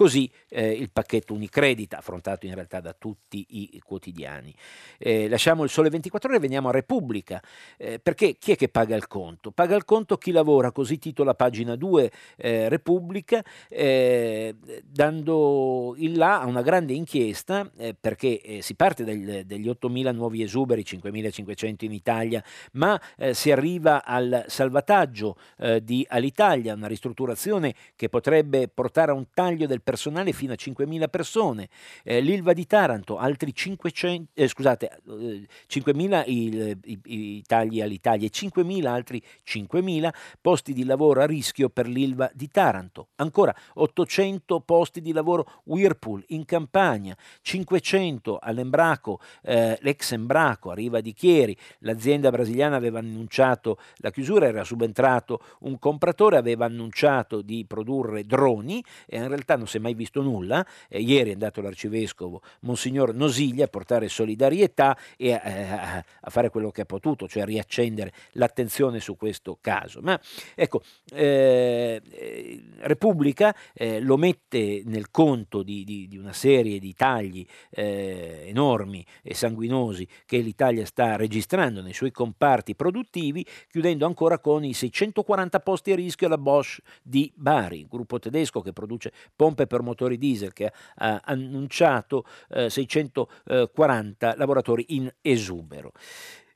Così 0.01 0.27
eh, 0.49 0.71
il 0.71 0.89
pacchetto 0.89 1.31
Unicredit, 1.35 1.93
affrontato 1.93 2.47
in 2.47 2.55
realtà 2.55 2.79
da 2.79 2.95
tutti 2.97 3.45
i 3.49 3.79
quotidiani. 3.85 4.51
Eh, 4.97 5.29
lasciamo 5.29 5.63
il 5.63 5.69
Sole 5.69 5.91
24 5.91 6.27
ore 6.27 6.39
e 6.39 6.41
veniamo 6.41 6.69
a 6.69 6.71
Repubblica, 6.71 7.39
eh, 7.77 7.99
perché 7.99 8.35
chi 8.39 8.53
è 8.53 8.55
che 8.55 8.67
paga 8.67 8.95
il 8.95 9.05
conto? 9.05 9.51
Paga 9.51 9.75
il 9.75 9.85
conto 9.85 10.17
chi 10.17 10.31
lavora, 10.31 10.71
così 10.71 10.97
titola 10.97 11.35
pagina 11.35 11.75
2 11.75 12.11
eh, 12.37 12.67
Repubblica, 12.67 13.45
eh, 13.69 14.55
dando 14.83 15.93
il 15.97 16.17
là 16.17 16.41
a 16.41 16.47
una 16.47 16.63
grande 16.63 16.93
inchiesta, 16.93 17.69
eh, 17.77 17.93
perché 17.93 18.59
si 18.61 18.73
parte 18.73 19.03
del, 19.03 19.45
degli 19.45 19.69
8.000 19.69 20.15
nuovi 20.15 20.41
esuberi, 20.41 20.81
5.500 20.81 21.85
in 21.85 21.91
Italia, 21.91 22.43
ma 22.71 22.99
si 23.33 23.51
arriva 23.51 24.03
al 24.03 24.45
salvataggio 24.47 25.37
di 25.83 26.03
Alitalia, 26.09 26.73
una 26.73 26.87
ristrutturazione 26.87 27.75
che 27.95 28.09
potrebbe 28.09 28.67
portare 28.67 29.11
a 29.11 29.13
un 29.13 29.27
taglio 29.31 29.67
del 29.67 29.77
personale 29.77 29.89
fino 29.97 30.53
a 30.53 30.55
5.000 30.55 31.09
persone, 31.09 31.69
eh, 32.03 32.19
l'Ilva 32.21 32.53
di 32.53 32.65
Taranto 32.65 33.17
altri 33.17 33.53
500, 33.53 34.31
eh, 34.33 34.47
scusate, 34.47 35.01
eh, 35.07 35.47
5.000 35.69 36.23
i, 36.27 36.77
i, 36.83 36.99
i, 37.03 37.43
tagli 37.45 37.81
all'Italia 37.81 38.27
e 38.27 38.31
5.000 38.31 38.85
altri 38.85 39.21
5.000 39.45 40.09
posti 40.39 40.73
di 40.73 40.83
lavoro 40.85 41.21
a 41.21 41.25
rischio 41.25 41.69
per 41.69 41.87
l'Ilva 41.87 42.29
di 42.33 42.47
Taranto, 42.47 43.09
ancora 43.15 43.53
800 43.73 44.61
posti 44.61 45.01
di 45.01 45.11
lavoro 45.11 45.61
Whirlpool 45.65 46.23
in 46.29 46.45
Campania, 46.45 47.15
500 47.41 48.39
all'Embraco, 48.41 49.19
eh, 49.43 49.77
l'ex 49.81 50.11
Embraco 50.11 50.71
a 50.71 50.73
Riva 50.73 51.01
di 51.01 51.13
Chieri, 51.13 51.55
l'azienda 51.79 52.29
brasiliana 52.29 52.75
aveva 52.75 52.99
annunciato 52.99 53.77
la 53.97 54.11
chiusura, 54.11 54.47
era 54.47 54.63
subentrato 54.63 55.39
un 55.59 55.77
compratore, 55.79 56.37
aveva 56.37 56.65
annunciato 56.65 57.41
di 57.41 57.65
produrre 57.65 58.25
droni 58.25 58.83
e 59.05 59.17
in 59.17 59.27
realtà 59.27 59.55
non 59.55 59.67
si 59.67 59.77
è 59.77 59.79
mai 59.81 59.93
visto 59.93 60.21
nulla. 60.21 60.65
Eh, 60.87 61.01
ieri 61.01 61.31
è 61.31 61.33
andato 61.33 61.61
l'arcivescovo 61.61 62.41
Monsignor 62.61 63.13
Nosiglia 63.13 63.65
a 63.65 63.67
portare 63.67 64.07
solidarietà 64.07 64.97
e 65.17 65.33
a, 65.33 65.41
eh, 65.43 66.03
a, 66.21 66.29
fare 66.29 66.49
quello 66.49 66.71
che 66.71 66.81
ha 66.81 66.85
potuto, 66.85 67.27
cioè 67.27 67.43
a 67.43 67.45
riaccendere 67.45 68.13
l'attenzione 68.33 68.99
su 68.99 69.17
questo 69.17 69.57
caso. 69.59 69.99
Ma 70.01 70.19
ecco, 70.55 70.81
eh, 71.13 72.01
eh, 72.09 72.63
Repubblica 72.79 73.55
eh, 73.73 73.99
lo 73.99 74.17
mette 74.17 74.83
nel 74.85 75.11
conto 75.11 75.63
di, 75.63 75.83
di, 75.83 76.07
di 76.07 76.17
una 76.17 76.33
serie 76.33 76.79
di 76.79 76.93
tagli 76.93 77.45
eh, 77.71 78.45
enormi 78.47 79.05
e 79.21 79.33
sanguinosi 79.33 80.07
che 80.25 80.37
l'Italia 80.37 80.85
sta 80.85 81.15
registrando 81.15 81.81
nei 81.81 81.93
suoi 81.93 82.11
comparti 82.11 82.75
produttivi, 82.75 83.45
chiudendo 83.69 84.05
ancora 84.05 84.39
con 84.39 84.63
i 84.63 84.73
640 84.73 85.59
posti 85.59 85.91
a 85.91 85.95
rischio 85.95 86.27
alla 86.27 86.37
Bosch 86.37 86.81
di 87.01 87.31
Bari, 87.35 87.87
gruppo 87.89 88.19
tedesco 88.19 88.61
che 88.61 88.73
produce 88.73 89.11
pompe 89.35 89.60
per 89.67 89.81
motori 89.81 90.17
diesel 90.17 90.53
che 90.53 90.71
ha 90.95 91.21
annunciato 91.23 92.25
eh, 92.49 92.69
640 92.69 94.35
lavoratori 94.35 94.85
in 94.89 95.11
esubero 95.21 95.91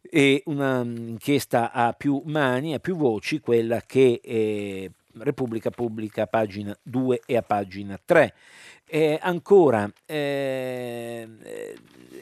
e 0.09 0.43
un'inchiesta 0.45 1.71
a 1.71 1.93
più 1.93 2.21
mani, 2.25 2.73
a 2.73 2.79
più 2.79 2.95
voci, 2.95 3.39
quella 3.39 3.81
che 3.81 4.21
eh, 4.23 4.91
Repubblica 5.17 5.69
pubblica 5.69 6.23
a 6.23 6.27
pagina 6.27 6.77
2 6.81 7.21
e 7.25 7.37
a 7.37 7.41
pagina 7.41 7.99
3. 8.03 8.33
Eh, 8.87 9.17
ancora, 9.19 9.91
eh, 10.05 11.27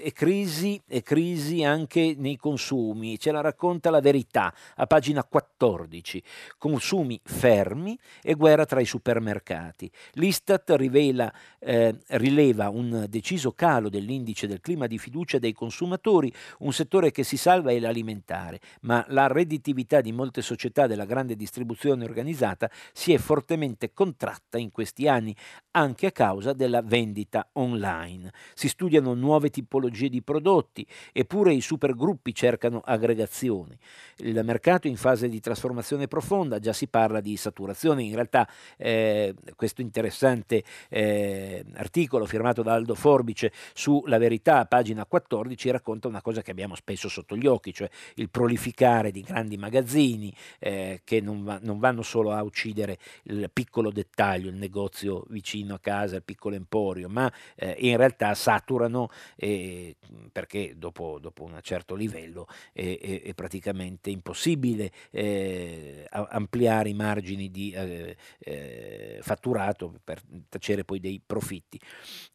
e 0.03 0.11
crisi, 0.11 0.81
e 0.87 1.01
crisi 1.01 1.63
anche 1.63 2.13
nei 2.17 2.35
consumi, 2.35 3.17
ce 3.17 3.31
la 3.31 3.41
racconta 3.41 3.89
la 3.89 4.01
verità 4.01 4.53
a 4.75 4.85
pagina 4.85 5.23
14, 5.23 6.21
consumi 6.57 7.19
fermi 7.23 7.97
e 8.21 8.33
guerra 8.33 8.65
tra 8.65 8.81
i 8.81 8.85
supermercati. 8.85 9.89
L'Istat 10.13 10.71
rivela, 10.77 11.33
eh, 11.59 11.95
rileva 12.07 12.69
un 12.69 13.05
deciso 13.09 13.53
calo 13.53 13.89
dell'indice 13.89 14.47
del 14.47 14.59
clima 14.59 14.87
di 14.87 14.97
fiducia 14.97 15.39
dei 15.39 15.53
consumatori, 15.53 16.33
un 16.59 16.71
settore 16.71 17.11
che 17.11 17.23
si 17.23 17.37
salva 17.37 17.71
è 17.71 17.79
l'alimentare, 17.79 18.59
ma 18.81 19.05
la 19.09 19.27
redditività 19.27 20.01
di 20.01 20.11
molte 20.11 20.41
società 20.41 20.87
della 20.87 21.05
grande 21.05 21.35
distribuzione 21.35 22.03
organizzata 22.03 22.69
si 22.91 23.13
è 23.13 23.17
fortemente 23.17 23.93
contratta 23.93 24.57
in 24.57 24.71
questi 24.71 25.07
anni, 25.07 25.35
anche 25.71 26.07
a 26.07 26.11
causa 26.11 26.52
della 26.53 26.81
vendita 26.81 27.49
online. 27.53 28.31
Si 28.53 28.67
studiano 28.67 29.13
nuove 29.13 29.49
tipologie 29.49 30.09
di 30.09 30.21
prodotti, 30.21 30.85
eppure 31.11 31.53
i 31.53 31.61
supergruppi 31.61 32.33
cercano 32.33 32.81
aggregazioni. 32.83 33.77
Il 34.17 34.39
mercato 34.43 34.87
è 34.87 34.89
in 34.89 34.97
fase 34.97 35.29
di 35.29 35.39
trasformazione 35.39 36.07
profonda, 36.07 36.59
già 36.59 36.73
si 36.73 36.87
parla 36.87 37.21
di 37.21 37.35
saturazione, 37.37 38.03
in 38.03 38.13
realtà 38.13 38.47
eh, 38.77 39.33
questo 39.55 39.81
interessante 39.81 40.63
eh, 40.89 41.63
articolo 41.73 42.25
firmato 42.25 42.61
da 42.61 42.73
Aldo 42.73 42.95
Forbice 42.95 43.51
su 43.73 44.03
La 44.07 44.17
Verità, 44.17 44.65
pagina 44.65 45.05
14, 45.05 45.71
racconta 45.71 46.07
una 46.07 46.21
cosa 46.21 46.41
che 46.41 46.51
abbiamo 46.51 46.75
spesso 46.75 47.09
sotto 47.09 47.35
gli 47.35 47.47
occhi, 47.47 47.73
cioè 47.73 47.89
il 48.15 48.29
prolificare 48.29 49.11
di 49.11 49.21
grandi 49.21 49.57
magazzini 49.57 50.33
eh, 50.59 51.01
che 51.03 51.21
non, 51.21 51.43
va, 51.43 51.59
non 51.61 51.79
vanno 51.79 52.01
solo 52.01 52.31
a 52.31 52.43
uccidere 52.43 52.97
il 53.23 53.49
piccolo 53.51 53.91
dettaglio, 53.91 54.49
il 54.49 54.55
negozio 54.55 55.25
vicino 55.29 55.75
a 55.75 55.79
casa, 55.79 56.15
il 56.15 56.23
piccolo 56.23 56.42
piccolo 56.43 56.55
emporio, 56.55 57.07
ma 57.07 57.31
eh, 57.55 57.75
in 57.79 57.95
realtà 57.95 58.33
saturano 58.33 59.09
eh, 59.35 59.95
perché 60.31 60.73
dopo, 60.77 61.19
dopo, 61.19 61.43
un 61.43 61.57
certo 61.61 61.95
livello 61.95 62.47
è, 62.73 63.21
è, 63.23 63.33
praticamente 63.33 64.09
impossibile 64.09 64.91
eh, 65.11 66.05
ampliare 66.09 66.89
i 66.89 66.93
margini 66.93 67.49
di 67.49 67.71
eh, 67.71 68.17
eh, 68.39 69.19
fatturato 69.21 69.93
per 70.03 70.21
tacere 70.49 70.83
poi 70.83 70.99
dei 70.99 71.21
profitti. 71.25 71.79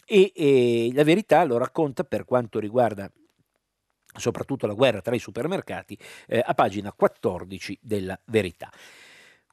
E, 0.06 0.32
e 0.34 0.90
la 0.94 1.04
verità 1.04 1.44
lo 1.44 1.58
racconta 1.58 2.04
per 2.04 2.24
quanto 2.24 2.58
riguarda 2.58 3.10
soprattutto 4.16 4.66
la 4.66 4.72
guerra 4.72 5.02
tra 5.02 5.14
i 5.14 5.18
supermercati, 5.18 5.96
eh, 6.26 6.42
a 6.44 6.54
pagina 6.54 6.92
14 6.92 7.78
della 7.82 8.18
Verità. 8.24 8.70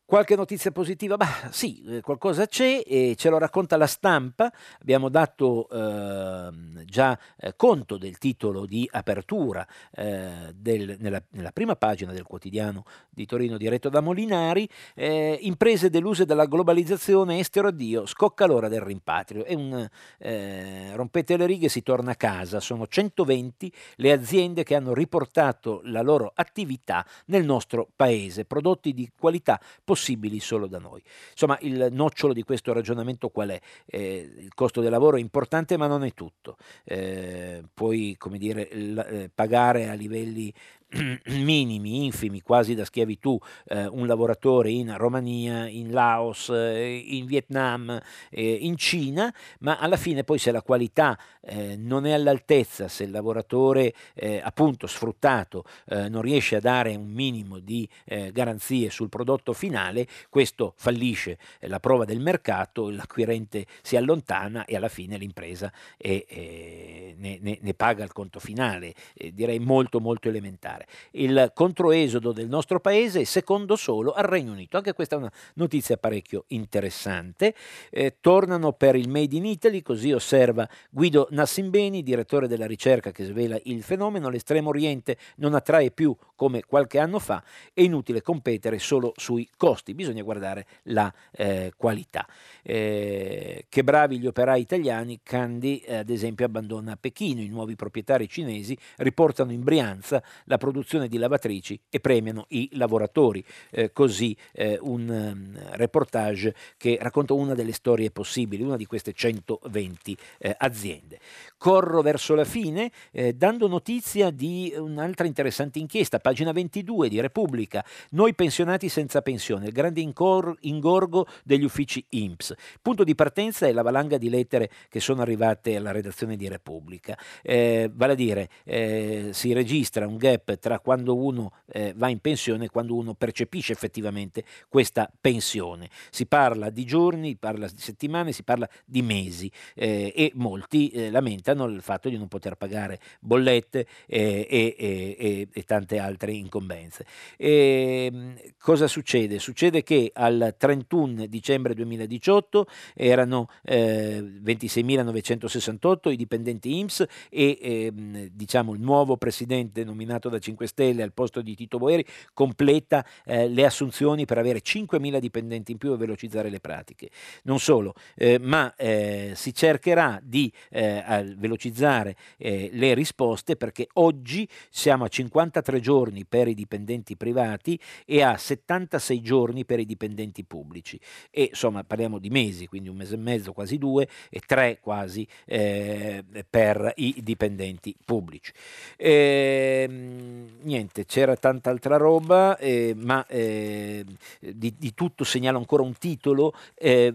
Qualche 0.07 0.35
notizia 0.35 0.71
positiva? 0.71 1.17
Bah, 1.17 1.49
sì, 1.49 1.83
eh, 1.87 2.01
qualcosa 2.01 2.45
c'è 2.45 2.83
e 2.85 3.15
ce 3.17 3.27
lo 3.27 3.39
racconta 3.39 3.75
la 3.75 3.87
stampa. 3.87 4.53
Abbiamo 4.79 5.09
dato 5.09 5.67
eh, 5.67 6.49
già 6.85 7.17
eh, 7.35 7.55
conto 7.55 7.97
del 7.97 8.19
titolo 8.19 8.67
di 8.67 8.87
apertura 8.91 9.65
eh, 9.95 10.53
del, 10.53 10.97
nella, 10.99 11.19
nella, 11.31 11.49
prima 11.51 11.75
pagina 11.75 12.11
del 12.11 12.21
quotidiano 12.21 12.85
di 13.09 13.25
Torino 13.25 13.57
diretto 13.57 13.89
da 13.89 13.99
Molinari. 13.99 14.69
Eh, 14.93 15.39
imprese 15.41 15.89
deluse 15.89 16.25
dalla 16.25 16.45
globalizzazione, 16.45 17.39
estero 17.39 17.69
addio, 17.69 18.05
scocca 18.05 18.45
l'ora 18.45 18.67
del 18.67 18.81
rimpatrio. 18.81 19.43
Un 19.47 19.89
eh, 20.19 20.91
rompete 20.93 21.35
le 21.35 21.47
righe, 21.47 21.67
si 21.67 21.81
torna 21.81 22.11
a 22.11 22.15
casa. 22.15 22.59
Sono 22.59 22.85
120 22.85 23.73
le 23.95 24.11
aziende 24.11 24.61
che 24.61 24.75
hanno 24.75 24.93
riportato 24.93 25.81
la 25.85 26.03
loro 26.03 26.31
attività 26.35 27.03
nel 27.25 27.43
nostro 27.43 27.89
paese, 27.95 28.45
prodotti 28.45 28.93
di 28.93 29.09
qualità 29.17 29.59
positiva 29.83 29.93
possibili 29.95 30.41
solo 30.41 30.67
da 30.67 30.77
noi. 30.77 31.01
Insomma, 31.31 31.57
il 31.61 31.87
nocciolo 31.89 32.33
di 32.33 32.43
questo 32.43 32.73
ragionamento 32.73 33.29
qual 33.29 33.49
è? 33.49 33.59
Eh, 33.85 34.29
il 34.39 34.53
costo 34.53 34.81
del 34.81 34.91
lavoro 34.91 35.15
è 35.15 35.21
importante, 35.21 35.77
ma 35.77 35.87
non 35.87 36.03
è 36.03 36.13
tutto. 36.13 36.57
Eh, 36.83 37.63
puoi, 37.73 38.15
come 38.17 38.37
dire, 38.37 38.67
l- 38.75 38.97
eh, 38.97 39.31
pagare 39.33 39.87
a 39.87 39.93
livelli 39.93 40.53
minimi, 41.25 42.05
infimi, 42.05 42.41
quasi 42.41 42.75
da 42.75 42.86
schiavitù, 42.86 43.39
eh, 43.67 43.86
un 43.88 44.05
lavoratore 44.05 44.69
in 44.69 44.95
Romania, 44.97 45.67
in 45.67 45.91
Laos, 45.91 46.49
eh, 46.49 46.95
in 46.95 47.25
Vietnam, 47.25 47.99
eh, 48.29 48.51
in 48.53 48.77
Cina, 48.77 49.33
ma 49.59 49.77
alla 49.77 49.97
fine 49.97 50.23
poi 50.23 50.38
se 50.38 50.51
la 50.51 50.61
qualità 50.61 51.17
eh, 51.41 51.75
non 51.75 52.05
è 52.05 52.11
all'altezza, 52.11 52.88
se 52.88 53.03
il 53.03 53.11
lavoratore 53.11 53.93
eh, 54.13 54.39
appunto 54.43 54.88
sfruttato 54.88 55.63
eh, 55.88 56.07
non 56.07 56.21
riesce 56.21 56.55
a 56.55 56.59
dare 56.59 56.95
un 56.95 57.07
minimo 57.11 57.59
di 57.59 57.88
garanzie 58.05 58.89
sul 58.89 59.09
prodotto 59.09 59.53
finale, 59.53 60.07
questo 60.29 60.73
fallisce. 60.77 61.38
La 61.61 61.79
prova 61.79 62.05
del 62.05 62.19
mercato, 62.19 62.89
l'acquirente 62.89 63.65
si 63.81 63.95
allontana 63.95 64.65
e 64.65 64.75
alla 64.75 64.88
fine 64.88 65.17
l'impresa 65.17 65.71
è, 65.97 67.13
ne, 67.17 67.39
ne, 67.41 67.57
ne, 67.59 67.73
paga 67.73 68.03
il 68.03 68.11
conto 68.11 68.39
finale, 68.39 68.93
direi 69.33 69.59
molto 69.59 69.99
molto 69.99 70.29
elementare 70.29 70.74
fare. 70.76 70.88
Il 71.11 71.51
controesodo 71.53 72.32
del 72.32 72.47
nostro 72.47 72.80
paese 72.80 73.21
è 73.21 73.23
secondo 73.23 73.76
solo 73.76 74.11
al 74.11 74.26
Regno 74.26 74.51
Unito. 74.51 74.78
Anche 74.78 74.93
questa 74.93 75.15
è 75.15 75.19
una 75.19 75.32
notizia 75.55 75.97
parecchio 75.97 76.43
interessante. 76.47 77.55
Eh, 77.89 78.17
tornano 78.19 78.73
per 78.73 78.95
il 78.95 79.09
Made 79.09 79.36
in 79.36 79.45
Italy, 79.45 79.82
così 79.82 80.11
osserva 80.11 80.67
Guido 80.89 81.28
Nassimbeni, 81.32 82.03
direttore 82.03 82.47
della 82.47 82.67
ricerca 82.67 83.11
che 83.11 83.23
svela 83.23 83.57
il 83.63 83.82
fenomeno. 83.84 84.30
L'estremo 84.30 84.69
oriente 84.69 85.17
non 85.38 85.53
attrae 85.53 85.91
più 85.91 86.15
come 86.36 86.63
qualche 86.63 86.99
anno 86.99 87.19
fa, 87.19 87.43
è 87.73 87.82
inutile 87.82 88.21
competere 88.21 88.78
solo 88.80 89.13
sui 89.15 89.47
costi, 89.55 89.93
bisogna 89.93 90.21
guardare 90.21 90.65
la 90.84 91.11
eh, 91.32 91.71
qualità. 91.78 92.28
Eh, 92.61 93.65
che 93.69 93.84
bravi 93.84 94.19
gli 94.19 94.28
operai 94.28 94.59
italiani, 94.59 95.21
Candy 95.23 95.78
eh, 95.78 95.97
ad 95.97 96.09
esempio 96.09 96.45
abbandona 96.45 96.97
Pechino, 96.97 97.41
i 97.41 97.47
nuovi 97.47 97.76
proprietari 97.76 98.28
cinesi 98.28 98.78
riportano 98.97 99.51
in 99.51 99.63
Brianza 99.63 100.21
la 100.45 100.57
produzione 100.66 101.07
di 101.07 101.20
lavatrici 101.20 101.80
e 101.91 101.99
premiano 101.99 102.45
i 102.49 102.70
lavoratori. 102.74 103.45
Eh, 103.70 103.91
così 103.91 104.36
eh, 104.51 104.80
un 104.82 105.07
um, 105.07 105.59
reportage 105.74 106.55
che 106.76 106.97
racconta 106.99 107.34
una 107.34 107.53
delle 107.53 107.72
storie 107.72 108.09
possibili, 108.09 108.63
una 108.63 108.78
di 108.78 108.88
queste 108.88 109.13
120 109.13 110.18
eh, 110.39 110.55
aziende. 110.57 111.20
Corro 111.57 112.01
verso 112.01 112.36
la 112.36 112.45
fine 112.45 112.91
dando 113.36 113.68
notizia 113.68 114.30
di 114.30 114.74
un'altra 114.76 115.26
interessante 115.26 115.80
inchiesta, 115.80 116.20
pagina 116.20 116.51
22 116.51 117.09
di 117.09 117.20
Repubblica, 117.20 117.84
Noi 118.11 118.34
pensionati 118.34 118.89
senza 118.89 119.22
pensione, 119.22 119.68
il 119.68 119.72
grande 119.72 120.01
incor- 120.01 120.55
ingorgo 120.61 121.28
degli 121.43 121.63
uffici 121.63 122.03
INPS. 122.09 122.53
Punto 122.82 123.03
di 123.03 123.16
partenza 123.16 123.68
è 123.68 123.72
la 123.72 123.82
valanga 123.82 124.18
di 124.18 124.30
lettere 124.30 124.70
che 124.89 124.99
sono 124.99 125.22
arrivate 125.22 125.76
alla 125.76 125.91
redazione 125.91 126.36
di 126.36 126.47
Repubblica. 126.47 127.18
Eh, 127.41 127.89
vale 127.93 128.13
a 128.13 128.16
dire, 128.16 128.49
eh, 128.63 129.30
si 129.32 129.53
registra 129.53 130.07
un 130.07 130.18
gap 130.18 130.54
tra 130.57 130.79
quando 130.79 131.15
uno 131.15 131.53
eh, 131.67 131.93
va 131.95 132.09
in 132.09 132.19
pensione 132.19 132.65
e 132.65 132.69
quando 132.69 132.95
uno 132.95 133.13
percepisce 133.13 133.73
effettivamente 133.73 134.43
questa 134.69 135.11
pensione. 135.19 135.89
Si 136.09 136.25
parla 136.25 136.69
di 136.69 136.85
giorni, 136.85 137.29
si 137.29 137.37
parla 137.37 137.67
di 137.67 137.79
settimane, 137.79 138.31
si 138.31 138.43
parla 138.43 138.69
di 138.85 139.01
mesi 139.01 139.51
eh, 139.73 140.11
e 140.15 140.31
molti 140.35 140.89
eh, 140.89 141.11
lamentano 141.11 141.65
il 141.65 141.81
fatto 141.81 142.09
di 142.09 142.17
non 142.17 142.27
poter 142.27 142.55
pagare 142.55 142.99
bollette 143.19 143.87
eh, 144.07 144.47
e, 144.49 144.75
e, 144.77 145.47
e, 145.51 145.63
tante 145.63 145.99
altre 145.99 146.31
incombenze. 146.31 147.05
E, 147.37 148.09
ehm, 148.11 148.35
cosa 148.59 148.87
succede? 148.87 149.39
Succede 149.39 149.83
che 149.83 150.11
al 150.13 150.55
31 150.57 151.25
dicembre 151.27 151.73
2018 151.73 152.23
2018 152.25 152.67
erano 152.93 153.49
eh, 153.63 154.19
26.968 154.21 156.11
i 156.11 156.15
dipendenti 156.15 156.79
IMSS 156.79 157.05
e 157.29 157.57
ehm, 157.61 158.29
diciamo, 158.31 158.73
il 158.73 158.81
nuovo 158.81 159.17
presidente 159.17 159.83
nominato 159.83 160.29
da 160.29 160.39
5 160.45 160.67
Stelle 160.67 161.03
al 161.03 161.13
posto 161.13 161.41
di 161.41 161.55
Tito 161.55 161.77
Boeri 161.77 162.05
completa 162.33 163.05
eh, 163.25 163.47
le 163.47 163.65
assunzioni 163.65 164.25
per 164.25 164.37
avere 164.37 164.61
5.000 164.61 165.17
dipendenti 165.19 165.71
in 165.71 165.77
più 165.77 165.93
e 165.93 165.97
velocizzare 165.97 166.49
le 166.49 166.59
pratiche. 166.59 167.09
Non 167.43 167.59
solo, 167.59 167.93
eh, 168.15 168.37
ma 168.39 168.73
eh, 168.75 169.31
si 169.35 169.53
cercherà 169.53 170.19
di 170.21 170.51
eh, 170.69 171.33
velocizzare 171.37 172.15
eh, 172.37 172.69
le 172.71 172.93
risposte 172.93 173.55
perché 173.55 173.87
oggi 173.93 174.47
siamo 174.69 175.03
a 175.03 175.07
53 175.07 175.79
giorni 175.79 176.25
per 176.25 176.47
i 176.47 176.53
dipendenti 176.53 177.15
privati 177.15 177.79
e 178.05 178.21
a 178.21 178.37
76 178.37 179.21
giorni 179.21 179.65
per 179.65 179.79
i 179.79 179.85
dipendenti 179.85 180.43
pubblici. 180.43 180.99
E 181.31 181.47
insomma 181.49 181.83
parliamo 181.83 182.19
di 182.19 182.29
mesi, 182.29 182.67
quindi 182.67 182.89
un 182.89 182.97
mese 182.97 183.15
e 183.15 183.17
mezzo, 183.17 183.51
quasi 183.51 183.77
due, 183.77 184.07
e 184.29 184.41
tre 184.45 184.79
quasi 184.79 185.27
eh, 185.45 186.23
per 186.47 186.93
i 186.97 187.15
dipendenti 187.23 187.95
pubblici. 188.05 188.51
Ehm, 188.97 190.34
niente, 190.61 191.05
c'era 191.05 191.36
tanta 191.36 191.69
altra 191.69 191.97
roba, 191.97 192.57
eh, 192.57 192.93
ma 192.95 193.25
eh, 193.27 194.05
di, 194.39 194.73
di, 194.77 194.93
tutto 194.93 195.23
segnalo 195.23 195.57
ancora 195.57 195.83
un 195.83 195.97
titolo 195.97 196.53
eh, 196.75 197.13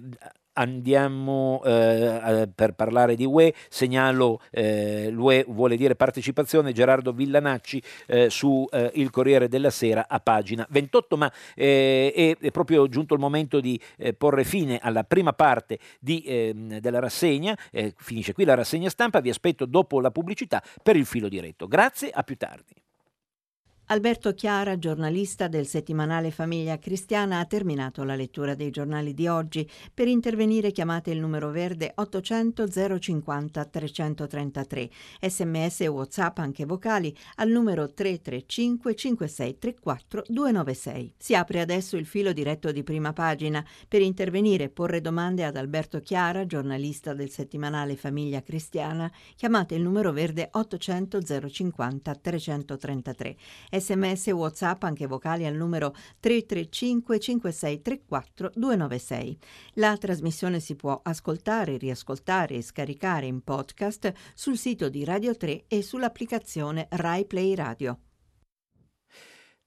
andiamo 0.61 1.63
eh, 1.65 2.49
per 2.55 2.73
parlare 2.73 3.15
di 3.15 3.25
UE, 3.25 3.55
segnalo 3.69 4.41
eh, 4.51 5.11
l'UE 5.11 5.45
vuole 5.49 5.77
dire 5.77 5.95
partecipazione, 5.95 6.73
Gerardo 6.73 7.13
Villanacci 7.13 7.83
eh, 8.07 8.31
su 8.31 8.67
eh, 8.71 8.91
Il 8.95 9.11
Corriere 9.11 9.49
della 9.49 9.71
Sera 9.71 10.07
a 10.09 10.21
pagina 10.21 10.67
28, 10.69 11.17
ma 11.17 11.33
eh, 11.55 12.13
è, 12.15 12.45
è, 12.45 12.51
proprio 12.51 12.89
giunto 12.89 13.15
il 13.15 13.21
momento 13.21 13.61
di 13.61 13.81
eh, 13.97 14.13
porre 14.13 14.45
fine 14.45 14.79
alla 14.79 15.05
prima 15.05 15.33
parte 15.33 15.79
di, 15.99 16.23
ehm, 16.27 16.79
della 16.79 16.99
rassegna, 16.99 17.57
finisce 17.97 18.33
qui 18.33 18.45
la 18.45 18.55
rassegna 18.55 18.91
stampa, 18.91 19.21
vi 19.21 19.31
aspetto 19.31 19.65
dopo 19.65 20.01
la 20.01 20.11
pubblicità 20.11 20.63
per 20.83 20.97
il 20.97 21.07
filo 21.07 21.29
diretto. 21.29 21.67
Grazie, 21.67 22.11
a 22.11 22.23
più 22.23 22.37
tardi. 22.37 22.75
Alberto 23.93 24.35
Chiara, 24.35 24.79
giornalista 24.79 25.49
del 25.49 25.67
settimanale 25.67 26.31
Famiglia 26.31 26.79
Cristiana, 26.79 27.41
ha 27.41 27.45
terminato 27.45 28.05
la 28.05 28.15
lettura 28.15 28.55
dei 28.55 28.71
giornali 28.71 29.15
di 29.15 29.27
oggi. 29.27 29.69
Per 29.93 30.07
intervenire 30.07 30.71
chiamate 30.71 31.11
il 31.11 31.19
numero 31.19 31.51
verde 31.51 31.91
800 31.97 32.69
050 33.01 33.65
333, 33.65 34.91
sms 35.23 35.81
e 35.81 35.87
whatsapp 35.89 36.39
anche 36.39 36.67
vocali 36.67 37.13
al 37.37 37.49
numero 37.49 37.93
335 37.93 38.95
5634 38.95 40.23
296. 40.29 41.15
Si 41.19 41.35
apre 41.35 41.61
adesso 41.61 41.97
il 41.97 42.07
filo 42.07 42.33
diretto 42.33 42.71
di 42.71 42.85
prima 42.85 43.13
pagina. 43.13 43.67
Per 43.89 44.03
intervenire 44.03 44.65
e 44.65 44.69
porre 44.69 45.01
domande 45.01 45.45
ad 45.45 45.57
Alberto 45.57 46.01
Chiara, 46.01 46.47
giornalista 46.47 47.13
del 47.13 47.31
settimanale 47.31 47.97
Famiglia 47.97 48.41
Cristiana, 48.41 49.11
chiamate 49.35 49.75
il 49.75 49.83
numero 49.83 50.13
verde 50.13 50.49
800 50.53 51.51
050 51.51 52.15
333 52.15 53.37
sms 53.81 54.29
e 54.29 54.33
whatsapp 54.33 54.83
anche 54.85 55.07
vocali 55.07 55.47
al 55.47 55.55
numero 55.55 55.95
335 56.21 57.19
5634 57.19 58.51
296. 58.55 59.39
La 59.75 59.97
trasmissione 59.97 60.61
si 60.61 60.77
può 60.77 61.01
ascoltare, 61.03 61.77
riascoltare 61.77 62.57
e 62.57 62.63
scaricare 62.63 63.27
in 63.27 63.43
podcast 63.43 64.13
sul 64.35 64.57
sito 64.59 64.89
di 64.89 65.05
Radio 65.05 65.37
3 65.37 65.65
e 65.69 65.83
sull'applicazione 65.83 66.87
Rai 66.91 67.25
Play 67.25 67.55
Radio. 67.55 67.99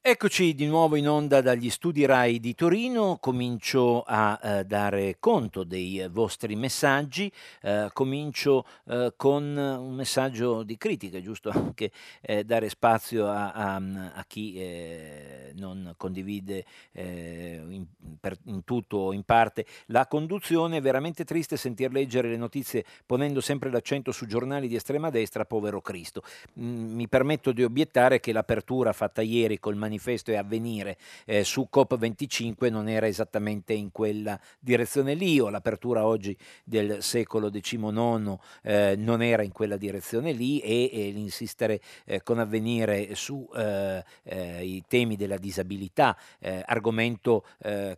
Eccoci 0.06 0.54
di 0.54 0.66
nuovo 0.66 0.97
in 0.97 1.08
onda 1.08 1.39
dagli 1.39 1.70
studi 1.70 2.04
RAI 2.04 2.41
di 2.41 2.54
Torino, 2.56 3.20
comincio 3.22 4.04
a 4.06 4.38
eh, 4.43 4.66
dare 4.66 5.16
conto 5.18 5.64
dei 5.64 6.06
vostri 6.12 6.58
messaggi, 6.58 7.32
eh, 7.62 7.89
comincio 7.93 8.66
eh, 8.89 9.14
con 9.16 9.56
un 9.56 9.93
messaggio 9.95 10.64
di 10.64 10.76
critica, 10.76 11.22
giusto? 11.22 11.51
Anche 11.56 11.89
eh, 12.20 12.43
dare 12.43 12.68
spazio 12.68 13.30
a, 13.30 13.54
a, 13.54 13.76
a 13.76 14.26
chi 14.28 14.56
eh, 14.56 15.54
non 15.56 15.93
condivide 15.95 16.66
eh, 16.91 17.64
in, 17.70 17.86
per, 18.20 18.36
in 18.47 18.66
tutto 18.66 18.97
o 18.97 19.14
in 19.14 19.24
parte 19.24 19.66
la 19.86 20.06
conduzione, 20.08 20.76
è 20.76 20.82
veramente 20.82 21.24
triste 21.24 21.56
sentir 21.56 21.93
leggere 21.93 22.28
le 22.28 22.36
notizie 22.36 22.84
ponendo 23.06 23.39
sempre 23.39 23.72
l'accento 23.72 24.12
su 24.12 24.26
giornali 24.26 24.68
di 24.68 24.76
estrema 24.76 25.10
destra, 25.10 25.45
povero 25.45 25.80
Cristo. 25.80 26.24
Mm, 26.60 26.93
mi 26.93 27.08
permetto 27.08 27.54
di 27.54 27.64
obiettare 27.64 28.20
che 28.20 28.34
l'apertura 28.34 28.91
fatta 28.91 29.22
ieri 29.22 29.60
col 29.60 29.78
manifesto 29.78 29.91
manifesto 29.94 30.32
e 30.32 30.38
avvenire 30.38 30.98
eh, 31.26 31.44
su 31.44 31.68
COP25 31.72 32.72
non 32.72 32.88
era 32.89 33.08
esattamente 33.08 33.74
in 33.74 33.91
quella 33.91 34.39
direzione 34.60 35.14
lì, 35.14 35.39
o 35.39 35.50
l'apertura 35.50 36.06
oggi 36.06 36.36
del 36.64 37.04
secolo 37.04 37.50
XIX 37.52 38.38
eh, 38.64 38.96
non 38.98 39.22
era 39.22 39.44
in 39.44 39.52
quella 39.52 39.78
direzione 39.78 40.32
lì 40.32 40.60
e, 40.60 40.89
e 40.91 41.12
l'insistere 41.12 41.80
eh, 42.06 42.24
con 42.24 42.39
avvenire 42.39 43.14
sui 43.16 43.46
eh, 43.56 44.04
eh, 44.24 44.84
temi 44.88 45.16
della 45.16 45.38
disabilità, 45.38 46.18
eh, 46.39 46.64
argomento 46.66 47.46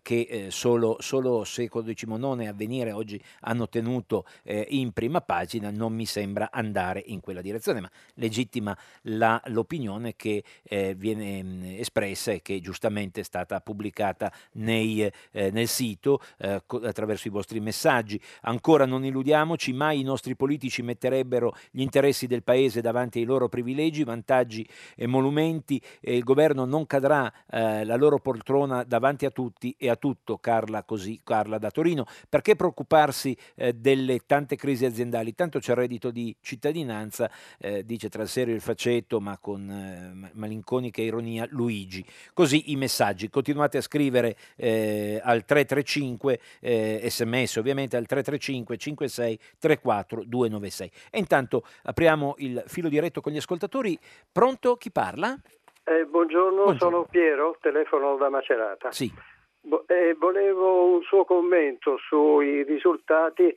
che 0.02 0.48
solo, 0.50 0.98
solo 1.00 1.43
secolo 1.43 1.86
XIX 1.86 2.39
e 2.39 2.48
avvenire 2.48 2.91
oggi 2.91 3.22
hanno 3.41 3.68
tenuto 3.68 4.26
in 4.43 4.91
prima 4.91 5.22
pagina, 5.22 5.70
non 5.70 5.93
mi 5.93 6.06
sembra 6.06 6.50
andare 6.52 7.04
in 7.06 7.20
quella 7.20 7.41
direzione, 7.41 7.82
ma 7.82 7.89
legittima 8.16 8.78
la, 9.04 9.41
l'opinione 9.46 10.16
che 10.16 10.43
viene 10.96 11.43
mh, 11.43 11.84
espressa 11.86 12.32
e 12.32 12.42
che 12.42 12.60
giustamente 12.60 13.22
è 13.22 13.24
stata 13.24 13.62
pubblicata 13.62 14.32
nei, 14.54 15.02
eh, 15.32 15.52
nel 15.52 15.68
sito 15.68 16.20
eh, 16.40 16.62
attraverso 16.84 17.28
i 17.28 17.32
vostri 17.32 17.60
messaggi. 17.60 18.20
Ancora 18.42 18.86
non 18.86 19.06
illudiamoci, 19.06 19.72
mai 19.72 20.00
i 20.00 20.04
nostri 20.04 20.36
politici 20.36 20.82
metterebbero 20.82 21.56
gli 21.72 21.82
interessi 21.82 22.28
del 22.28 22.44
Paese 22.44 22.82
davanti 22.82 23.20
ai 23.20 23.26
loro 23.26 23.48
privilegi, 23.48 24.04
vantaggi 24.04 24.68
e 24.96 25.08
monumenti 25.08 25.82
e 26.02 26.18
il 26.18 26.24
governo 26.24 26.66
non 26.66 26.86
cadrà 26.86 27.32
eh, 27.50 27.86
la 27.86 27.96
loro 27.96 28.20
poltrona 28.20 28.84
davanti 28.84 29.26
a 29.26 29.30
tutti 29.30 29.76
e 29.78 29.90
a 29.90 29.96
tutto, 29.96 30.38
Carla, 30.38 30.84
così, 30.84 31.22
Carla 31.24 31.58
da 31.58 31.70
Torino. 31.70 32.06
Perché 32.28 32.56
preoccuparsi 32.56 33.38
eh, 33.56 33.74
delle 33.74 34.20
tante 34.26 34.56
crisi 34.56 34.86
aziendali? 34.86 35.36
Tanto 35.36 35.60
c'è 35.60 35.72
il 35.72 35.78
reddito 35.78 36.10
di 36.12 36.36
cittadinanza, 36.42 37.30
eh, 37.60 37.86
dice 37.86 38.10
tra 38.10 38.24
il 38.24 38.30
serio 38.30 38.54
e 38.54 38.58
il 38.58 38.62
faceto, 38.62 39.20
ma 39.20 39.38
con 39.38 39.70
eh, 39.70 40.32
malinconica 40.34 41.02
ironia, 41.02 41.46
Luigi. 41.50 41.74
Luigi. 41.76 42.05
Così 42.34 42.71
i 42.71 42.76
messaggi. 42.78 43.30
Continuate 43.30 43.78
a 43.78 43.82
scrivere 43.82 44.36
eh, 44.55 45.19
al 45.21 45.43
335 45.43 46.39
eh, 46.61 47.01
sms 47.09 47.57
ovviamente 47.57 47.97
al 47.97 48.05
335 48.05 48.78
56 48.78 49.39
34 49.59 50.23
296. 50.26 50.91
E 51.11 51.19
intanto 51.19 51.63
apriamo 51.84 52.36
il 52.38 52.63
filo 52.67 52.88
diretto 52.88 53.19
con 53.21 53.34
gli 53.34 53.38
ascoltatori. 53.38 53.97
Pronto? 54.32 54.78
Chi 54.78 54.91
parla? 54.91 55.36
Eh, 55.84 56.05
buongiorno, 56.05 56.63
buongiorno, 56.63 56.78
sono 56.80 57.03
Piero, 57.09 57.57
telefono 57.61 58.15
da 58.15 58.30
Macerata. 58.30 58.91
Sì. 58.91 59.11
Eh, 59.88 60.15
volevo 60.17 60.93
un 60.93 61.01
suo 61.03 61.26
commento 61.26 61.97
sui 62.07 62.63
risultati 62.63 63.55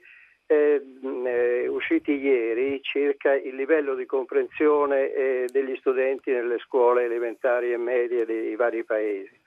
eh, 0.50 0.82
eh, 1.26 1.68
usciti 1.68 2.12
ieri 2.12 2.80
circa 2.82 3.34
il 3.34 3.54
livello 3.54 3.94
di 3.94 4.06
comprensione 4.06 5.12
eh, 5.12 5.44
degli 5.52 5.76
studenti 5.76 6.30
nelle 6.30 6.58
scuole 6.58 7.04
elementari 7.04 7.70
e 7.72 7.76
medie 7.76 8.24
dei 8.24 8.56
vari 8.56 8.82
paesi. 8.82 9.38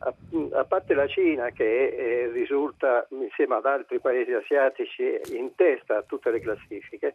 A, 0.00 0.14
a 0.52 0.64
parte 0.64 0.94
la 0.94 1.06
Cina 1.06 1.50
che 1.50 1.88
eh, 1.88 2.30
risulta 2.32 3.06
insieme 3.10 3.56
ad 3.56 3.66
altri 3.66 4.00
paesi 4.00 4.32
asiatici 4.32 5.20
in 5.32 5.54
testa 5.54 5.98
a 5.98 6.02
tutte 6.02 6.30
le 6.30 6.40
classifiche, 6.40 7.14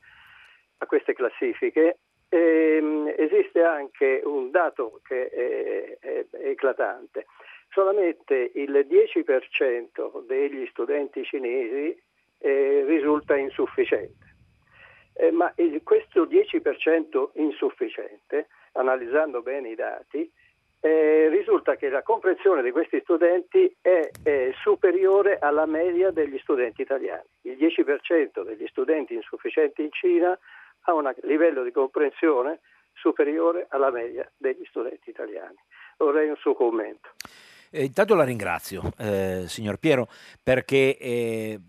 a 0.77 0.85
queste 0.85 1.13
classifiche, 1.13 1.97
ehm, 2.29 3.13
esiste 3.17 3.63
anche 3.63 4.21
un 4.25 4.51
dato 4.51 4.99
che 5.03 5.29
è, 5.29 5.97
è, 5.99 6.25
è 6.29 6.49
eclatante. 6.49 7.25
Solamente 7.69 8.51
il 8.53 8.85
10% 8.87 10.25
degli 10.27 10.67
studenti 10.67 11.23
cinesi 11.23 11.99
eh, 12.43 12.83
risulta 12.85 13.37
insufficiente. 13.37 14.35
Eh, 15.13 15.31
ma 15.31 15.51
il, 15.55 15.81
questo 15.83 16.25
10% 16.25 17.29
insufficiente, 17.35 18.47
analizzando 18.73 19.41
bene 19.41 19.69
i 19.69 19.75
dati, 19.75 20.29
eh, 20.81 21.29
risulta 21.29 21.77
che 21.77 21.87
la 21.87 22.01
comprensione 22.01 22.61
di 22.61 22.71
questi 22.71 22.99
studenti 23.01 23.73
è, 23.79 24.09
è, 24.21 24.51
superiore 24.61 25.39
alla 25.39 25.65
media 25.65 26.11
degli 26.11 26.37
studenti 26.39 26.81
italiani. 26.81 27.23
Il 27.43 27.55
10% 27.55 28.43
degli 28.43 28.67
studenti 28.67 29.13
insufficienti 29.13 29.83
in 29.83 29.91
Cina 29.91 30.37
ha 30.81 30.93
un 30.93 31.13
livello 31.21 31.63
di 31.63 31.71
comprensione 31.71 32.59
superiore 32.91 33.67
alla 33.69 33.91
media 33.91 34.29
degli 34.35 34.65
studenti 34.65 35.09
italiani. 35.09 35.55
Vorrei 35.97 36.27
un 36.27 36.35
suo 36.35 36.53
commento. 36.53 37.11
Eh, 37.71 37.85
intanto 37.85 38.13
la 38.13 38.25
ringrazio, 38.25 38.91
eh, 38.99 39.45
signor 39.47 39.77
Piero, 39.77 40.07
perché 40.43 40.97
eh, 40.97 41.59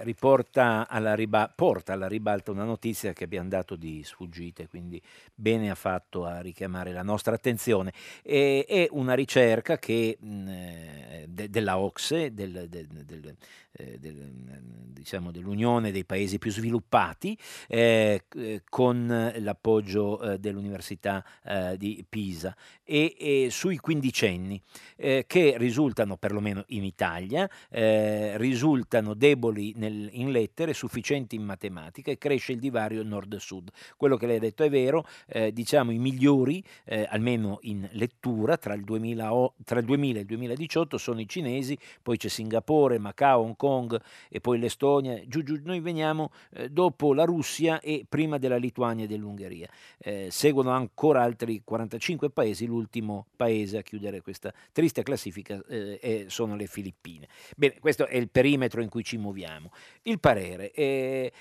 riporta 0.00 0.88
alla 0.88 1.14
riba- 1.14 1.52
porta 1.54 1.92
alla 1.92 2.08
ribalta 2.08 2.50
una 2.50 2.64
notizia 2.64 3.12
che 3.12 3.24
abbiamo 3.24 3.48
dato 3.48 3.76
di 3.76 4.02
sfuggite, 4.04 4.68
quindi 4.68 5.00
bene 5.34 5.70
ha 5.70 5.74
fatto 5.74 6.24
a 6.24 6.40
richiamare 6.40 6.92
la 6.92 7.02
nostra 7.02 7.34
attenzione. 7.34 7.92
E, 8.22 8.64
è 8.66 8.88
una 8.90 9.14
ricerca 9.14 9.78
che, 9.78 10.16
de- 10.20 11.50
della 11.50 11.78
OXE, 11.78 12.32
del, 12.32 12.66
del, 12.68 12.86
del, 12.86 13.36
eh, 13.74 13.98
diciamo 13.98 15.30
dell'Unione 15.30 15.90
dei 15.90 16.04
Paesi 16.04 16.38
più 16.38 16.50
sviluppati, 16.50 17.36
eh, 17.68 18.24
eh 18.36 18.62
con 18.68 19.32
l'appoggio 19.38 20.20
eh, 20.20 20.38
dell'Università 20.38 21.24
eh, 21.42 21.76
di 21.78 22.04
Pisa, 22.08 22.54
e, 22.84 23.16
e 23.18 23.48
sui 23.50 23.78
quindicenni, 23.78 24.60
che 24.96 25.54
risultano, 25.56 26.16
perlomeno 26.16 26.64
in 26.68 26.84
Italia, 26.84 27.48
risultano 27.70 29.14
deboli 29.14 29.72
nel, 29.82 30.08
in 30.12 30.30
lettere, 30.30 30.72
sufficienti 30.72 31.34
in 31.34 31.42
matematica 31.42 32.10
e 32.10 32.18
cresce 32.18 32.52
il 32.52 32.58
divario 32.58 33.02
nord-sud. 33.02 33.70
Quello 33.96 34.16
che 34.16 34.26
lei 34.26 34.36
ha 34.36 34.40
detto 34.40 34.62
è 34.62 34.70
vero, 34.70 35.04
eh, 35.26 35.52
diciamo 35.52 35.90
i 35.90 35.98
migliori, 35.98 36.62
eh, 36.84 37.06
almeno 37.10 37.58
in 37.62 37.88
lettura, 37.92 38.56
tra 38.56 38.74
il, 38.74 38.84
2000, 38.84 39.30
tra 39.64 39.80
il 39.80 39.84
2000 39.84 40.18
e 40.18 40.20
il 40.20 40.26
2018 40.26 40.98
sono 40.98 41.20
i 41.20 41.28
cinesi, 41.28 41.76
poi 42.00 42.16
c'è 42.16 42.28
Singapore, 42.28 42.98
Macao, 42.98 43.42
Hong 43.42 43.56
Kong 43.56 44.00
e 44.28 44.40
poi 44.40 44.58
l'Estonia. 44.58 45.20
Giù, 45.26 45.42
giù, 45.42 45.60
noi 45.64 45.80
veniamo 45.80 46.30
eh, 46.54 46.68
dopo 46.68 47.12
la 47.12 47.24
Russia 47.24 47.80
e 47.80 48.04
prima 48.08 48.38
della 48.38 48.56
Lituania 48.56 49.04
e 49.04 49.08
dell'Ungheria. 49.08 49.68
Eh, 49.98 50.28
seguono 50.30 50.70
ancora 50.70 51.22
altri 51.22 51.62
45 51.64 52.30
paesi, 52.30 52.66
l'ultimo 52.66 53.26
paese 53.36 53.78
a 53.78 53.82
chiudere 53.82 54.20
questa 54.20 54.52
triste 54.70 55.02
classifica 55.02 55.60
eh, 55.68 56.26
sono 56.28 56.54
le 56.54 56.66
Filippine. 56.66 57.28
Bene, 57.56 57.78
questo 57.80 58.06
è 58.06 58.16
il 58.16 58.30
perimetro 58.30 58.80
in 58.80 58.88
cui 58.88 59.02
ci 59.02 59.16
muoviamo. 59.16 59.70
Il 60.02 60.20
parere. 60.20 60.70
Eh, 60.72 61.32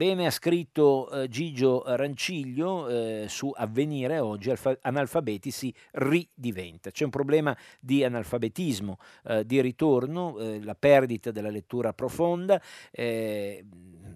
bene 0.00 0.26
ha 0.26 0.30
scritto 0.30 1.10
eh, 1.10 1.28
Gigio 1.28 1.82
Ranciglio 1.84 2.88
eh, 2.88 3.26
su 3.28 3.52
Avvenire 3.54 4.18
oggi, 4.18 4.50
alfa- 4.50 4.78
analfabeti 4.82 5.50
si 5.50 5.74
ridiventa. 5.92 6.90
C'è 6.90 7.04
un 7.04 7.10
problema 7.10 7.56
di 7.78 8.04
analfabetismo, 8.04 8.96
eh, 9.26 9.44
di 9.44 9.60
ritorno, 9.60 10.38
eh, 10.38 10.62
la 10.62 10.74
perdita 10.74 11.30
della 11.30 11.50
lettura 11.50 11.92
profonda 11.92 12.60
eh, 12.90 13.64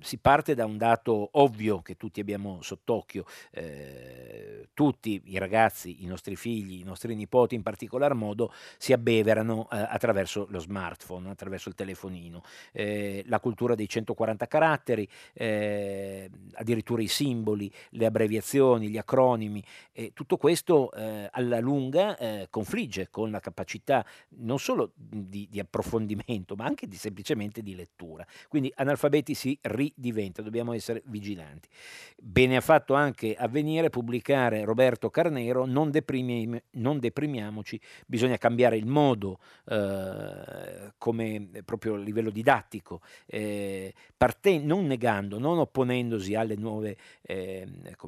si 0.05 0.18
parte 0.18 0.55
da 0.55 0.66
un 0.66 0.76
dato 0.76 1.30
ovvio 1.32 1.80
che 1.80 1.96
tutti 1.96 2.20
abbiamo 2.20 2.61
sott'occhio, 2.61 3.24
eh, 3.52 4.68
tutti 4.74 5.20
i 5.24 5.38
ragazzi, 5.38 6.05
i 6.05 6.07
nostri 6.07 6.36
figli, 6.36 6.80
i 6.80 6.84
nostri 6.84 7.14
nipoti 7.14 7.55
in 7.55 7.62
particolar 7.62 8.12
modo 8.14 8.52
si 8.76 8.92
abbeverano 8.92 9.68
eh, 9.72 9.78
attraverso 9.78 10.46
lo 10.50 10.59
smartphone, 10.59 11.30
attraverso 11.30 11.70
il 11.70 11.74
telefonino. 11.74 12.42
Eh, 12.72 13.24
la 13.26 13.40
cultura 13.40 13.74
dei 13.74 13.88
140 13.88 14.46
caratteri, 14.46 15.09
eh, 15.32 16.30
addirittura 16.52 17.00
i 17.00 17.09
simboli, 17.09 17.72
le 17.90 18.07
abbreviazioni, 18.07 18.88
gli 18.88 18.98
acronimi, 18.98 19.64
tutto 20.12 20.36
questo 20.36 20.92
eh, 20.92 21.28
alla 21.30 21.61
lunga 21.61 22.16
eh, 22.18 22.48
confligge 22.50 23.09
con 23.11 23.30
la 23.30 23.40
capacità 23.40 24.05
non 24.40 24.59
solo 24.59 24.92
di, 24.94 25.48
di 25.50 25.61
approfondimento 25.61 26.55
ma 26.57 26.64
anche 26.64 26.86
di, 26.86 26.96
semplicemente 26.96 27.62
di 27.62 27.74
lettura. 27.74 28.26
Quindi 28.48 28.72
analfabeti 28.76 29.34
si 29.34 29.59
ri 29.62 29.92
diventa, 29.95 30.42
dobbiamo 30.42 30.72
essere 30.72 31.03
vigilanti. 31.07 31.68
Bene 32.16 32.57
ha 32.57 32.61
fatto 32.61 32.95
anche 32.95 33.34
Avvenire 33.34 33.90
pubblicare 33.90 34.64
Roberto 34.64 35.11
Carnero, 35.11 35.64
non, 35.64 35.90
deprimi, 35.90 36.61
non 36.72 36.99
deprimiamoci, 36.99 37.80
bisogna 38.07 38.38
cambiare 38.38 38.76
il 38.76 38.86
modo 38.86 39.38
eh, 39.66 40.92
come 40.99 41.49
proprio 41.64 41.95
a 41.95 41.99
livello 41.99 42.30
didattico, 42.30 43.01
eh, 43.26 43.92
parte, 44.16 44.59
non 44.59 44.86
negando, 44.86 45.38
non 45.38 45.59
opponendosi 45.59 46.34
alle 46.34 46.57
nuove 46.57 46.97
eh, 47.22 47.66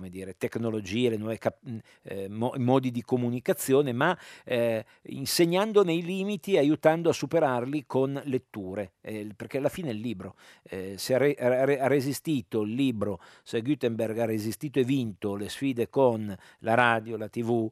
dire, 0.08 0.36
tecnologie, 0.36 1.08
alle 1.08 1.16
nuove 1.16 1.38
cap- 1.38 1.62
eh, 2.02 2.28
mo- 2.28 2.54
modi 2.58 2.90
di 2.90 3.02
comunicazione, 3.02 3.92
ma 3.92 4.16
eh, 4.44 4.84
insegnando 5.02 5.82
nei 5.82 6.02
limiti, 6.02 6.56
aiutando 6.56 7.10
a 7.10 7.12
superarli 7.12 7.84
con 7.86 8.20
letture, 8.24 8.92
eh, 9.00 9.28
perché 9.36 9.58
alla 9.58 9.68
fine 9.68 9.90
il 9.90 9.98
libro, 9.98 10.36
se 10.96 11.14
ha, 11.14 11.75
ha, 11.78 11.86
resistito 11.86 12.62
il 12.62 12.74
libro, 12.74 13.20
se 13.42 13.62
Gutenberg 13.62 14.18
ha 14.18 14.24
resistito 14.24 14.78
e 14.78 14.84
vinto 14.84 15.34
le 15.34 15.48
sfide 15.48 15.88
con 15.88 16.34
la 16.60 16.74
radio, 16.74 17.16
la 17.16 17.28
tv, 17.28 17.70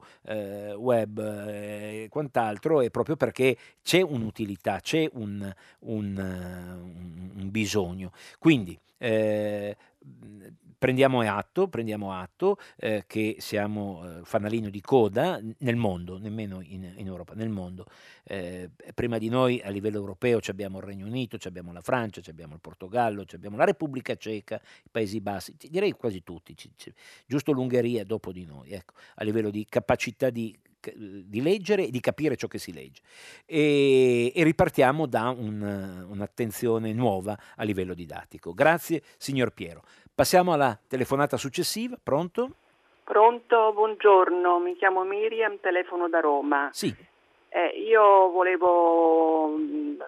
web 0.77 1.19
e 1.19 2.07
quant'altro, 2.11 2.81
è 2.81 2.91
proprio 2.91 3.17
perché 3.17 3.57
c'è 3.83 4.01
un'utilità, 4.01 4.81
c'è 4.81 5.09
un, 5.15 5.53
un, 5.81 6.17
un, 6.17 7.31
un 7.37 7.51
bisogno. 7.51 8.13
Quindi 8.39 8.79
eh, 8.99 9.77
prendiamo 10.85 11.21
atto, 11.21 11.69
prendiamo 11.69 12.13
atto 12.13 12.59
eh, 12.77 13.05
che 13.07 13.37
siamo 13.39 14.19
eh, 14.19 14.21
fanalino 14.23 14.69
di 14.69 14.83
coda 14.83 15.41
nel 15.59 15.77
mondo, 15.77 16.19
nemmeno 16.19 16.61
in, 16.61 16.93
in 16.97 17.07
Europa, 17.07 17.33
nel 17.35 17.49
mondo. 17.49 17.87
Eh, 18.23 18.71
prima 18.95 19.17
di 19.17 19.31
noi 19.31 19.63
a 19.63 19.71
livello 19.71 19.97
europeo 19.97 20.41
abbiamo 20.49 20.79
il 20.79 20.85
Regno 20.85 21.07
Unito, 21.07 21.39
abbiamo 21.45 21.73
la 21.73 21.81
Francia, 21.81 22.21
abbiamo 22.29 22.53
il 22.53 22.61
Portogallo, 22.61 23.25
abbiamo 23.33 23.57
la 23.57 23.65
Repubblica 23.65 24.15
Ceca, 24.15 24.61
i 24.85 24.89
Paesi 24.91 25.21
Bassi, 25.23 25.57
direi 25.59 25.93
quasi 25.93 26.23
tutti, 26.23 26.55
giusto 27.27 27.53
l'Ungheria 27.53 28.05
dopo 28.05 28.31
di 28.31 28.45
noi, 28.45 28.71
ecco, 28.73 28.93
a 29.15 29.25
livello 29.25 29.49
di 29.49 29.65
capacità 29.67 30.29
di 30.29 30.55
di 30.95 31.43
leggere 31.43 31.87
e 31.87 31.91
di 31.91 32.01
capire 32.01 32.37
ciò 32.37 32.47
che 32.47 32.59
si 32.59 32.73
legge. 32.73 33.03
E, 33.47 34.33
e 34.35 34.45
ripartiamo 34.45 35.07
da 35.07 35.29
un, 35.31 36.07
un'attenzione 36.09 36.93
nuova 36.93 37.37
a 37.57 37.65
livello 37.65 37.95
didattico. 37.95 38.53
Grazie, 38.53 39.03
signor 39.17 39.53
Piero. 39.53 39.83
Passiamo 40.15 40.53
alla 40.53 40.79
telefonata 40.87 41.37
successiva. 41.37 41.97
Pronto? 42.01 42.51
Pronto, 43.05 43.73
buongiorno, 43.75 44.59
mi 44.61 44.77
chiamo 44.77 45.05
Miriam, 45.05 45.59
telefono 45.61 46.09
da 46.09 46.21
Roma. 46.21 46.71
Sì. 46.73 46.95
Eh, 47.51 47.69
io 47.87 48.31
volevo 48.31 49.57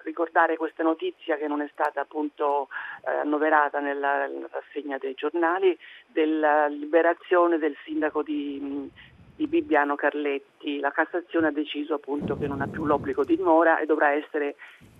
ricordare 0.03 0.57
questa 0.57 0.83
notizia 0.83 1.37
che 1.37 1.47
non 1.47 1.61
è 1.61 1.69
stata 1.71 2.01
appunto 2.01 2.67
eh, 3.05 3.11
annoverata 3.19 3.79
nella, 3.79 4.27
nella, 4.27 4.49
rassegna 4.51 4.97
dei 4.97 5.13
giornali 5.13 5.77
della 6.07 6.67
liberazione 6.67 7.57
del 7.57 7.73
sindaco 7.85 8.21
di, 8.21 8.91
di 9.37 9.47
Bibbiano 9.47 9.95
Carletti. 9.95 10.79
La 10.79 10.91
Cassazione 10.91 11.47
ha 11.47 11.51
deciso 11.51 11.93
appunto 11.93 12.37
che 12.37 12.47
non 12.47 12.59
ha 12.59 12.67
più 12.67 12.85
l'obbligo 12.85 13.23
di 13.23 13.37
dimora 13.37 13.79
e 13.79 13.85
dovrà 13.85 14.11
essere 14.11 14.55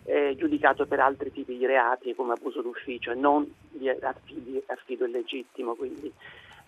eh, 0.05 0.35
giudicato 0.37 0.85
per 0.85 0.99
altri 0.99 1.31
tipi 1.31 1.57
di 1.57 1.65
reati 1.65 2.15
come 2.15 2.33
abuso 2.33 2.61
d'ufficio 2.61 3.11
e 3.11 3.15
non 3.15 3.51
di 3.69 3.89
affido, 3.89 4.61
affido 4.67 5.05
illegittimo. 5.05 5.73
Quindi. 5.73 6.13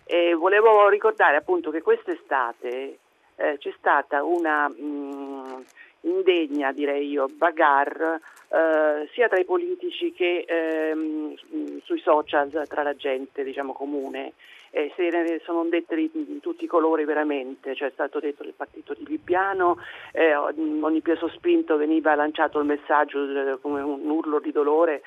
E 0.03 0.33
volevo 0.33 0.89
ricordare 0.89 1.37
appunto 1.37 1.69
che 1.69 1.83
quest'estate 1.83 2.97
eh, 3.35 3.57
c'è 3.59 3.73
stata 3.77 4.23
una 4.23 4.67
mh, 4.67 4.81
mm, 4.81 5.61
indegna, 6.01 6.71
direi 6.71 7.07
io, 7.07 7.27
bagarre 7.31 8.19
eh, 8.49 9.07
sia 9.13 9.27
tra 9.27 9.37
i 9.37 9.45
politici 9.45 10.11
che 10.11 10.43
ehm, 10.47 11.35
sui 11.83 11.99
social 11.99 12.65
tra 12.67 12.81
la 12.81 12.95
gente 12.95 13.43
diciamo, 13.43 13.73
comune 13.73 14.33
eh, 14.71 14.91
se 14.95 15.41
sono 15.43 15.63
dette 15.65 15.95
di, 15.95 16.39
tutti 16.41 16.65
i 16.65 16.67
colori 16.67 17.05
veramente, 17.05 17.75
cioè 17.75 17.89
è 17.89 17.91
stato 17.91 18.19
detto 18.19 18.43
del 18.43 18.53
partito 18.55 18.93
di 18.93 19.03
Bibbiano, 19.03 19.77
eh, 20.11 20.35
ogni 20.35 21.01
peso 21.01 21.27
spinto 21.29 21.77
veniva 21.77 22.15
lanciato 22.15 22.59
il 22.59 22.65
messaggio 22.65 23.23
eh, 23.23 23.59
come 23.61 23.81
un 23.81 24.09
urlo 24.09 24.39
di 24.39 24.51
dolore 24.51 25.01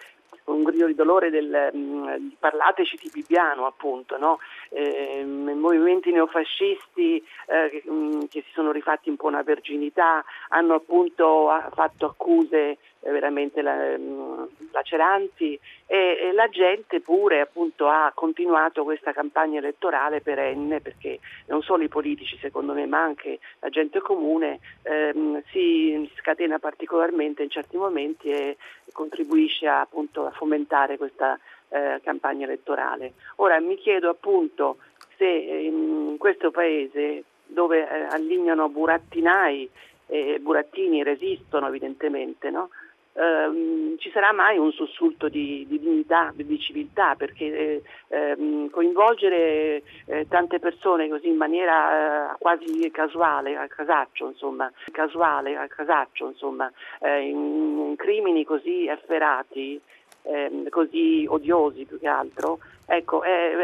un 0.45 0.63
grido 0.63 0.87
di 0.87 0.95
dolore 0.95 1.31
del 1.31 1.71
mh, 1.73 2.35
parlateci 2.39 2.99
di 3.01 3.11
Bibbiano 3.13 3.67
appunto, 3.67 4.19
no? 4.19 4.39
eh, 4.71 5.25
movimenti 5.25 6.11
neofascisti 6.11 7.23
eh, 7.47 7.71
che, 7.71 7.89
mh, 7.89 8.27
che, 8.29 8.43
si 8.43 8.53
sono 8.53 8.73
rifatti 8.73 9.09
un 9.09 9.17
po' 9.17 9.27
una 9.27 9.43
verginità, 9.43 10.25
hanno 10.49 10.75
appunto 10.75 11.49
fatto 11.73 12.07
accuse 12.07 12.79
veramente 13.11 13.63
la, 13.63 13.97
mm, 13.99 14.45
laceranti 14.71 15.59
e, 15.87 16.31
la 16.33 16.49
gente 16.49 17.01
pure 17.01 17.41
appunto 17.41 17.89
ha 17.89 18.13
continuato 18.15 18.85
questa 18.85 19.13
campagna 19.13 19.59
elettorale 19.59 20.21
perenne 20.21 20.81
perché 20.81 21.19
non 21.47 21.63
solo 21.63 21.83
i 21.83 21.89
politici 21.89 22.39
secondo 22.39 22.73
me 22.73 22.87
ma 22.87 23.03
anche 23.03 23.41
la 23.59 23.69
gente 23.69 24.01
comune 24.01 24.61
ehm, 24.83 25.43
si 25.51 26.11
scatena 26.17 26.59
particolarmente 26.59 27.43
in 27.43 27.51
certi 27.51 27.77
momenti 27.77 28.31
e 28.31 28.57
contribuisce 28.93 29.67
a, 29.67 29.81
appunto 29.81 30.27
a 30.27 30.31
fomentare 30.31 30.97
questa 30.97 31.39
eh, 31.69 32.01
campagna 32.03 32.45
elettorale. 32.45 33.15
Ora 33.37 33.59
mi 33.61 33.77
chiedo 33.77 34.11
appunto 34.11 34.77
se 35.17 35.27
in 35.27 36.17
questo 36.19 36.51
paese 36.51 37.25
dove 37.47 37.89
eh, 37.89 38.07
allignano 38.11 38.69
burattinai 38.69 39.71
e 40.07 40.39
burattini 40.41 41.03
resistono 41.03 41.69
evidentemente, 41.69 42.51
no? 42.51 42.71
Ehm, 43.15 43.99
ci 43.99 44.11
sarà 44.11 44.33
mai 44.33 44.59
un 44.59 44.73
sussulto 44.73 45.29
di, 45.29 45.65
di 45.69 45.79
dignità, 45.79 46.33
di 46.35 46.59
civiltà, 46.59 47.15
perché 47.17 47.83
ehm, 48.09 48.71
coinvolgere 48.71 49.83
eh, 50.07 50.27
tante 50.29 50.59
persone 50.59 51.09
così 51.09 51.29
in 51.29 51.37
maniera 51.37 52.33
eh, 52.33 52.37
quasi 52.39 52.91
casuale, 52.91 53.57
a 53.57 53.67
casaccio, 53.67 54.29
insomma, 54.29 54.71
casuale, 54.91 55.57
a 55.57 55.67
casaccio, 55.67 56.29
insomma, 56.29 56.71
eh, 57.01 57.29
in, 57.29 57.87
in, 57.89 57.97
crimini 57.97 58.45
così 58.45 58.87
efferati, 58.87 59.81
ehm, 60.23 60.69
così 60.69 61.27
odiosi 61.29 61.85
più 61.85 61.99
che 61.99 62.09
altro, 62.09 62.59
ecco, 62.87 63.23
è 63.23 63.55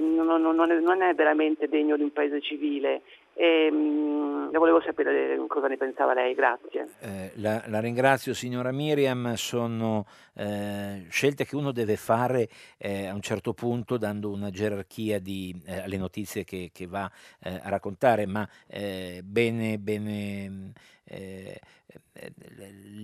non, 0.00 0.40
non, 0.40 0.70
è, 0.70 0.78
non 0.78 1.02
è 1.02 1.14
veramente 1.14 1.68
degno 1.68 1.96
di 1.96 2.02
un 2.02 2.12
paese 2.12 2.40
civile 2.40 3.02
e, 3.34 3.70
mh, 3.70 4.50
volevo 4.58 4.80
sapere 4.80 5.38
cosa 5.48 5.66
ne 5.66 5.76
pensava 5.76 6.14
lei, 6.14 6.34
grazie. 6.34 6.88
Eh, 7.00 7.32
la, 7.36 7.62
la, 7.66 7.80
ringrazio 7.80 8.32
signora 8.34 8.72
Miriam, 8.72 9.34
sono 9.34 10.06
eh, 10.34 11.06
scelte 11.08 11.44
che 11.44 11.56
uno 11.56 11.72
deve 11.72 11.96
fare 11.96 12.48
eh, 12.78 13.06
a 13.06 13.14
un 13.14 13.20
certo 13.20 13.54
punto 13.54 13.96
dando 13.96 14.30
una 14.30 14.50
gerarchia 14.50 15.18
di, 15.18 15.54
eh, 15.64 15.80
alle 15.80 15.96
notizie 15.96 16.44
che, 16.44 16.70
che 16.72 16.86
va 16.86 17.10
eh, 17.40 17.60
a 17.62 17.68
raccontare, 17.68 18.26
ma 18.26 18.48
eh, 18.66 19.20
bene, 19.24 19.78
bene 19.78 20.72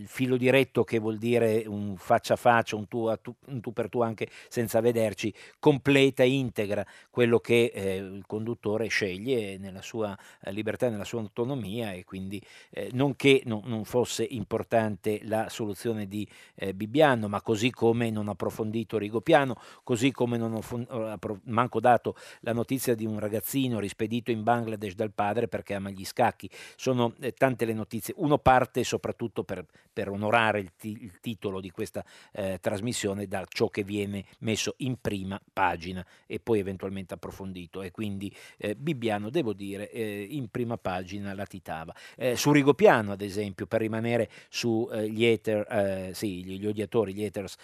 il 0.00 0.06
filo 0.06 0.36
diretto 0.36 0.84
che 0.84 0.98
vuol 0.98 1.18
dire 1.18 1.64
un 1.66 1.96
faccia 1.96 2.34
a 2.34 2.36
faccia, 2.36 2.76
un 2.76 2.88
tu, 2.88 3.12
tu, 3.20 3.34
un 3.46 3.60
tu 3.60 3.72
per 3.72 3.88
tu 3.88 4.00
anche 4.00 4.28
senza 4.48 4.80
vederci, 4.80 5.32
completa, 5.58 6.22
integra 6.22 6.86
quello 7.10 7.40
che 7.40 7.72
eh, 7.74 7.96
il 7.96 8.24
conduttore 8.26 8.86
sceglie 8.88 9.58
nella 9.58 9.82
sua 9.82 10.16
libertà, 10.44 10.88
nella 10.88 11.04
sua 11.04 11.20
autonomia 11.20 11.92
e 11.92 12.04
quindi 12.04 12.40
eh, 12.70 12.88
non 12.92 13.16
che 13.16 13.42
non, 13.44 13.62
non, 13.64 13.84
fosse 13.84 14.24
importante 14.24 15.20
la 15.24 15.48
soluzione 15.48 16.06
di 16.06 16.26
eh, 16.54 16.74
Bibbiano, 16.74 17.19
ma 17.28 17.42
così 17.42 17.70
come 17.70 18.10
non 18.10 18.28
ha 18.28 18.32
approfondito 18.32 18.98
Rigopiano, 18.98 19.56
così 19.82 20.10
come 20.12 20.36
non 20.36 20.54
ho 20.54 21.18
manco 21.44 21.80
dato 21.80 22.16
la 22.40 22.52
notizia 22.52 22.94
di 22.94 23.06
un 23.06 23.18
ragazzino 23.18 23.78
rispedito 23.78 24.30
in 24.30 24.42
Bangladesh 24.42 24.94
dal 24.94 25.12
padre 25.12 25.48
perché 25.48 25.74
ama 25.74 25.90
gli 25.90 26.04
scacchi, 26.04 26.48
sono 26.76 27.14
eh, 27.20 27.32
tante 27.32 27.64
le 27.64 27.72
notizie, 27.72 28.14
uno 28.16 28.38
parte 28.38 28.84
soprattutto 28.84 29.44
per, 29.44 29.64
per 29.92 30.08
onorare 30.08 30.60
il, 30.60 30.72
ti, 30.76 30.96
il, 31.00 31.20
titolo 31.20 31.60
di 31.60 31.70
questa 31.70 32.04
eh, 32.32 32.58
trasmissione 32.60 33.26
da 33.26 33.44
ciò 33.48 33.68
che 33.68 33.82
viene 33.82 34.24
messo 34.40 34.74
in 34.78 34.96
prima 35.00 35.40
pagina 35.52 36.04
e 36.26 36.40
poi 36.40 36.58
eventualmente 36.58 37.14
approfondito. 37.14 37.82
E 37.82 37.90
quindi 37.90 38.34
eh, 38.56 38.74
Bibbiano 38.74 39.30
devo 39.30 39.52
dire 39.52 39.90
eh, 39.90 40.26
in 40.30 40.48
prima 40.48 40.76
pagina 40.76 41.34
latitava. 41.34 41.94
Eh, 42.16 42.36
su 42.36 42.52
Rigopiano 42.52 43.12
ad 43.12 43.20
esempio 43.20 43.66
per 43.66 43.80
rimanere 43.80 44.30
sugli 44.48 45.24
eh, 45.24 45.40
eh, 45.44 46.10
sì, 46.14 46.44
gli, 46.44 46.82
gli, 47.10 47.20
gli 47.20 47.24
haters 47.24 47.56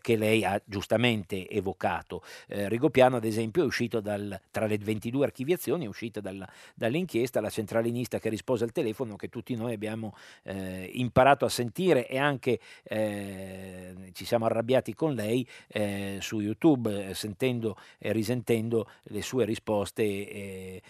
che 0.00 0.16
lei 0.16 0.44
ha 0.44 0.60
giustamente 0.64 1.48
evocato. 1.48 2.22
Rigopiano 2.46 3.16
ad 3.16 3.24
esempio 3.24 3.62
è 3.62 3.66
uscito 3.66 4.00
dal, 4.00 4.40
tra 4.50 4.66
le 4.66 4.78
22 4.78 5.24
archiviazioni 5.24 5.84
è 5.84 5.88
uscita 5.88 6.20
dalla, 6.20 6.48
dall'inchiesta 6.74 7.40
la 7.40 7.50
centralinista 7.50 8.18
che 8.18 8.28
rispose 8.28 8.64
al 8.64 8.72
telefono 8.72 9.16
che 9.16 9.28
tutti 9.28 9.54
noi 9.54 9.72
abbiamo 9.72 10.14
imparato 10.44 11.44
a 11.44 11.48
sentire 11.48 12.06
e 12.06 12.18
anche 12.18 12.60
eh, 12.84 13.94
ci 14.12 14.24
siamo 14.24 14.46
arrabbiati 14.46 14.94
con 14.94 15.14
lei 15.14 15.46
eh, 15.68 16.18
su 16.20 16.40
YouTube 16.40 17.08
eh, 17.08 17.14
sentendo 17.14 17.76
e 17.98 18.12
risentendo 18.12 18.88
le 19.04 19.22
sue 19.22 19.44
risposte 19.44 20.02
eh, 20.02 20.82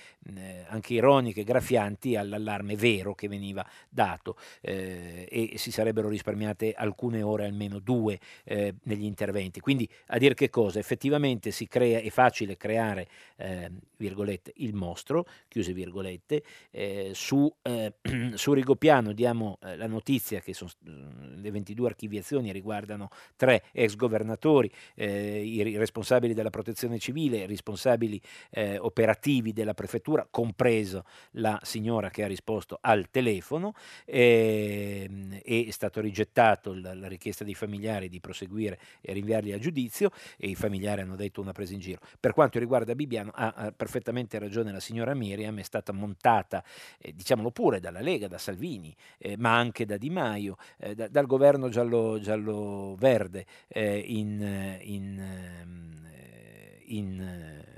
anche 0.69 0.95
ironiche, 0.95 1.45
graffianti 1.45 2.17
all'allarme 2.17 2.77
vero 2.77 3.15
che 3.15 3.29
veniva 3.29 3.67
dato 3.89 4.37
eh, 4.61 5.27
e 5.31 5.59
si 5.59 5.71
sarebbero 5.71 6.09
risparmiate 6.09 6.73
alcune 6.73 7.23
ore, 7.23 7.45
almeno 7.45 7.79
due, 7.79 8.04
eh, 8.11 8.75
negli 8.85 9.05
interventi. 9.05 9.61
Quindi 9.61 9.89
a 10.09 10.19
dire 10.19 10.35
che 10.35 10.51
cosa? 10.51 10.79
Effettivamente 10.79 11.51
si 11.51 11.67
crea, 11.67 12.01
è 12.01 12.11
facile 12.11 12.57
creare, 12.57 13.09
eh, 13.37 13.71
il 14.57 14.75
mostro, 14.75 15.27
chiuse 15.49 15.73
virgolette, 15.73 16.43
eh, 16.71 17.13
su, 17.15 17.53
eh, 17.63 17.95
su 18.35 18.53
Rigopiano 18.53 19.13
diamo 19.13 19.59
la 19.61 19.87
notizia 19.87 20.41
che 20.41 20.53
sono, 20.53 20.71
le 20.83 21.51
22 21.51 21.87
archiviazioni 21.87 22.53
riguardano 22.53 23.09
tre 23.37 23.65
ex 23.73 23.97
governatori, 23.97 24.71
i 24.97 25.77
responsabili 25.79 26.35
della 26.35 26.51
protezione 26.51 26.99
civile, 26.99 27.39
i 27.39 27.47
responsabili 27.47 28.21
operativi 28.79 29.53
della 29.53 29.75
prefettura, 29.75 30.27
compreso 30.31 31.05
la 31.33 31.59
signora 31.63 32.11
che 32.11 32.25
ha 32.25 32.27
risposto 32.27 32.79
al 32.81 33.09
telefono, 33.11 33.75
eh, 34.05 35.09
è 35.43 35.71
stato 35.71 36.01
rigettato 36.01 36.75
la, 36.75 36.95
la, 36.95 37.09
richiesta 37.09 37.45
dei 37.45 37.55
familiari 37.55 37.94
di 38.09 38.21
proseguire 38.21 38.79
e 39.01 39.13
rinviarli 39.13 39.53
a 39.53 39.59
giudizio 39.59 40.11
e 40.37 40.49
i 40.49 40.55
familiari 40.55 41.01
hanno 41.01 41.17
detto 41.17 41.41
una 41.41 41.53
presa 41.53 41.73
in 41.75 41.81
giro. 41.81 42.01
Per 42.19 42.33
quanto 42.33 42.59
riguarda 42.59 42.95
Bibbiano 42.95 43.31
ha, 43.35 43.73
perfettamente 43.77 44.39
ragione 44.39 44.73
la 44.73 44.81
signora 44.81 45.15
Miriam, 45.15 45.59
è 45.59 45.63
stata 45.63 45.93
montata, 45.93 46.65
eh, 46.99 47.13
diciamolo 47.13 47.51
pure, 47.51 47.81
dalla 47.81 48.01
Lega, 48.01 48.29
da 48.29 48.39
Salvini, 48.39 48.95
eh, 49.19 49.37
ma 49.37 49.57
anche 49.57 49.85
da 49.85 49.97
Di 49.97 50.11
Maio, 50.11 50.57
eh, 50.79 50.95
da, 50.95 51.09
dal 51.09 51.27
governo 51.27 51.69
giallo-verde 51.69 53.47
eh, 53.69 53.99
in, 53.99 54.79
in, 54.81 55.19
ehm, 55.19 56.09
in 56.87 57.73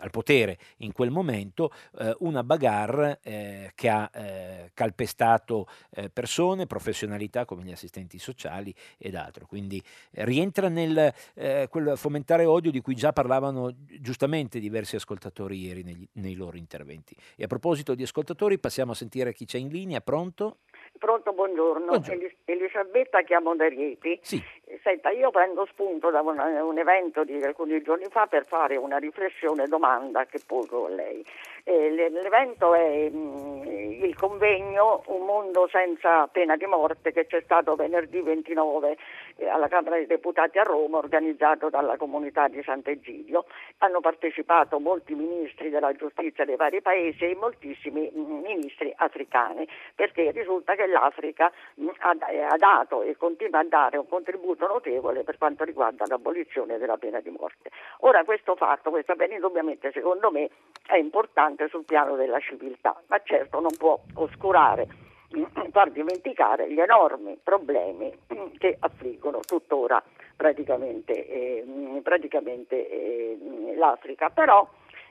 al 0.00 0.10
potere 0.10 0.58
in 0.78 0.92
quel 0.92 1.10
momento 1.10 1.70
eh, 1.98 2.14
una 2.20 2.42
bagarre 2.42 3.20
eh, 3.22 3.72
che 3.74 3.88
ha 3.88 4.10
eh, 4.12 4.70
calpestato 4.74 5.66
eh, 5.90 6.10
persone, 6.10 6.66
professionalità 6.66 7.44
come 7.44 7.62
gli 7.62 7.72
assistenti 7.72 8.18
sociali 8.18 8.74
ed 8.98 9.14
altro. 9.14 9.46
Quindi 9.46 9.82
eh, 10.12 10.24
rientra 10.24 10.68
nel 10.68 11.12
eh, 11.34 11.68
quel 11.70 11.96
fomentare 11.96 12.44
odio 12.44 12.70
di 12.70 12.80
cui 12.80 12.94
già 12.94 13.12
parlavano 13.12 13.74
giustamente 14.00 14.58
diversi 14.58 14.96
ascoltatori 14.96 15.58
ieri 15.58 15.82
negli, 15.82 16.06
nei 16.12 16.34
loro 16.34 16.56
interventi. 16.56 17.14
E 17.36 17.44
a 17.44 17.46
proposito 17.46 17.94
di 17.94 18.02
ascoltatori 18.02 18.58
passiamo 18.58 18.92
a 18.92 18.94
sentire 18.94 19.32
chi 19.32 19.44
c'è 19.44 19.58
in 19.58 19.68
linea, 19.68 20.00
pronto? 20.00 20.58
Pronto, 20.98 21.32
buongiorno. 21.32 21.86
buongiorno. 21.86 22.28
Elisabetta 22.44 23.22
chiamo 23.22 23.54
da 23.54 23.68
Rieti. 23.68 24.18
Sì. 24.22 24.42
Senta, 24.82 25.10
io 25.10 25.30
prendo 25.30 25.66
spunto 25.66 26.10
da 26.10 26.20
un, 26.20 26.38
un, 26.38 26.78
evento 26.78 27.24
di 27.24 27.42
alcuni 27.42 27.82
giorni 27.82 28.06
fa 28.08 28.26
per 28.26 28.46
fare 28.46 28.76
una 28.76 28.98
riflessione 28.98 29.66
domanda 29.66 30.24
che 30.26 30.40
pongo 30.46 30.86
a 30.86 30.90
lei. 30.90 31.24
Eh, 31.64 31.90
l'evento 31.90 32.72
è 32.74 33.10
mh, 33.10 33.16
mm, 33.16 34.04
il 34.04 34.16
convegno 34.16 35.02
Un 35.06 35.26
mondo 35.26 35.68
senza 35.68 36.26
pena 36.28 36.56
di 36.56 36.66
morte 36.66 37.12
che 37.12 37.26
c'è 37.26 37.42
stato 37.42 37.74
venerdì 37.74 38.20
29 38.22 38.96
eh, 39.36 39.48
alla 39.48 39.68
Camera 39.68 39.96
dei 39.96 40.06
Deputati 40.06 40.58
a 40.58 40.62
Roma, 40.62 40.98
organizzato 40.98 41.68
dalla 41.68 41.96
comunità 41.96 42.46
di 42.48 42.62
Sant'Egidio. 42.62 43.46
Hanno 43.78 44.00
partecipato 44.00 44.78
molti 44.78 45.14
ministri 45.14 45.68
della 45.70 45.92
giustizia 45.92 46.44
dei 46.44 46.56
vari 46.56 46.80
paesi 46.80 47.24
e 47.24 47.34
moltissimi 47.34 48.08
mh, 48.12 48.20
mm, 48.20 48.40
ministri 48.40 48.92
africani, 48.96 49.66
perché 49.94 50.30
risulta 50.30 50.74
che 50.76 50.86
l'Africa 50.86 51.52
mh, 51.74 51.82
mm, 51.82 51.88
ha, 51.98 52.16
ha 52.50 52.56
dato 52.56 53.02
e 53.02 53.16
continua 53.16 53.60
a 53.60 53.64
dare 53.64 53.98
un 53.98 54.08
contributo 54.08 54.59
notevole 54.66 55.22
per 55.24 55.38
quanto 55.38 55.64
riguarda 55.64 56.04
l'abolizione 56.06 56.78
della 56.78 56.96
pena 56.96 57.20
di 57.20 57.30
morte. 57.30 57.70
Ora 58.00 58.24
questo 58.24 58.56
fatto, 58.56 58.90
questo 58.90 59.14
bene 59.14 59.34
indubbiamente 59.34 59.90
secondo 59.92 60.30
me 60.30 60.50
è 60.86 60.96
importante 60.96 61.68
sul 61.68 61.84
piano 61.84 62.16
della 62.16 62.40
civiltà, 62.40 63.00
ma 63.06 63.20
certo 63.22 63.60
non 63.60 63.76
può 63.76 63.98
oscurare 64.14 64.86
far 65.70 65.90
dimenticare 65.90 66.70
gli 66.70 66.80
enormi 66.80 67.38
problemi 67.42 68.12
che 68.58 68.76
affliggono 68.78 69.40
tuttora 69.40 70.02
praticamente, 70.36 71.26
eh, 71.26 72.00
praticamente 72.02 72.88
eh, 72.88 73.74
l'Africa. 73.76 74.30
Però 74.30 74.66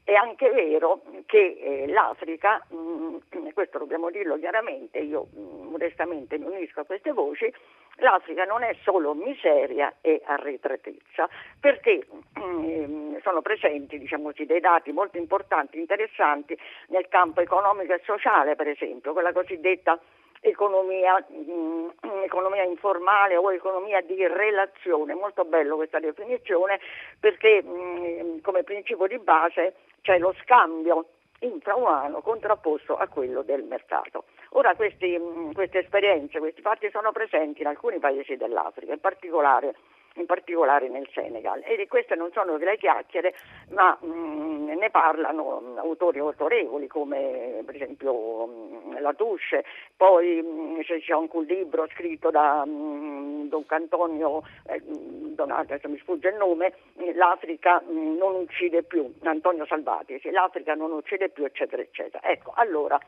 è 0.09 0.15
anche 0.15 0.49
vero 0.49 1.01
che 1.27 1.59
eh, 1.61 1.87
l'Africa, 1.87 2.65
mm, 2.73 3.17
questo 3.53 3.77
dobbiamo 3.77 4.09
dirlo 4.09 4.39
chiaramente, 4.39 4.97
io 4.97 5.27
mm, 5.37 5.67
modestamente 5.69 6.39
mi 6.39 6.45
unisco 6.45 6.79
a 6.79 6.83
queste 6.83 7.11
voci, 7.11 7.53
l'Africa 7.97 8.43
non 8.45 8.63
è 8.63 8.75
solo 8.81 9.13
miseria 9.13 9.97
e 10.01 10.19
arretratezza, 10.25 11.29
perché 11.59 12.07
mm, 12.39 13.17
sono 13.21 13.43
presenti 13.43 13.99
diciamo 13.99 14.31
così, 14.31 14.45
dei 14.45 14.59
dati 14.59 14.91
molto 14.91 15.17
importanti, 15.17 15.77
interessanti 15.77 16.57
nel 16.87 17.07
campo 17.07 17.41
economico 17.41 17.93
e 17.93 18.01
sociale, 18.03 18.55
per 18.55 18.67
esempio, 18.67 19.13
quella 19.13 19.31
cosiddetta 19.31 19.99
economia, 20.41 21.17
mh, 21.27 22.23
economia, 22.23 22.63
informale 22.63 23.35
o 23.35 23.51
economia 23.51 24.01
di 24.01 24.25
relazione. 24.27 25.13
Molto 25.13 25.45
bello 25.45 25.75
questa 25.75 25.99
definizione 25.99 26.79
perché 27.19 27.61
mh, 27.61 28.41
come 28.41 28.63
principio 28.63 29.07
di 29.07 29.19
base 29.19 29.75
c'è 30.01 30.17
lo 30.17 30.33
scambio 30.41 31.05
infraumano 31.41 32.21
contrapposto 32.21 32.97
a 32.97 33.07
quello 33.07 33.41
del 33.43 33.63
mercato. 33.63 34.25
Ora 34.51 34.75
questi, 34.75 35.19
queste 35.53 35.79
esperienze, 35.79 36.39
questi 36.39 36.61
fatti 36.61 36.89
sono 36.89 37.11
presenti 37.11 37.61
in 37.61 37.67
alcuni 37.67 37.99
paesi 37.99 38.35
dell'Africa, 38.35 38.93
in 38.93 38.99
particolare 38.99 39.75
in 40.19 40.25
particolare 40.25 40.87
nel 40.89 41.09
Senegal. 41.13 41.61
E 41.65 41.87
queste 41.87 42.15
non 42.15 42.31
sono 42.31 42.57
delle 42.57 42.77
chiacchiere, 42.77 43.33
ma 43.69 43.97
mh, 43.99 44.07
mm, 44.07 44.69
ne 44.69 44.89
parlano 44.89 45.59
mh, 45.59 45.77
autori 45.79 46.19
autorevoli 46.19 46.87
come 46.87 47.61
per 47.65 47.75
esempio 47.75 48.45
mh, 48.45 49.01
Latouche, 49.01 49.63
poi 49.95 50.41
mh, 50.41 50.81
c'è 50.81 51.13
anche 51.13 51.37
un 51.37 51.43
libro 51.45 51.87
scritto 51.87 52.29
da 52.29 52.63
Don 52.65 53.63
Antonio, 53.67 54.43
eh, 54.67 54.81
Donato, 54.83 55.77
mi 55.87 55.97
sfugge 55.99 56.29
il 56.29 56.35
nome, 56.35 56.73
L'Africa 57.13 57.81
non 57.87 58.35
uccide 58.35 58.83
più, 58.83 59.11
Antonio 59.23 59.65
Salvati, 59.65 60.19
sì, 60.19 60.29
l'Africa 60.31 60.75
non 60.75 60.91
uccide 60.91 61.29
più, 61.29 61.45
eccetera, 61.45 61.81
eccetera. 61.81 62.27
Ecco, 62.27 62.51
allora 62.55 62.99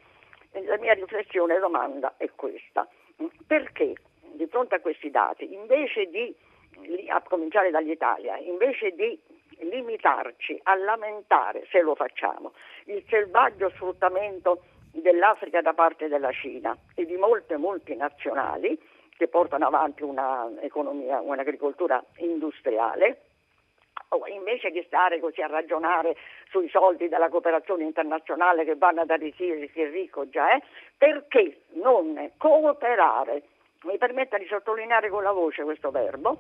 la 0.54 0.78
mia 0.78 0.94
riflessione 0.94 1.56
e 1.56 1.60
domanda 1.60 2.14
è 2.18 2.30
questa. 2.36 2.88
Perché 3.46 3.94
di 4.34 4.48
fronte 4.48 4.76
a 4.76 4.80
questi 4.80 5.12
dati, 5.12 5.54
invece 5.54 6.06
di 6.06 6.34
a 7.10 7.22
cominciare 7.22 7.72
dall'Italia, 7.72 8.38
invece 8.38 8.92
di 8.92 9.20
limitarci 9.60 10.60
a 10.64 10.76
lamentare, 10.76 11.66
se 11.70 11.82
lo 11.82 11.96
facciamo, 11.96 12.54
il 12.86 13.04
selvaggio 13.10 13.70
sfruttamento 13.72 14.64
dell'Africa 14.92 15.62
da 15.62 15.74
parte 15.74 16.08
della 16.08 16.32
Cina 16.32 16.76
e 16.96 17.06
di 17.06 17.16
molte 17.16 17.58
multinazionali 17.58 18.80
che 19.16 19.28
portano 19.28 19.68
avanti 19.68 20.04
un'economia, 20.04 21.22
un'agricoltura 21.22 22.04
industriale, 22.18 23.22
invece 24.34 24.72
di 24.72 24.84
stare 24.88 25.20
così 25.20 25.42
a 25.42 25.48
ragionare 25.48 26.16
sui 26.50 26.68
soldi 26.70 27.08
della 27.08 27.30
cooperazione 27.30 27.84
internazionale 27.84 28.66
che 28.66 28.76
vanno 28.76 29.02
ad 29.02 29.10
arricchire 29.10 29.70
chi 29.70 29.82
è 29.82 29.90
ricco 29.90 30.28
già 30.28 30.56
è, 30.56 30.62
perché 30.98 31.62
non 31.74 32.32
cooperare? 32.38 33.44
Mi 33.84 33.98
permetta 33.98 34.38
di 34.38 34.46
sottolineare 34.46 35.10
con 35.10 35.24
la 35.24 35.32
voce 35.32 35.64
questo 35.64 35.92
verbo, 35.92 36.40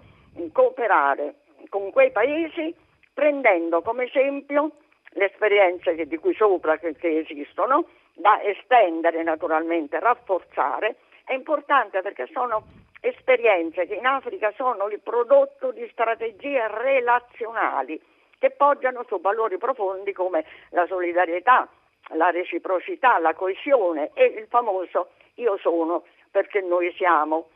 cooperare 0.52 1.36
con 1.70 1.92
quei 1.92 2.12
paesi 2.12 2.74
prendendo 3.14 3.82
come 3.82 4.06
esempio 4.06 4.72
le 5.14 5.26
esperienze 5.26 5.96
di 6.06 6.18
cui 6.18 6.34
sopra 6.34 6.78
che, 6.78 6.96
che 6.96 7.20
esistono, 7.20 7.86
da 8.14 8.42
estendere 8.42 9.24
naturalmente, 9.24 10.00
rafforzare, 10.00 10.96
è 11.26 11.34
importante 11.34 12.02
perché 12.02 12.28
sono 12.32 12.64
esperienze 13.02 13.88
che 13.88 13.96
in 13.96 14.06
Africa 14.06 14.54
sono 14.56 14.88
il 14.88 15.00
prodotto 15.00 15.72
di 15.72 15.88
strategie 15.92 16.68
relazionali 16.68 18.00
che 18.38 18.52
poggiano 18.52 19.04
su 19.08 19.20
valori 19.20 19.58
profondi 19.58 20.14
come 20.14 20.46
la 20.70 20.86
solidarietà, 20.88 21.68
la 22.14 22.30
reciprocità, 22.30 23.20
la 23.20 23.34
coesione 23.34 24.12
e 24.14 24.26
il 24.26 24.48
famoso 24.48 25.10
io 25.36 25.58
sono 25.58 26.04
perché 26.30 26.62
noi 26.62 26.92
siamo 26.96 27.50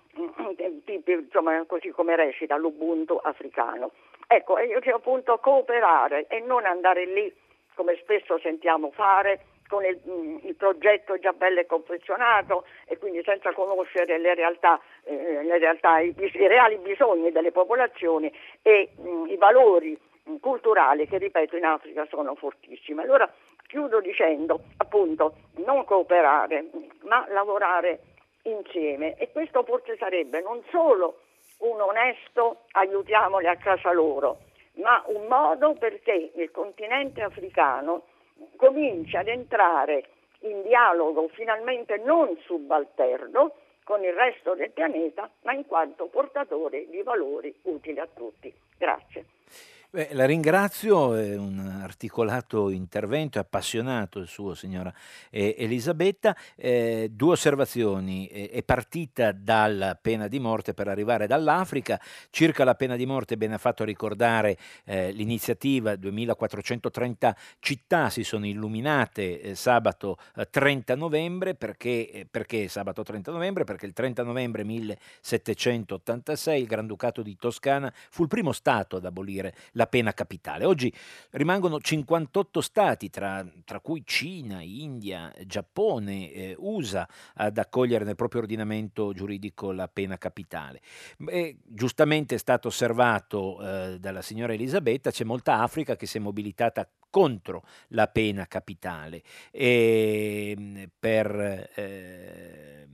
insomma, 1.06 1.64
così 1.66 1.90
come 1.90 2.16
recita 2.16 2.56
l'Ubuntu 2.58 3.20
africano. 3.22 3.92
Ecco, 4.28 4.58
io 4.60 4.80
che 4.80 4.92
appunto 4.92 5.38
cooperare 5.38 6.26
e 6.28 6.40
non 6.40 6.66
andare 6.66 7.06
lì, 7.06 7.34
come 7.76 7.96
spesso 8.02 8.40
sentiamo 8.40 8.92
fare, 8.92 9.46
con 9.68 9.84
il, 9.84 10.00
il, 10.44 10.56
progetto 10.56 11.18
già 11.18 11.34
bello 11.34 11.60
e 11.60 11.66
confezionato 11.66 12.66
e 12.86 12.98
quindi 12.98 13.22
senza 13.24 13.52
conoscere 13.52 14.18
le 14.18 14.36
realtà, 14.36 14.80
eh, 15.04 15.44
le 15.44 15.58
realtà 15.58 16.00
i, 16.00 16.14
i, 16.18 16.48
reali 16.48 16.78
bisogni 16.78 17.32
delle 17.32 17.52
popolazioni 17.52 18.32
e 18.62 18.90
mh, 18.96 19.26
i 19.30 19.38
valori 19.38 19.98
mh, 20.24 20.36
culturali 20.38 21.08
che 21.08 21.18
ripeto 21.18 21.58
in 21.58 21.66
Africa 21.66 22.06
sono 22.10 22.36
fortissimi. 22.36 23.02
Allora 23.02 23.32
chiudo 23.66 24.00
dicendo 24.00 24.62
appunto 24.78 25.36
non 25.66 25.84
cooperare 25.86 26.66
ma 27.04 27.26
lavorare 27.30 28.00
insieme 28.46 29.16
e 29.18 29.32
questo 29.32 29.64
forse 29.64 29.96
sarebbe 29.98 30.42
non 30.42 30.64
solo 30.70 31.20
un 31.60 31.80
onesto 31.80 32.64
aiutiamoli 32.72 33.48
a 33.48 33.56
casa 33.56 33.92
loro, 33.92 34.40
ma 34.74 35.02
un 35.08 35.28
modo 35.28 35.74
perché 35.74 36.32
il 36.36 36.52
continente 36.52 37.22
africano 37.22 38.04
cominci 38.58 39.16
ad 39.16 39.28
entrare 39.28 40.10
in 40.40 40.62
dialogo 40.64 41.28
finalmente 41.30 41.98
non 41.98 42.38
subalterno 42.44 43.54
con 43.84 44.04
il 44.04 44.14
resto 44.14 44.56
del 44.56 44.72
pianeta, 44.72 45.30
ma 45.44 45.54
in 45.54 45.66
quanto 45.66 46.08
portatore 46.08 46.88
di 46.90 47.02
valori 47.04 47.54
utili 47.64 48.00
a 48.00 48.08
tutti. 48.12 48.54
Grazie. 48.78 49.26
Beh, 49.92 50.10
la 50.12 50.26
ringrazio, 50.26 51.14
è 51.16 51.38
un 51.38 51.60
articolato 51.60 52.70
intervento, 52.70 53.38
è 53.38 53.42
appassionato 53.42 54.20
il 54.20 54.28
suo, 54.28 54.54
signora 54.54 54.94
eh, 55.30 55.56
Elisabetta. 55.58 56.36
Eh, 56.56 57.10
due 57.14 57.34
osservazioni, 57.34 58.28
eh, 58.28 58.50
è 58.50 58.64
partita 58.64 59.32
dalla 59.32 59.96
pena 59.96 60.28
di 60.28 60.40
morte 60.40 60.74
per 60.74 60.88
arrivare 60.88 61.28
dall'Africa, 61.28 62.02
circa 62.30 62.64
la 62.64 62.76
pena 62.76 62.96
di 62.96 63.06
morte 63.06 63.38
bene 63.38 63.54
ha 63.54 63.58
fatto 63.58 63.84
a 63.84 63.86
ricordare 63.86 64.58
eh, 64.86 65.12
l'iniziativa, 65.12 65.96
2430 65.96 67.36
città 67.60 68.10
si 68.10 68.24
sono 68.24 68.48
illuminate 68.48 69.40
eh, 69.42 69.56
sabato 69.56 70.18
30 70.50 70.92
eh, 70.92 70.96
novembre, 70.96 71.56
perché, 71.56 72.28
perché 72.30 72.68
sabato 72.68 73.04
30 73.04 73.32
novembre? 73.32 73.64
Perché 73.64 73.86
il 73.86 73.94
30 73.94 74.24
novembre 74.24 74.64
1786 74.64 76.60
il 76.60 76.68
Granducato 76.68 77.22
di 77.22 77.38
Toscana 77.38 77.94
fu 78.10 78.24
il 78.24 78.28
primo 78.28 78.52
Stato 78.52 78.98
ad 78.98 79.06
abolire 79.06 79.54
la 79.72 79.85
la 79.86 79.88
pena 79.88 80.14
capitale. 80.14 80.66
Oggi 80.66 80.92
rimangono 81.32 81.80
58 81.80 82.62
stati, 82.62 83.10
tra, 83.10 83.46
tra 83.64 83.80
cui 83.80 84.02
Cina, 84.04 84.62
India, 84.62 85.32
Giappone, 85.46 86.32
eh, 86.32 86.56
USA, 86.58 87.08
ad 87.36 87.58
accogliere 87.58 88.04
nel 88.04 88.16
proprio 88.16 88.42
ordinamento 88.42 89.14
giuridico 89.14 89.72
la 89.72 89.88
pena 89.88 90.18
capitale. 90.18 90.82
E, 91.28 91.58
giustamente 91.64 92.36
è 92.36 92.38
stato 92.40 92.68
osservato 92.68 93.62
eh, 93.62 94.00
dalla 94.00 94.22
signora 94.22 94.54
Elisabetta, 94.54 95.12
c'è 95.12 95.24
molta 95.24 95.62
Africa 95.62 95.96
che 95.96 96.08
si 96.08 96.18
è 96.18 96.20
mobilitata 96.20 96.90
contro 97.10 97.64
la 97.90 98.08
pena 98.08 98.46
capitale 98.46 99.22
e, 99.52 100.54
ehm, 100.58 100.90
per 101.00 101.70
eh, 101.76 102.88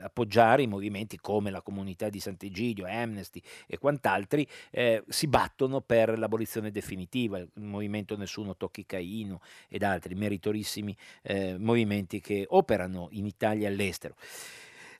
appoggiare 0.00 0.62
i 0.62 0.66
movimenti 0.66 1.18
come 1.18 1.50
la 1.50 1.62
comunità 1.62 2.08
di 2.08 2.20
Sant'Egidio, 2.20 2.86
Amnesty 2.86 3.40
e 3.66 3.78
quant'altri 3.78 4.46
eh, 4.70 5.02
si 5.08 5.26
battono 5.26 5.80
per 5.80 6.18
l'abolizione 6.18 6.70
definitiva, 6.70 7.38
il 7.38 7.48
movimento 7.54 8.16
Nessuno 8.16 8.56
Tocchi 8.56 8.84
Caino 8.84 9.40
ed 9.68 9.82
altri 9.82 10.14
meritorissimi 10.14 10.96
eh, 11.22 11.56
movimenti 11.58 12.20
che 12.20 12.46
operano 12.48 13.08
in 13.12 13.26
Italia 13.26 13.68
e 13.68 13.72
all'estero. 13.72 14.16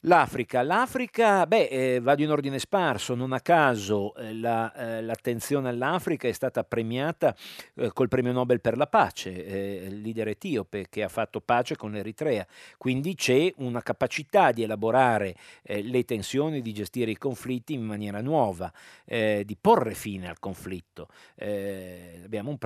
L'Africa, 0.06 0.62
l'Africa, 0.62 1.46
beh, 1.46 1.68
eh, 1.68 2.00
vado 2.00 2.24
in 2.24 2.30
ordine 2.30 2.58
sparso, 2.58 3.14
non 3.14 3.32
a 3.32 3.38
caso 3.38 4.16
eh, 4.16 4.34
la, 4.34 4.74
eh, 4.74 5.00
l'attenzione 5.00 5.68
all'Africa 5.68 6.26
è 6.26 6.32
stata 6.32 6.64
premiata 6.64 7.36
eh, 7.76 7.92
col 7.92 8.08
premio 8.08 8.32
Nobel 8.32 8.60
per 8.60 8.76
la 8.76 8.88
pace, 8.88 9.46
eh, 9.46 9.86
il 9.86 10.00
leader 10.00 10.26
etiope 10.26 10.86
che 10.90 11.04
ha 11.04 11.08
fatto 11.08 11.40
pace 11.40 11.76
con 11.76 11.92
l'Eritrea, 11.92 12.44
quindi 12.78 13.14
c'è 13.14 13.52
una 13.58 13.80
capacità 13.80 14.50
di 14.50 14.64
elaborare 14.64 15.36
eh, 15.62 15.82
le 15.84 16.04
tensioni, 16.04 16.62
di 16.62 16.72
gestire 16.72 17.12
i 17.12 17.16
conflitti 17.16 17.72
in 17.72 17.84
maniera 17.84 18.20
nuova, 18.20 18.72
di 19.04 19.56
porre 19.60 19.92
fine 19.92 20.28
al 20.28 20.38
conflitto. 20.38 21.08
abbiamo 21.36 22.48
un, 22.48 22.58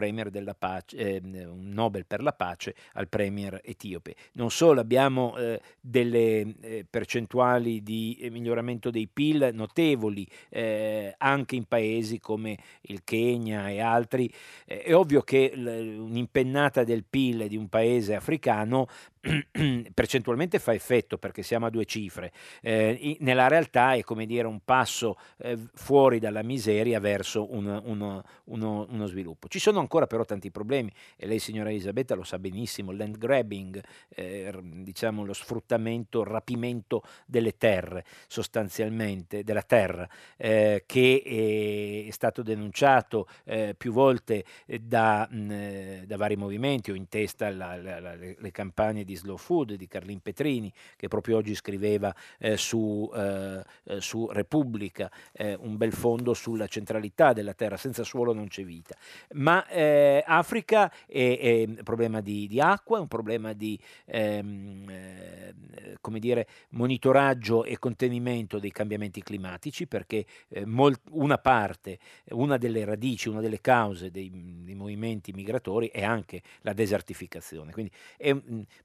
pace, 0.56 1.20
un 1.22 1.70
Nobel 1.72 2.06
per 2.06 2.22
la 2.22 2.32
pace 2.32 2.74
al 2.92 3.08
premier 3.08 3.60
etiope. 3.64 4.14
Non 4.34 4.50
solo 4.52 4.80
abbiamo 4.80 5.34
delle 5.80 6.84
percentuali 6.88 7.25
percentuali 7.26 7.82
di 7.82 8.16
eh, 8.20 8.30
miglioramento 8.30 8.90
dei 8.90 9.08
PIL 9.12 9.50
notevoli 9.52 10.26
eh, 10.48 11.14
anche 11.18 11.56
in 11.56 11.64
paesi 11.64 12.18
come 12.20 12.56
il 12.82 13.02
Kenya 13.04 13.68
e 13.68 13.80
altri. 13.80 14.32
Eh, 14.64 14.82
è 14.82 14.94
ovvio 14.94 15.22
che 15.22 15.52
l- 15.54 15.98
un'impennata 15.98 16.84
del 16.84 17.04
PIL 17.04 17.48
di 17.48 17.56
un 17.56 17.68
paese 17.68 18.14
africano 18.14 18.86
percentualmente 19.92 20.58
fa 20.58 20.72
effetto 20.72 21.18
perché 21.18 21.42
siamo 21.42 21.66
a 21.66 21.70
due 21.70 21.84
cifre, 21.84 22.32
eh, 22.62 23.16
nella 23.20 23.48
realtà 23.48 23.94
è 23.94 24.02
come 24.02 24.26
dire 24.26 24.46
un 24.46 24.60
passo 24.64 25.18
eh, 25.38 25.58
fuori 25.74 26.18
dalla 26.18 26.42
miseria 26.42 27.00
verso 27.00 27.52
un, 27.52 27.66
uno, 27.84 28.22
uno, 28.44 28.86
uno, 28.88 29.06
sviluppo. 29.06 29.48
Ci 29.48 29.58
sono 29.58 29.80
ancora 29.80 30.06
però 30.06 30.24
tanti 30.24 30.50
problemi 30.50 30.92
e 31.16 31.26
lei 31.26 31.38
signora 31.38 31.70
Elisabetta 31.70 32.14
lo 32.14 32.22
sa 32.22 32.38
benissimo, 32.38 32.92
land 32.92 33.18
grabbing, 33.18 33.82
eh, 34.08 34.52
diciamo 34.62 35.24
lo 35.24 35.32
sfruttamento, 35.32 36.20
il 36.20 36.26
rapimento 36.26 37.02
delle 37.24 37.56
terre 37.56 38.04
sostanzialmente, 38.28 39.42
della 39.42 39.62
terra, 39.62 40.08
eh, 40.36 40.84
che 40.86 42.04
è 42.06 42.10
stato 42.10 42.42
denunciato 42.42 43.28
eh, 43.44 43.74
più 43.76 43.92
volte 43.92 44.44
da, 44.80 45.26
mh, 45.28 46.04
da, 46.04 46.16
vari 46.16 46.36
movimenti 46.36 46.90
o 46.90 46.94
in 46.94 47.08
testa 47.08 47.50
la, 47.50 47.76
la, 47.76 48.00
la, 48.00 48.14
le 48.14 48.50
campagne 48.50 49.04
di 49.04 49.15
Slow 49.16 49.36
Food 49.36 49.74
di 49.74 49.86
Carlin 49.86 50.20
Petrini, 50.20 50.72
che 50.96 51.08
proprio 51.08 51.36
oggi 51.36 51.54
scriveva 51.54 52.14
eh, 52.38 52.56
su, 52.56 53.10
eh, 53.14 53.62
eh, 53.84 54.00
su, 54.00 54.28
Repubblica 54.30 55.10
eh, 55.32 55.56
un 55.58 55.76
bel 55.76 55.92
fondo 55.92 56.34
sulla 56.34 56.66
centralità 56.66 57.32
della 57.32 57.54
terra, 57.54 57.76
senza 57.76 58.04
suolo 58.04 58.32
non 58.32 58.48
c'è 58.48 58.64
vita. 58.64 58.96
Ma 59.32 59.66
eh, 59.68 60.22
Africa 60.26 60.92
è, 61.06 61.38
è, 61.40 61.64
un 61.66 61.80
problema 61.82 62.20
di, 62.20 62.46
di, 62.46 62.60
acqua, 62.60 62.98
è 62.98 63.00
un 63.00 63.08
problema 63.08 63.52
di 63.52 63.78
ehm, 64.06 64.88
eh, 64.88 65.54
come 66.00 66.18
dire, 66.18 66.46
monitoraggio 66.70 67.64
e 67.64 67.78
contenimento 67.78 68.58
dei 68.58 68.70
cambiamenti 68.70 69.22
climatici, 69.22 69.86
perché 69.86 70.24
molt, 70.64 71.00
una 71.10 71.38
parte, 71.38 71.98
una 72.30 72.56
delle 72.56 72.84
radici, 72.84 73.28
una 73.28 73.40
delle 73.40 73.60
cause 73.60 74.10
dei, 74.10 74.30
dei 74.32 74.74
movimenti 74.74 75.32
migratori 75.32 75.88
è 75.88 76.04
anche 76.04 76.42
la 76.60 76.72
desertificazione. 76.72 77.72
Quindi 77.72 77.92
è, 78.16 78.34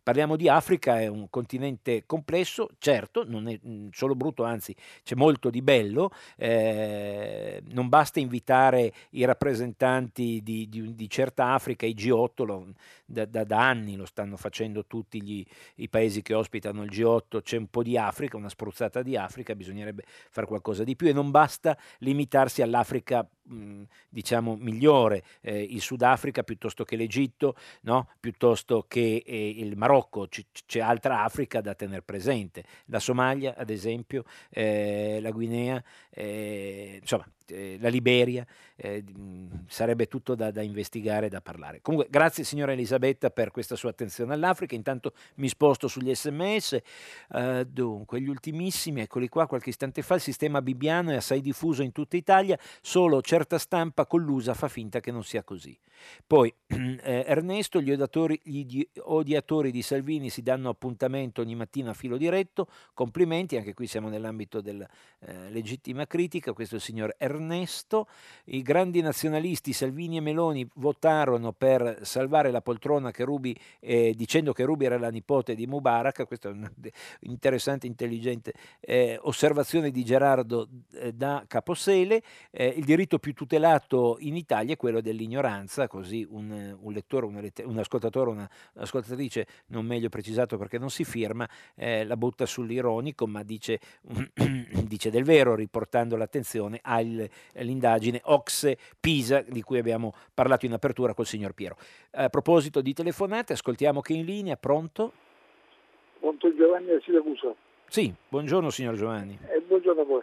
parliamo 0.01 0.10
parliamo 0.11 0.35
di 0.35 0.49
Africa, 0.49 0.99
è 0.99 1.07
un 1.07 1.29
continente 1.29 2.03
complesso, 2.05 2.71
certo, 2.79 3.23
non 3.25 3.47
è 3.47 3.57
mm, 3.65 3.91
solo 3.93 4.13
brutto, 4.13 4.43
anzi 4.43 4.75
c'è 5.03 5.15
molto 5.15 5.49
di 5.49 5.61
bello, 5.61 6.11
eh, 6.35 7.63
non 7.69 7.87
basta 7.87 8.19
invitare 8.19 8.91
i 9.11 9.23
rappresentanti 9.23 10.41
di, 10.43 10.67
di, 10.67 10.95
di 10.95 11.09
certa 11.09 11.53
Africa, 11.53 11.85
i 11.85 11.93
G8, 11.93 12.43
lo, 12.43 12.73
da, 13.05 13.23
da, 13.23 13.45
da, 13.45 13.65
anni 13.65 13.95
lo 13.95 14.05
stanno 14.05 14.35
facendo 14.35 14.85
tutti 14.85 15.23
gli, 15.23 15.45
i 15.75 15.87
paesi 15.87 16.21
che 16.21 16.33
ospitano 16.33 16.83
il 16.83 16.89
G8, 16.89 17.41
c'è 17.41 17.55
un 17.55 17.67
po' 17.67 17.81
di 17.81 17.95
Africa, 17.95 18.35
una 18.35 18.49
spruzzata 18.49 19.01
di 19.01 19.15
Africa, 19.15 19.55
bisognerebbe 19.55 20.03
fare 20.29 20.45
qualcosa 20.45 20.83
di 20.83 20.97
più 20.97 21.07
e 21.07 21.13
non 21.13 21.31
basta 21.31 21.77
limitarsi 21.99 22.61
all'Africa 22.61 23.25
mh, 23.51 23.83
diciamo 24.09 24.55
migliore, 24.55 25.23
eh, 25.41 25.61
il 25.61 25.81
Sudafrica 25.81 26.43
piuttosto 26.43 26.83
che 26.83 26.95
l'Egitto, 26.95 27.55
no? 27.81 28.09
piuttosto 28.19 28.85
che 28.87 29.23
eh, 29.25 29.49
il 29.49 29.75
Marocco, 29.77 30.27
C- 30.27 30.45
c'è 30.65 30.79
altra 30.79 31.23
Africa 31.23 31.61
da 31.61 31.75
tenere 31.75 32.01
presente, 32.01 32.63
la 32.85 32.99
Somalia 32.99 33.55
ad 33.55 33.69
esempio, 33.69 34.23
eh, 34.49 35.19
la 35.21 35.31
Guinea, 35.31 35.83
eh, 36.09 36.97
insomma 37.01 37.25
eh, 37.47 37.77
la 37.79 37.89
Liberia, 37.89 38.45
eh, 38.75 39.03
sarebbe 39.67 40.07
tutto 40.07 40.35
da, 40.35 40.51
da, 40.51 40.61
investigare 40.61 41.29
da 41.29 41.41
parlare. 41.41 41.81
Comunque, 41.81 42.09
grazie 42.09 42.43
signora 42.43 42.71
Elisabetta 42.71 43.29
per 43.29 43.51
questa 43.51 43.75
sua 43.75 43.89
attenzione 43.91 44.33
all'Africa. 44.33 44.75
Intanto 44.75 45.13
mi 45.35 45.47
sposto 45.47 45.87
sugli 45.87 46.13
sms. 46.13 46.79
Uh, 47.29 47.63
dunque, 47.63 48.21
gli 48.21 48.27
ultimissimi, 48.27 49.01
eccoli 49.01 49.27
qua, 49.27 49.47
qualche 49.47 49.69
istante 49.69 50.01
fa, 50.01 50.15
il 50.15 50.21
sistema 50.21 50.61
bibbiano 50.61 51.11
è 51.11 51.15
assai 51.15 51.41
diffuso 51.41 51.83
in 51.83 51.91
tutta 51.91 52.17
Italia, 52.17 52.57
solo 52.81 53.21
certa 53.21 53.57
stampa 53.57 54.05
collusa 54.05 54.53
fa 54.53 54.67
finta 54.67 54.99
che 54.99 55.11
non 55.11 55.23
sia 55.23 55.43
così. 55.43 55.77
Poi, 56.25 56.53
eh, 56.67 57.23
Ernesto, 57.27 57.81
gli 57.81 57.91
odiatori, 57.91 58.39
gli 58.43 58.81
odiatori 59.03 59.71
di 59.71 59.81
Salvini 59.81 60.29
si 60.29 60.41
danno 60.41 60.69
appuntamento 60.69 61.41
ogni 61.41 61.55
mattina 61.55 61.91
a 61.91 61.93
filo 61.93 62.17
diretto, 62.17 62.67
complimenti, 62.93 63.57
anche 63.57 63.73
qui 63.73 63.87
siamo 63.87 64.09
nell'ambito 64.09 64.61
della 64.61 64.87
eh, 65.19 65.49
legittima 65.49 66.07
critica, 66.07 66.53
questo 66.53 66.75
è 66.75 66.77
il 66.77 66.83
signor 66.83 67.13
Ernesto. 67.17 67.30
Ernesto, 67.31 68.07
i 68.45 68.61
grandi 68.61 69.01
nazionalisti 69.01 69.73
Salvini 69.73 70.17
e 70.17 70.21
Meloni 70.21 70.67
votarono 70.75 71.51
per 71.51 71.99
salvare 72.03 72.51
la 72.51 72.61
poltrona 72.61 73.11
che 73.11 73.23
Rubi, 73.23 73.57
eh, 73.79 74.13
dicendo 74.15 74.53
che 74.53 74.63
Rubi 74.63 74.85
era 74.85 74.97
la 74.97 75.09
nipote 75.09 75.55
di 75.55 75.67
Mubarak, 75.67 76.27
questa 76.27 76.49
è 76.49 76.51
un'interessante, 76.51 77.87
intelligente 77.87 78.53
eh, 78.79 79.17
osservazione 79.21 79.91
di 79.91 80.03
Gerardo 80.03 80.67
eh, 80.93 81.13
da 81.13 81.43
Caposele, 81.47 82.21
eh, 82.51 82.67
il 82.67 82.83
diritto 82.83 83.19
più 83.19 83.33
tutelato 83.33 84.17
in 84.19 84.35
Italia 84.35 84.73
è 84.73 84.77
quello 84.77 85.01
dell'ignoranza, 85.01 85.87
così 85.87 86.25
un, 86.29 86.77
un 86.79 86.91
lettore, 86.93 87.25
un, 87.25 87.49
un 87.65 87.77
ascoltatore, 87.77 88.49
un'ascoltatrice, 88.73 89.47
non 89.67 89.85
meglio 89.85 90.09
precisato 90.09 90.57
perché 90.57 90.77
non 90.77 90.89
si 90.89 91.03
firma, 91.03 91.47
eh, 91.75 92.03
la 92.05 92.17
butta 92.17 92.45
sull'ironico, 92.45 93.27
ma 93.27 93.43
dice, 93.43 93.79
dice 94.83 95.09
del 95.09 95.23
vero, 95.23 95.55
riportando 95.55 96.15
l'attenzione 96.15 96.79
al 96.81 97.20
l'indagine 97.53 98.21
Ox-Pisa 98.23 99.41
di 99.47 99.61
cui 99.61 99.77
abbiamo 99.77 100.13
parlato 100.33 100.65
in 100.65 100.73
apertura 100.73 101.13
col 101.13 101.25
signor 101.25 101.53
Piero. 101.53 101.75
A 102.11 102.29
proposito 102.29 102.81
di 102.81 102.93
telefonate, 102.93 103.53
ascoltiamo 103.53 104.01
che 104.01 104.13
in 104.13 104.25
linea, 104.25 104.55
pronto? 104.55 105.11
Pronto 106.19 106.55
Giovanni 106.55 106.87
da 106.87 106.99
Siracusa. 107.01 107.53
Sì, 107.87 108.13
buongiorno 108.29 108.69
signor 108.69 108.95
Giovanni. 108.95 109.37
Eh, 109.49 109.61
buongiorno 109.61 110.01
a 110.01 110.05
voi. 110.05 110.21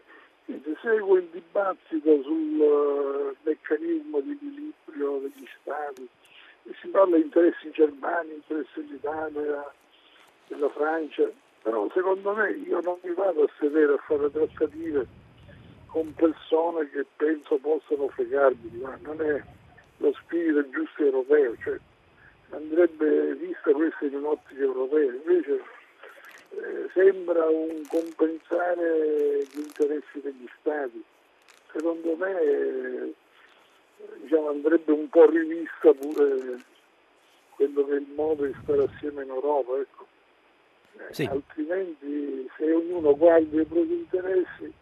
Seguo 0.80 1.16
il 1.16 1.28
dibattito 1.30 2.22
sul 2.22 2.59
uh, 2.59 3.36
meccanismo 3.42 4.20
di 4.20 4.30
equilibrio 4.30 5.18
degli 5.18 5.46
stati 5.61 6.09
si 6.80 6.88
parla 6.88 7.16
di 7.16 7.22
interessi 7.22 7.70
germani, 7.70 8.34
interessi 8.34 8.84
dell'Italia, 8.84 9.72
della 10.46 10.68
Francia, 10.70 11.30
però 11.62 11.88
secondo 11.92 12.34
me 12.34 12.51
io 12.51 12.80
non 12.80 12.99
mi 13.03 13.14
vado 13.14 13.44
a 13.44 13.51
sedere 13.59 13.94
a 13.94 13.99
fare 14.07 14.30
trattative 14.30 15.07
con 15.89 16.14
persone 16.14 16.89
che 16.91 17.05
penso 17.16 17.57
possano 17.57 18.09
fregarmi, 18.09 18.70
ma 18.80 18.97
non 19.03 19.20
è 19.20 19.43
lo 19.99 20.12
spirito 20.22 20.68
giusto 20.70 21.03
europeo, 21.03 21.57
cioè 21.62 21.78
andrebbe 22.51 23.34
vista 23.34 23.72
questa 23.72 24.05
in 24.05 24.14
un'ottica 24.14 24.61
europea, 24.61 25.12
invece 25.12 25.62
eh, 26.51 26.89
sembra 26.93 27.47
un 27.47 27.82
compensare 27.89 29.43
gli 29.51 29.59
interessi 29.59 30.20
degli 30.20 30.49
stati. 30.61 31.03
Secondo 31.72 32.16
me 32.16 32.41
eh, 32.41 33.14
diciamo, 34.22 34.49
andrebbe 34.49 34.93
un 34.93 35.09
po' 35.09 35.28
rivista 35.28 35.93
pure 35.93 36.59
quello 37.51 37.84
che 37.84 37.93
è 37.93 37.97
il 37.97 38.12
modo 38.14 38.45
di 38.45 38.55
stare 38.62 38.84
assieme 38.84 39.24
in 39.24 39.30
Europa. 39.30 39.78
Ecco. 39.78 40.07
Eh, 40.99 41.14
sì. 41.14 41.24
Altrimenti 41.24 42.49
se 42.57 42.72
ognuno 42.72 43.16
guarda 43.16 43.61
i 43.61 43.64
propri 43.64 43.93
interessi 43.93 44.72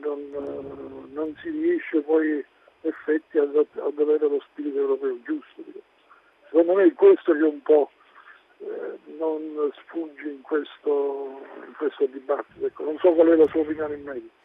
non, 0.00 1.08
non, 1.12 1.36
si 1.40 1.50
riesce 1.50 2.00
poi 2.00 2.44
effetti 2.82 3.38
ad, 3.38 3.54
ad 3.54 3.98
avere 3.98 4.28
lo 4.28 4.40
spirito 4.50 4.78
europeo 4.78 5.18
giusto. 5.22 5.62
Secondo 6.50 6.74
me 6.74 6.84
è 6.84 6.92
questo 6.94 7.32
che 7.32 7.42
un 7.42 7.62
po' 7.62 7.90
eh, 8.58 8.98
non 9.18 9.70
sfugge 9.84 10.28
in 10.28 10.40
questo, 10.42 11.40
in 11.66 11.74
questo 11.76 12.06
dibattito. 12.06 12.66
Ecco, 12.66 12.84
non 12.84 12.98
so 12.98 13.12
qual 13.12 13.28
è 13.28 13.36
la 13.36 13.46
sua 13.48 13.60
opinione 13.60 13.94
in 13.94 14.02
merito. 14.02 14.35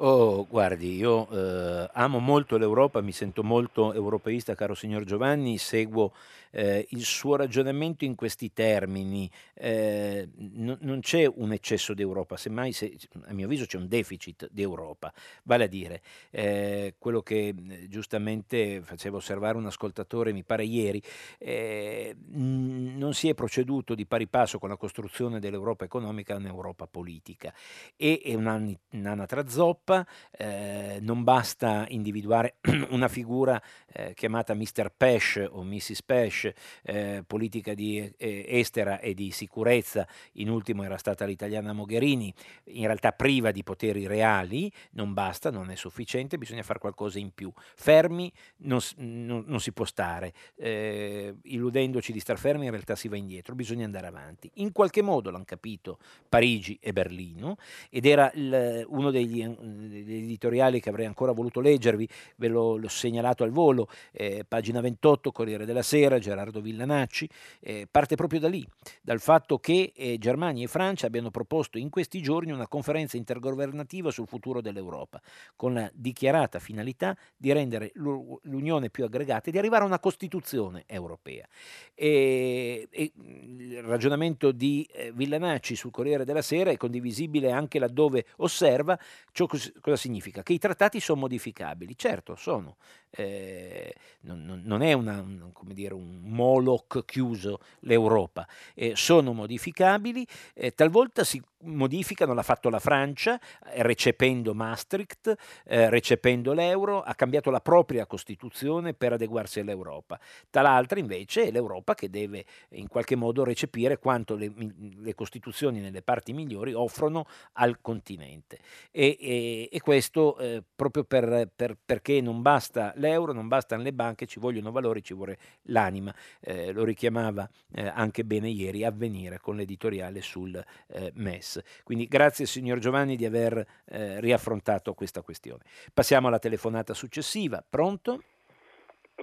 Oh, 0.00 0.46
guardi, 0.46 0.94
io 0.94 1.28
eh, 1.28 1.90
amo 1.94 2.20
molto 2.20 2.56
l'Europa, 2.56 3.00
mi 3.00 3.10
sento 3.10 3.42
molto 3.42 3.92
europeista, 3.92 4.54
caro 4.54 4.74
signor 4.74 5.02
Giovanni, 5.02 5.58
seguo 5.58 6.12
eh, 6.52 6.86
il 6.90 7.02
suo 7.02 7.34
ragionamento 7.34 8.04
in 8.04 8.14
questi 8.14 8.52
termini. 8.52 9.28
Eh, 9.54 10.28
n- 10.38 10.78
non 10.82 11.00
c'è 11.00 11.26
un 11.26 11.50
eccesso 11.52 11.94
di 11.94 12.02
Europa, 12.02 12.36
semmai 12.36 12.70
se, 12.72 12.96
a 13.26 13.32
mio 13.32 13.46
avviso 13.46 13.66
c'è 13.66 13.76
un 13.76 13.88
deficit 13.88 14.48
di 14.52 14.62
Europa. 14.62 15.12
Vale 15.42 15.64
a 15.64 15.66
dire, 15.66 16.00
eh, 16.30 16.94
quello 16.96 17.20
che 17.22 17.48
eh, 17.48 17.88
giustamente 17.88 18.80
faceva 18.82 19.16
osservare 19.16 19.56
un 19.56 19.66
ascoltatore, 19.66 20.32
mi 20.32 20.44
pare 20.44 20.62
ieri, 20.64 21.02
eh, 21.38 22.14
n- 22.34 22.94
non 22.96 23.14
si 23.14 23.28
è 23.28 23.34
proceduto 23.34 23.96
di 23.96 24.06
pari 24.06 24.28
passo 24.28 24.60
con 24.60 24.68
la 24.68 24.76
costruzione 24.76 25.40
dell'Europa 25.40 25.84
economica 25.84 26.36
un'Europa 26.36 26.86
politica. 26.86 27.52
E 27.96 28.20
è 28.22 28.34
un'anatra 28.34 29.48
zoppa 29.48 29.87
Europa, 29.88 30.06
eh, 30.32 30.98
non 31.00 31.24
basta 31.24 31.86
individuare 31.88 32.56
una 32.90 33.08
figura 33.08 33.60
eh, 33.92 34.12
chiamata 34.14 34.54
Mr. 34.54 34.92
Pesh 34.94 35.46
o 35.50 35.62
Mrs. 35.62 36.02
Pesh, 36.02 36.50
eh, 36.82 37.24
politica 37.26 37.72
di 37.74 38.12
eh, 38.16 38.44
estera 38.46 39.00
e 39.00 39.14
di 39.14 39.30
sicurezza, 39.30 40.06
in 40.32 40.50
ultimo 40.50 40.82
era 40.82 40.98
stata 40.98 41.24
l'italiana 41.24 41.72
Mogherini, 41.72 42.32
in 42.64 42.84
realtà 42.84 43.12
priva 43.12 43.50
di 43.50 43.62
poteri 43.62 44.06
reali, 44.06 44.70
non 44.92 45.14
basta, 45.14 45.50
non 45.50 45.70
è 45.70 45.74
sufficiente, 45.74 46.36
bisogna 46.36 46.62
fare 46.62 46.78
qualcosa 46.78 47.18
in 47.18 47.32
più. 47.32 47.50
Fermi 47.74 48.30
non, 48.58 48.80
non, 48.96 49.44
non 49.46 49.60
si 49.60 49.72
può 49.72 49.84
stare, 49.84 50.32
eh, 50.56 51.34
illudendoci 51.44 52.12
di 52.12 52.20
star 52.20 52.38
fermi 52.38 52.66
in 52.66 52.70
realtà 52.70 52.94
si 52.94 53.08
va 53.08 53.16
indietro, 53.16 53.54
bisogna 53.54 53.84
andare 53.84 54.06
avanti. 54.06 54.50
In 54.54 54.72
qualche 54.72 55.02
modo 55.02 55.30
l'hanno 55.30 55.44
capito 55.44 55.98
Parigi 56.28 56.78
e 56.80 56.92
Berlino 56.92 57.56
ed 57.90 58.04
era 58.04 58.30
il, 58.34 58.84
uno 58.88 59.10
degli 59.10 59.40
editoriali 59.78 60.80
che 60.80 60.88
avrei 60.88 61.06
ancora 61.06 61.32
voluto 61.32 61.60
leggervi, 61.60 62.08
ve 62.36 62.48
l'ho, 62.48 62.76
l'ho 62.76 62.88
segnalato 62.88 63.44
al 63.44 63.50
volo, 63.50 63.88
eh, 64.12 64.44
pagina 64.46 64.80
28, 64.80 65.32
Corriere 65.32 65.64
della 65.64 65.82
Sera, 65.82 66.18
Gerardo 66.18 66.60
Villanacci, 66.60 67.28
eh, 67.60 67.86
parte 67.90 68.16
proprio 68.16 68.40
da 68.40 68.48
lì, 68.48 68.66
dal 69.02 69.20
fatto 69.20 69.58
che 69.58 69.92
eh, 69.94 70.18
Germania 70.18 70.64
e 70.64 70.68
Francia 70.68 71.06
abbiano 71.06 71.30
proposto 71.30 71.78
in 71.78 71.90
questi 71.90 72.20
giorni 72.20 72.52
una 72.52 72.68
conferenza 72.68 73.16
intergovernativa 73.16 74.10
sul 74.10 74.26
futuro 74.26 74.60
dell'Europa, 74.60 75.20
con 75.56 75.74
la 75.74 75.90
dichiarata 75.94 76.58
finalità 76.58 77.16
di 77.36 77.52
rendere 77.52 77.90
l'Unione 77.94 78.90
più 78.90 79.04
aggregata 79.04 79.48
e 79.48 79.52
di 79.52 79.58
arrivare 79.58 79.82
a 79.82 79.86
una 79.86 79.98
Costituzione 79.98 80.84
europea. 80.86 81.46
E, 81.94 82.88
e 82.90 83.12
il 83.16 83.82
ragionamento 83.82 84.52
di 84.52 84.88
eh, 84.92 85.12
Villanacci 85.12 85.74
sul 85.74 85.90
Corriere 85.90 86.24
della 86.24 86.42
Sera 86.42 86.70
è 86.70 86.76
condivisibile 86.76 87.50
anche 87.50 87.78
laddove 87.78 88.26
osserva 88.36 88.98
ciò 89.32 89.46
cosa 89.80 89.96
significa? 89.96 90.42
Che 90.42 90.52
i 90.52 90.58
trattati 90.58 91.00
sono 91.00 91.20
modificabili, 91.20 91.96
certo 91.96 92.34
sono, 92.36 92.76
eh, 93.10 93.94
non, 94.20 94.62
non, 94.64 94.82
è 94.82 94.92
una, 94.92 95.20
un, 95.20 95.52
dire, 95.72 95.94
un 95.94 96.20
Moloch 96.22 97.04
chiuso 97.04 97.60
l'Europa, 97.80 98.46
eh, 98.74 98.94
sono 98.96 99.32
modificabili, 99.32 100.26
eh, 100.54 100.74
talvolta 100.74 101.24
si 101.24 101.42
modificano, 101.62 102.34
l'ha 102.34 102.42
fatto 102.42 102.68
la 102.68 102.78
Francia, 102.78 103.38
eh, 103.38 103.82
recependo 103.82 104.54
Maastricht, 104.54 105.34
eh, 105.64 105.90
recependo 105.90 106.52
l'euro, 106.52 107.02
ha 107.02 107.14
cambiato 107.14 107.50
la 107.50 107.60
propria 107.60 108.06
Costituzione 108.06 108.94
per 108.94 109.14
adeguarsi 109.14 109.60
all'Europa. 109.60 110.20
Tal'altra 110.50 110.98
invece 110.98 111.46
è 111.46 111.50
l'Europa 111.50 111.94
che 111.94 112.10
deve 112.10 112.44
in 112.70 112.88
qualche 112.88 113.16
modo 113.16 113.44
recepire 113.44 113.98
quanto 113.98 114.36
le, 114.36 114.52
le 114.96 115.14
Costituzioni 115.14 115.80
nelle 115.80 116.02
parti 116.02 116.32
migliori 116.32 116.72
offrono 116.72 117.26
al 117.54 117.80
continente. 117.80 118.58
E, 118.90 119.16
e, 119.20 119.68
e 119.72 119.80
questo 119.80 120.38
eh, 120.38 120.62
proprio 120.76 121.04
per, 121.04 121.50
per, 121.54 121.76
perché 121.84 122.20
non 122.20 122.42
basta 122.42 122.92
l'euro, 122.98 123.32
non 123.32 123.48
bastano 123.48 123.82
le 123.82 123.92
banche, 123.92 124.26
ci 124.26 124.38
vogliono 124.38 124.70
valori, 124.70 125.02
ci 125.02 125.14
vuole 125.14 125.38
l'anima. 125.62 126.14
Eh, 126.40 126.72
lo 126.72 126.84
richiamava 126.84 127.48
eh, 127.74 127.86
anche 127.86 128.24
bene 128.24 128.48
ieri 128.48 128.84
Avvenire 128.84 129.38
con 129.40 129.56
l'editoriale 129.56 130.20
sul 130.20 130.62
eh, 130.88 131.12
MES. 131.14 131.62
Quindi 131.84 132.06
grazie 132.06 132.46
signor 132.46 132.78
Giovanni 132.78 133.16
di 133.16 133.24
aver 133.24 133.66
eh, 133.86 134.20
riaffrontato 134.20 134.94
questa 134.94 135.22
questione. 135.22 135.62
Passiamo 135.92 136.28
alla 136.28 136.38
telefonata 136.38 136.94
successiva. 136.94 137.64
Pronto? 137.68 138.22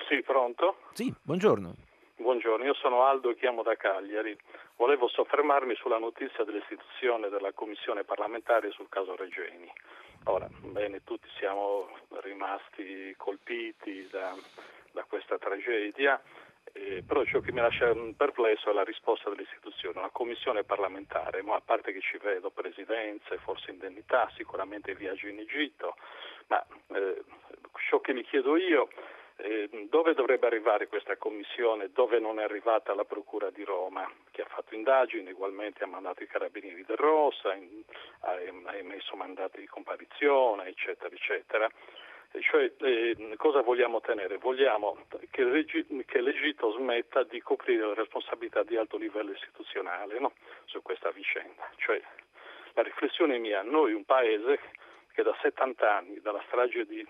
Sì, 0.08 0.22
pronto? 0.24 0.78
Sì, 0.94 1.14
buongiorno. 1.22 1.76
Buongiorno, 2.18 2.64
io 2.64 2.74
sono 2.76 3.04
Aldo 3.04 3.30
e 3.30 3.36
chiamo 3.36 3.62
da 3.62 3.76
Cagliari. 3.76 4.36
Volevo 4.78 5.10
soffermarmi 5.10 5.76
sulla 5.76 5.98
notizia 5.98 6.46
dell'istituzione 6.46 7.28
della 7.28 7.52
commissione 7.52 8.06
parlamentare 8.06 8.72
sul 8.72 8.88
caso 8.88 9.18
Regeni. 9.18 9.70
Ora, 10.24 10.48
bene, 10.62 11.04
tutti 11.04 11.28
siamo 11.38 11.90
rimasti 12.22 13.14
colpiti 13.18 14.08
da, 14.10 14.34
da 14.94 15.04
questa 15.04 15.38
tragedia, 15.38 16.22
eh, 16.72 17.04
però 17.06 17.26
ciò 17.26 17.42
che 17.42 17.52
mi 17.52 17.60
lascia 17.60 17.94
perplesso 18.16 18.70
è 18.70 18.74
la 18.74 18.86
risposta 18.86 19.30
dell'istituzione, 19.30 20.00
una 20.00 20.10
commissione 20.10 20.64
parlamentare, 20.64 21.42
ma 21.42 21.56
a 21.56 21.62
parte 21.64 21.92
che 21.92 22.00
ci 22.00 22.18
vedo 22.18 22.50
presidenze, 22.50 23.38
forse 23.40 23.72
indennità, 23.72 24.32
sicuramente 24.38 24.96
viaggi 24.96 25.30
in 25.30 25.40
Egitto, 25.40 25.98
ma 26.48 26.66
eh, 26.94 27.24
ciò 27.90 28.00
che 28.00 28.14
mi 28.14 28.24
chiedo 28.24 28.56
io 28.56 28.88
eh, 29.38 29.88
dove 29.90 30.14
dovrebbe 30.14 30.48
arrivare 30.48 30.88
questa 30.88 31.18
commissione, 31.18 31.90
dove 31.92 32.20
non 32.20 32.40
è 32.40 32.44
arrivata 32.44 32.94
la 32.94 33.04
Procura 33.04 33.50
di 33.50 33.64
Roma, 33.64 34.10
che 34.32 34.42
ha 34.42 34.48
fatto 34.48 34.76
indagini, 34.76 35.32
ugualmente 35.32 35.84
ha 35.84 35.88
mandato 35.88 36.24
i 36.24 36.28
carabinieri 36.28 36.86
del 36.86 36.98
Rossa, 36.98 37.50
ha, 37.52 38.76
emesso 38.76 39.16
mandati 39.16 39.60
di 39.60 39.68
comparizione, 39.68 40.68
eccetera, 40.68 41.14
eccetera. 41.14 41.70
Cioè, 42.38 42.74
eh, 42.80 43.34
cosa 43.38 43.62
vogliamo 43.62 43.98
ottenere? 43.98 44.38
Vogliamo 44.38 45.06
che, 45.32 45.66
che, 46.06 46.22
l'Egitto 46.22 46.72
smetta 46.72 47.24
di 47.24 47.42
coprire 47.42 47.88
le 47.88 47.94
responsabilità 47.94 48.64
di 48.64 48.76
alto 48.76 48.98
livello 48.98 49.32
istituzionale 49.32 50.20
no? 50.20 50.34
su 50.66 50.82
questa 50.82 51.12
vicenda. 51.12 51.70
Cioè, 51.78 52.02
la 52.74 52.84
riflessione 52.84 53.38
mia, 53.38 53.62
noi 53.62 53.94
un 53.94 54.04
paese 54.04 54.60
che 55.14 55.24
da 55.24 55.36
70 55.42 55.96
anni, 55.96 56.20
dalla 56.20 56.44
strage 56.48 56.86
di, 56.86 57.06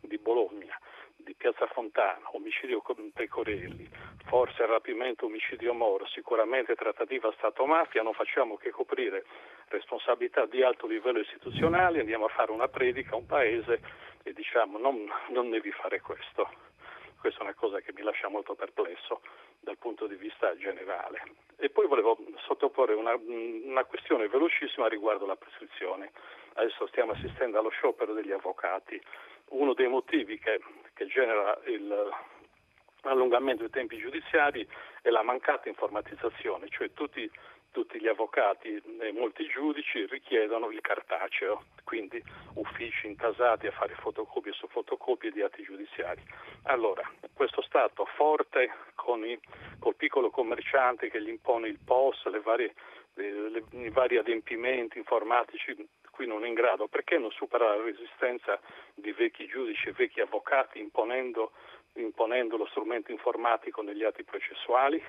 di 0.00 0.18
Bologna, 0.18 0.78
di 1.26 1.34
Piazza 1.34 1.66
Fontana, 1.66 2.22
omicidio 2.34 2.80
Pecorelli, 3.12 3.90
forse 4.26 4.64
rapimento, 4.64 5.26
omicidio 5.26 5.74
Moro, 5.74 6.06
sicuramente 6.06 6.76
trattativa 6.76 7.32
Stato-mafia, 7.32 8.02
non 8.02 8.14
facciamo 8.14 8.56
che 8.56 8.70
coprire 8.70 9.24
responsabilità 9.66 10.46
di 10.46 10.62
alto 10.62 10.86
livello 10.86 11.18
istituzionale, 11.18 11.98
andiamo 11.98 12.26
a 12.26 12.28
fare 12.28 12.52
una 12.52 12.68
predica 12.68 13.14
a 13.14 13.16
un 13.16 13.26
paese 13.26 13.80
e 14.22 14.32
diciamo 14.32 14.78
non, 14.78 15.10
non 15.30 15.50
devi 15.50 15.72
fare 15.72 16.00
questo. 16.00 16.48
Questa 17.18 17.40
è 17.40 17.42
una 17.42 17.54
cosa 17.54 17.80
che 17.80 17.92
mi 17.92 18.02
lascia 18.02 18.28
molto 18.28 18.54
perplesso 18.54 19.20
dal 19.58 19.78
punto 19.78 20.06
di 20.06 20.14
vista 20.14 20.56
generale. 20.56 21.22
E 21.56 21.70
poi 21.70 21.88
volevo 21.88 22.16
sottoporre 22.46 22.94
una, 22.94 23.16
una 23.16 23.84
questione 23.84 24.28
velocissima 24.28 24.86
riguardo 24.86 25.26
la 25.26 25.34
prescrizione. 25.34 26.12
Adesso 26.52 26.86
stiamo 26.86 27.12
assistendo 27.12 27.58
allo 27.58 27.70
sciopero 27.70 28.12
degli 28.12 28.30
avvocati. 28.30 29.00
Uno 29.48 29.74
dei 29.74 29.88
motivi 29.88 30.38
che, 30.38 30.60
che 30.96 31.06
genera 31.06 31.58
il, 31.66 32.10
l'allungamento 33.02 33.62
dei 33.62 33.70
tempi 33.70 33.98
giudiziari 33.98 34.66
e 35.02 35.10
la 35.10 35.22
mancata 35.22 35.68
informatizzazione, 35.68 36.68
cioè 36.70 36.90
tutti, 36.92 37.30
tutti 37.70 38.00
gli 38.00 38.08
avvocati 38.08 38.82
e 39.00 39.12
molti 39.12 39.46
giudici 39.46 40.06
richiedono 40.06 40.70
il 40.70 40.80
cartaceo, 40.80 41.64
quindi 41.84 42.22
uffici 42.54 43.06
intasati 43.06 43.66
a 43.66 43.72
fare 43.72 43.94
fotocopie 43.94 44.52
su 44.52 44.66
fotocopie 44.68 45.30
di 45.30 45.42
atti 45.42 45.62
giudiziari. 45.62 46.22
Allora, 46.62 47.02
questo 47.34 47.60
Stato 47.60 48.06
forte 48.16 48.70
con 48.94 49.22
i, 49.24 49.38
col 49.78 49.96
piccolo 49.96 50.30
commerciante 50.30 51.10
che 51.10 51.22
gli 51.22 51.28
impone 51.28 51.68
il 51.68 51.78
POS, 51.84 52.24
le 52.28 52.40
varie, 52.40 52.74
le, 53.14 53.50
le, 53.50 53.64
i 53.72 53.90
vari 53.90 54.16
adempimenti 54.16 54.96
informatici 54.96 55.76
qui 56.16 56.26
non 56.26 56.44
è 56.44 56.48
in 56.48 56.54
grado, 56.54 56.88
perché 56.88 57.18
non 57.18 57.30
supera 57.30 57.76
la 57.76 57.82
resistenza 57.82 58.58
di 58.94 59.12
vecchi 59.12 59.46
giudici 59.46 59.88
e 59.88 59.92
vecchi 59.92 60.20
avvocati 60.20 60.80
imponendo 60.80 61.52
imponendo 61.96 62.56
lo 62.56 62.66
strumento 62.66 63.10
informatico 63.10 63.82
negli 63.82 64.04
atti 64.04 64.24
processuali? 64.24 65.02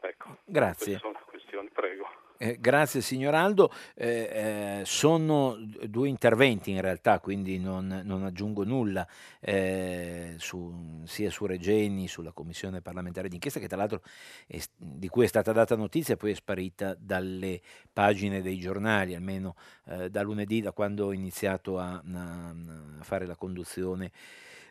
Ecco, 0.00 0.36
Grazie. 0.44 0.98
sono 0.98 1.18
questioni, 1.26 1.68
prego. 1.70 2.08
Eh, 2.40 2.56
grazie 2.60 3.00
signor 3.00 3.34
Aldo, 3.34 3.72
eh, 3.96 4.78
eh, 4.80 4.82
sono 4.84 5.56
due 5.88 6.08
interventi 6.08 6.70
in 6.70 6.80
realtà, 6.80 7.18
quindi 7.18 7.58
non, 7.58 8.02
non 8.04 8.22
aggiungo 8.22 8.62
nulla, 8.62 9.04
eh, 9.40 10.36
su, 10.38 11.02
sia 11.04 11.30
su 11.32 11.46
Regeni, 11.46 12.06
sulla 12.06 12.30
commissione 12.30 12.80
parlamentare 12.80 13.28
d'inchiesta, 13.28 13.58
che 13.58 13.66
tra 13.66 13.76
l'altro 13.76 14.02
è, 14.46 14.56
di 14.76 15.08
cui 15.08 15.24
è 15.24 15.26
stata 15.26 15.50
data 15.50 15.74
notizia 15.74 16.14
e 16.14 16.16
poi 16.16 16.30
è 16.30 16.34
sparita 16.34 16.96
dalle 16.96 17.60
pagine 17.92 18.40
dei 18.40 18.60
giornali, 18.60 19.16
almeno 19.16 19.56
eh, 19.86 20.08
da 20.08 20.22
lunedì, 20.22 20.60
da 20.60 20.70
quando 20.70 21.06
ho 21.06 21.12
iniziato 21.12 21.80
a, 21.80 22.00
a, 22.14 22.54
a 23.00 23.02
fare 23.02 23.26
la 23.26 23.34
conduzione 23.34 24.12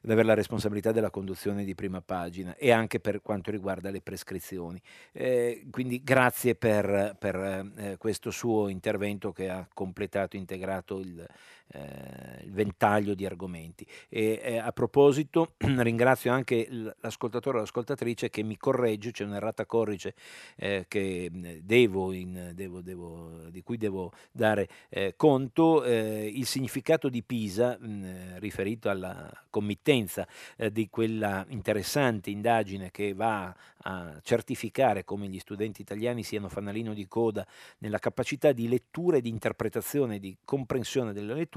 ad 0.07 0.13
avere 0.13 0.27
la 0.27 0.33
responsabilità 0.35 0.93
della 0.93 1.09
conduzione 1.09 1.65
di 1.65 1.75
prima 1.75 2.01
pagina 2.01 2.55
e 2.55 2.71
anche 2.71 3.01
per 3.01 3.21
quanto 3.21 3.51
riguarda 3.51 3.89
le 3.89 3.99
prescrizioni. 4.01 4.81
Eh, 5.11 5.67
quindi 5.69 6.01
grazie 6.01 6.55
per, 6.55 7.15
per 7.19 7.35
eh, 7.35 7.97
questo 7.97 8.31
suo 8.31 8.69
intervento 8.69 9.33
che 9.33 9.49
ha 9.49 9.67
completato, 9.73 10.37
integrato 10.37 10.99
il, 10.99 11.27
eh, 11.73 12.43
il 12.43 12.51
ventaglio 12.51 13.13
di 13.13 13.25
argomenti. 13.25 13.85
E, 14.09 14.39
eh, 14.41 14.57
a 14.57 14.71
proposito, 14.71 15.53
ringrazio 15.57 16.31
anche 16.31 16.67
l'ascoltatore 16.99 17.57
o 17.57 17.59
l'ascoltatrice 17.61 18.29
che 18.29 18.43
mi 18.43 18.57
corregge, 18.57 19.11
c'è 19.11 19.23
un'errata 19.23 19.65
corrice 19.65 20.13
eh, 20.55 20.85
che 20.87 21.29
devo 21.63 22.13
in, 22.13 22.51
devo, 22.53 22.81
devo, 22.81 23.49
di 23.49 23.61
cui 23.63 23.77
devo 23.77 24.11
dare 24.31 24.67
eh, 24.89 25.13
conto. 25.15 25.83
Eh, 25.83 26.31
il 26.33 26.45
significato 26.45 27.09
di 27.09 27.23
Pisa, 27.23 27.77
mh, 27.77 28.39
riferito 28.39 28.89
alla 28.89 29.29
committenza 29.49 30.27
di 30.71 30.87
quella 30.89 31.45
interessante 31.49 32.29
indagine 32.29 32.91
che 32.91 33.13
va 33.13 33.53
a 33.83 34.19
certificare 34.21 35.03
come 35.03 35.27
gli 35.27 35.39
studenti 35.39 35.81
italiani 35.81 36.23
siano 36.23 36.49
fanalino 36.49 36.93
di 36.93 37.07
coda 37.07 37.45
nella 37.79 37.99
capacità 37.99 38.51
di 38.51 38.67
lettura 38.67 39.17
e 39.17 39.21
di 39.21 39.29
interpretazione, 39.29 40.19
di 40.19 40.37
comprensione 40.43 41.13
della 41.13 41.33
lettura, 41.33 41.56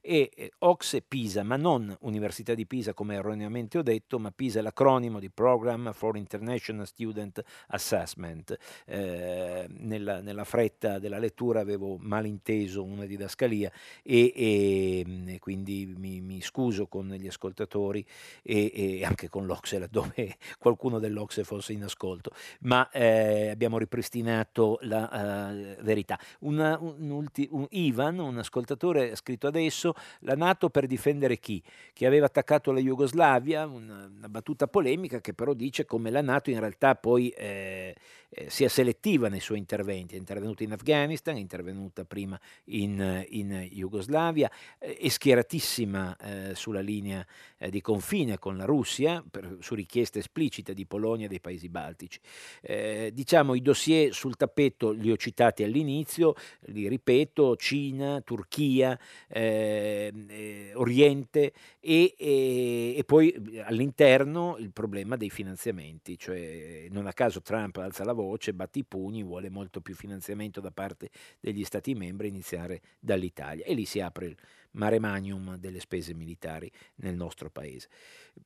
e 0.00 0.30
eh, 0.34 0.52
Oxe 0.58 1.02
Pisa, 1.02 1.42
ma 1.42 1.56
non 1.56 1.94
Università 2.00 2.54
di 2.54 2.66
Pisa 2.66 2.94
come 2.94 3.14
erroneamente 3.14 3.78
ho 3.78 3.82
detto, 3.82 4.18
ma 4.18 4.30
Pisa 4.30 4.58
è 4.58 4.62
l'acronimo 4.62 5.18
di 5.18 5.30
Program 5.30 5.92
for 5.92 6.16
International 6.16 6.86
Student 6.86 7.42
Assessment. 7.68 8.56
Eh, 8.86 9.66
nella, 9.68 10.20
nella, 10.20 10.44
fretta 10.44 10.98
della 10.98 11.18
lettura 11.18 11.60
avevo 11.60 11.96
malinteso 11.98 12.84
una 12.84 13.04
didascalia 13.04 13.70
e, 14.02 14.32
e, 14.34 15.04
mm, 15.06 15.28
e 15.28 15.38
quindi 15.38 15.92
mi, 15.96 16.20
mi, 16.20 16.40
scuso 16.40 16.86
con 16.86 17.08
gli 17.08 17.26
ascoltatori 17.26 18.04
e, 18.42 18.70
e 18.74 19.04
anche 19.04 19.28
con 19.28 19.46
l'Oxe 19.46 19.78
laddove 19.80 20.36
qualcuno 20.58 20.98
dell'Oxe 20.98 21.44
fosse 21.44 21.72
in 21.72 21.84
ascolto, 21.84 22.30
ma 22.60 22.88
eh, 22.90 23.50
abbiamo 23.50 23.78
ripristinato 23.78 24.78
la 24.82 25.08
uh, 25.10 25.82
verità. 25.82 26.18
Una, 26.40 26.78
un, 26.80 27.10
ulti, 27.10 27.48
un, 27.50 27.66
Ivan, 27.70 28.18
un 28.18 28.38
ascoltatore, 28.38 29.12
ha 29.12 29.16
scritto 29.16 29.35
adesso, 29.44 29.94
la 30.20 30.34
Nato 30.34 30.70
per 30.70 30.86
difendere 30.86 31.38
chi? 31.38 31.62
Che 31.92 32.06
aveva 32.06 32.26
attaccato 32.26 32.72
la 32.72 32.80
Jugoslavia, 32.80 33.66
una, 33.66 34.10
una 34.16 34.28
battuta 34.28 34.66
polemica 34.66 35.20
che 35.20 35.34
però 35.34 35.52
dice 35.52 35.84
come 35.84 36.10
la 36.10 36.22
Nato 36.22 36.50
in 36.50 36.60
realtà 36.60 36.94
poi 36.94 37.28
eh, 37.30 37.94
eh, 38.28 38.50
sia 38.50 38.68
selettiva 38.68 39.28
nei 39.28 39.40
suoi 39.40 39.58
interventi, 39.58 40.14
è 40.14 40.18
intervenuta 40.18 40.62
in 40.62 40.72
Afghanistan, 40.72 41.36
è 41.36 41.38
intervenuta 41.38 42.04
prima 42.04 42.38
in, 42.64 43.24
in 43.30 43.68
Jugoslavia, 43.70 44.50
eh, 44.78 44.96
è 44.96 45.08
schieratissima 45.08 46.16
eh, 46.16 46.54
sulla 46.54 46.80
linea 46.80 47.24
eh, 47.58 47.70
di 47.70 47.80
confine 47.80 48.38
con 48.38 48.56
la 48.56 48.64
Russia, 48.64 49.24
per, 49.28 49.56
su 49.60 49.74
richiesta 49.74 50.18
esplicita 50.18 50.72
di 50.72 50.84
Polonia 50.86 51.26
e 51.26 51.28
dei 51.28 51.40
paesi 51.40 51.68
baltici. 51.68 52.20
Eh, 52.60 53.10
diciamo 53.14 53.54
i 53.54 53.62
dossier 53.62 54.12
sul 54.12 54.36
tappeto 54.36 54.90
li 54.90 55.10
ho 55.10 55.16
citati 55.16 55.62
all'inizio, 55.62 56.34
li 56.66 56.88
ripeto, 56.88 57.56
Cina, 57.56 58.20
Turchia, 58.20 58.98
eh, 59.28 60.72
Oriente 60.74 61.52
e, 61.80 62.14
e, 62.16 62.94
e 62.96 63.04
poi 63.04 63.60
all'interno 63.64 64.56
il 64.58 64.72
problema 64.72 65.16
dei 65.16 65.30
finanziamenti, 65.30 66.18
cioè 66.18 66.86
non 66.90 67.06
a 67.06 67.12
caso 67.12 67.42
Trump 67.42 67.76
alza 67.78 68.04
la 68.04 68.12
voce, 68.12 68.54
batte 68.54 68.80
i 68.80 68.84
pugni, 68.84 69.22
vuole 69.22 69.50
molto 69.50 69.80
più 69.80 69.94
finanziamento 69.94 70.60
da 70.60 70.70
parte 70.70 71.10
degli 71.40 71.64
Stati 71.64 71.94
membri, 71.94 72.28
iniziare 72.28 72.80
dall'Italia 72.98 73.64
e 73.64 73.74
lì 73.74 73.84
si 73.84 74.00
apre 74.00 74.26
il 74.26 74.36
mare 74.72 74.98
magnum 74.98 75.56
delle 75.56 75.80
spese 75.80 76.14
militari 76.14 76.70
nel 76.96 77.14
nostro 77.14 77.50
paese. 77.50 77.88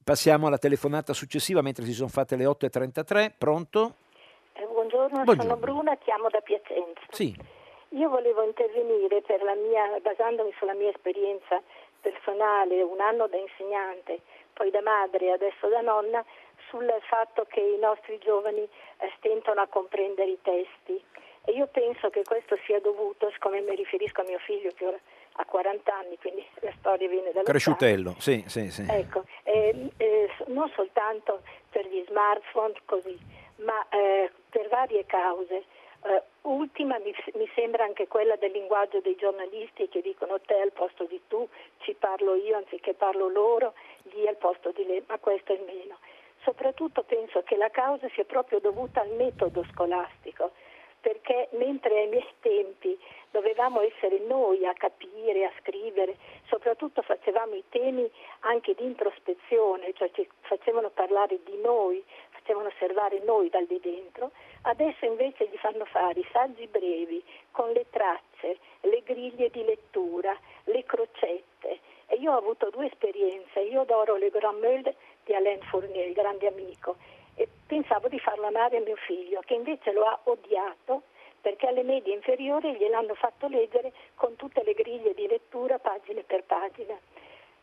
Passiamo 0.03 0.47
alla 0.47 0.59
telefonata 0.59 1.13
successiva 1.13 1.61
mentre 1.61 1.85
si 1.85 1.93
sono 1.93 2.09
fatte 2.09 2.37
le 2.37 2.45
8.33. 2.45 3.33
Pronto? 3.37 3.95
Eh, 4.53 4.65
buongiorno, 4.67 5.25
buongiorno, 5.25 5.43
sono 5.43 5.57
Bruna, 5.57 5.97
chiamo 5.99 6.29
da 6.29 6.41
Piacenza. 6.41 7.01
Sì. 7.11 7.37
Io 7.91 8.09
volevo 8.09 8.43
intervenire 8.43 9.23
mia, 9.57 9.99
basandomi 10.01 10.53
sulla 10.59 10.75
mia 10.75 10.91
esperienza 10.91 11.61
personale, 12.01 12.83
un 12.83 13.01
anno 13.01 13.27
da 13.27 13.37
insegnante, 13.37 14.21
poi 14.53 14.71
da 14.71 14.81
madre 14.81 15.27
e 15.27 15.31
adesso 15.33 15.67
da 15.69 15.81
nonna, 15.81 16.25
sul 16.69 16.89
fatto 17.09 17.47
che 17.49 17.61
i 17.61 17.79
nostri 17.79 18.19
giovani 18.19 18.63
eh, 18.63 19.13
stentano 19.17 19.61
a 19.61 19.67
comprendere 19.67 20.31
i 20.31 20.39
testi. 20.41 21.03
E 21.45 21.53
io 21.53 21.67
penso 21.67 22.11
che 22.11 22.23
questo 22.23 22.57
sia 22.65 22.79
dovuto, 22.81 23.31
siccome 23.33 23.61
mi 23.61 23.75
riferisco 23.75 24.21
a 24.21 24.25
mio 24.25 24.39
figlio 24.39 24.71
che 24.77 24.87
ora 24.87 24.99
ha 25.35 25.45
40 25.45 25.93
anni, 25.93 26.17
quindi 26.19 26.47
la 26.61 26.73
storia 26.79 27.09
viene 27.09 27.33
dalla 27.33 27.45
Cresciutello, 27.45 28.15
sì, 28.19 28.45
sì, 28.47 28.71
sì. 28.71 28.87
Ecco, 28.89 29.25
eh, 29.43 29.91
eh, 29.97 30.31
non 30.47 30.71
soltanto 30.77 31.43
per 31.71 31.87
gli 31.87 32.05
smartphone 32.07 32.75
così, 32.85 33.19
ma 33.57 33.89
eh, 33.89 34.31
per 34.49 34.69
varie 34.69 35.05
cause. 35.07 35.65
Uh, 36.03 36.49
ultima 36.49 36.99
mi, 36.99 37.15
mi, 37.35 37.51
sembra 37.55 37.85
anche 37.85 38.09
quella 38.09 38.37
del 38.37 38.53
linguaggio 38.53 39.01
dei 39.01 39.17
giornalisti 39.17 39.89
che 39.89 40.01
dicono 40.01 40.41
te 40.41 40.55
al 40.55 40.73
posto 40.73 41.05
di 41.05 41.21
tu, 41.29 41.47
ci 41.81 41.95
parlo 41.95 42.35
io 42.35 42.57
anziché 42.57 42.95
parlo 42.95 43.29
loro, 43.29 43.75
gli 44.05 44.27
al 44.27 44.37
posto 44.37 44.73
di 44.73 44.87
lei, 44.87 45.03
ma 45.07 45.19
questo 45.19 45.53
è 45.53 45.57
il 45.57 45.65
meno. 45.65 45.99
Soprattutto 46.43 47.03
penso 47.03 47.43
che 47.43 47.57
la 47.57 47.69
causa 47.69 48.09
sia 48.15 48.25
proprio 48.25 48.61
dovuta 48.61 49.03
al 49.03 49.11
metodo 49.11 49.63
scolastico, 49.73 50.53
perché 51.01 51.49
mentre 51.53 52.01
ai 52.01 52.09
miei 52.09 52.27
tempi 52.41 52.99
dovevamo 53.31 53.81
essere 53.81 54.19
noi 54.21 54.67
a 54.67 54.73
capire, 54.73 55.45
a 55.45 55.53
scrivere, 55.61 56.17
soprattutto 56.47 57.03
facevamo 57.03 57.55
i 57.55 57.65
temi 57.69 58.11
anche 58.41 58.75
di 58.75 58.85
introspezione, 58.85 59.93
cioè 59.95 60.11
ci 60.13 60.29
facevano 60.41 60.91
parlare 60.91 61.39
di 61.45 61.57
noi, 61.63 62.03
facevano 62.51 62.69
osservare 62.69 63.21
noi 63.25 63.49
dal 63.49 63.67
di 63.67 63.79
dentro, 63.81 64.33
adesso 64.63 65.05
invece 65.05 65.47
gli 65.49 65.57
fanno 65.57 65.85
fare 65.85 66.19
i 66.19 66.27
saggi 66.33 66.67
brevi 66.67 67.23
con 67.53 67.71
le 67.71 67.87
tracce, 67.91 68.59
le 68.81 69.03
griglie 69.05 69.51
di 69.51 69.65
lettura, 69.65 70.37
le 70.65 70.85
crocette. 70.85 71.79
E 72.07 72.17
io 72.17 72.33
ho 72.33 72.37
avuto 72.37 72.71
due 72.71 72.87
esperienze, 72.87 73.61
io 73.61 73.83
adoro 73.83 74.17
le 74.17 74.31
Grand 74.31 74.59
Meule 74.59 74.97
di 75.25 75.33
Alain 75.33 75.61
Fournier, 75.63 76.09
il 76.09 76.13
grande 76.13 76.49
amico, 76.49 76.97
e 77.37 77.49
pensavo 77.67 78.09
di 78.09 78.19
farlo 78.19 78.47
amare 78.47 78.79
a 78.79 78.81
mio 78.81 78.97
figlio, 78.97 79.41
che 79.45 79.55
invece 79.55 79.93
lo 79.93 80.05
ha 80.05 80.19
odiato 80.25 81.03
perché 81.41 81.69
alle 81.69 81.85
medie 81.85 82.13
inferiori 82.13 82.75
gliel'hanno 82.75 83.15
fatto 83.15 83.47
leggere 83.47 83.93
con 84.15 84.37
tutte 84.37 84.63
le 84.63 84.75
griglie 84.75 85.15
di 85.15 85.27
lettura 85.27 85.79
pagina 85.79 86.21
per 86.27 86.43
pagina. 86.45 86.99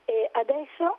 E 0.05 0.29
adesso 0.31 0.97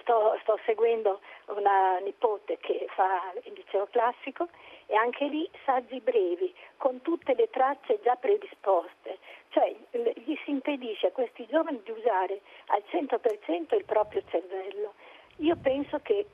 sto, 0.00 0.36
sto 0.42 0.58
seguendo 0.64 1.20
una 1.46 1.98
nipote 1.98 2.58
che 2.58 2.86
fa 2.94 3.32
il 3.44 3.52
liceo 3.52 3.86
classico 3.90 4.48
e 4.86 4.94
anche 4.94 5.26
lì 5.26 5.48
saggi 5.64 6.00
brevi 6.00 6.52
con 6.76 7.00
tutte 7.02 7.34
le 7.34 7.48
tracce 7.50 8.00
già 8.02 8.16
predisposte, 8.16 9.18
cioè 9.50 9.74
gli 9.90 10.36
si 10.44 10.50
impedisce 10.50 11.08
a 11.08 11.12
questi 11.12 11.46
giovani 11.46 11.80
di 11.84 11.90
usare 11.92 12.40
al 12.66 12.82
100% 12.90 13.76
il 13.76 13.84
proprio 13.84 14.22
cervello. 14.28 14.94
Io 15.36 15.56
penso 15.56 16.00
che 16.00 16.26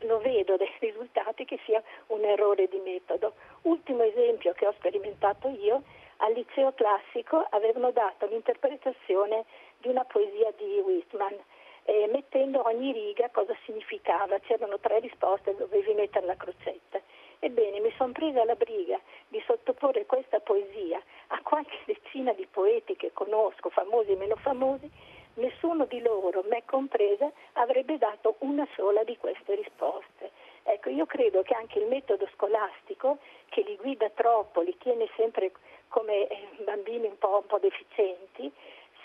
lo 0.00 0.18
vedo 0.18 0.56
dai 0.56 0.70
risultati 0.80 1.44
che 1.44 1.58
sia 1.64 1.82
un 2.08 2.24
errore 2.24 2.68
di 2.68 2.78
metodo. 2.78 3.34
Ultimo 3.62 4.02
esempio 4.02 4.52
che 4.52 4.66
ho 4.66 4.72
sperimentato 4.72 5.48
io, 5.48 5.82
al 6.18 6.32
liceo 6.32 6.72
classico 6.72 7.46
avevano 7.50 7.90
dato 7.92 8.26
l'interpretazione 8.26 9.44
di 9.78 9.88
una 9.88 10.04
poesia 10.04 10.52
di 10.56 10.78
Whitman 10.80 11.36
eh, 11.84 12.08
mettendo 12.12 12.64
ogni 12.66 12.92
riga 12.92 13.28
cosa 13.30 13.56
significava. 13.64 14.38
C'erano 14.40 14.78
tre 14.78 15.00
risposte, 15.00 15.54
dovevi 15.56 15.94
mettere 15.94 16.26
la 16.26 16.36
crocetta. 16.36 17.00
Ebbene, 17.38 17.80
mi 17.80 17.92
sono 17.96 18.12
presa 18.12 18.44
la 18.44 18.54
briga 18.54 19.00
di 19.28 19.42
sottoporre 19.46 20.04
questa 20.04 20.40
poesia 20.40 21.02
a 21.28 21.40
qualche 21.42 21.78
decina 21.86 22.32
di 22.34 22.46
poeti 22.46 22.96
che 22.96 23.12
conosco, 23.12 23.70
famosi 23.70 24.10
e 24.10 24.16
meno 24.16 24.36
famosi, 24.36 24.90
nessuno 25.34 25.86
di 25.86 26.00
loro, 26.02 26.44
me 26.48 26.62
compresa, 26.66 27.30
avrebbe 27.54 27.96
dato 27.96 28.36
una 28.40 28.66
sola 28.74 29.04
di 29.04 29.16
queste 29.16 29.54
risposte. 29.54 30.30
Ecco, 30.64 30.90
io 30.90 31.06
credo 31.06 31.42
che 31.42 31.54
anche 31.54 31.78
il 31.78 31.86
metodo 31.86 32.28
scolastico, 32.34 33.18
che 33.48 33.62
li 33.62 33.76
guida 33.76 34.10
troppo, 34.10 34.60
li 34.60 34.76
tiene 34.78 35.08
sempre 35.16 35.50
come 35.88 36.28
eh, 36.28 36.48
bambini 36.64 37.06
un 37.06 37.18
po', 37.18 37.38
un 37.38 37.46
po 37.46 37.58
deficienti, 37.58 38.52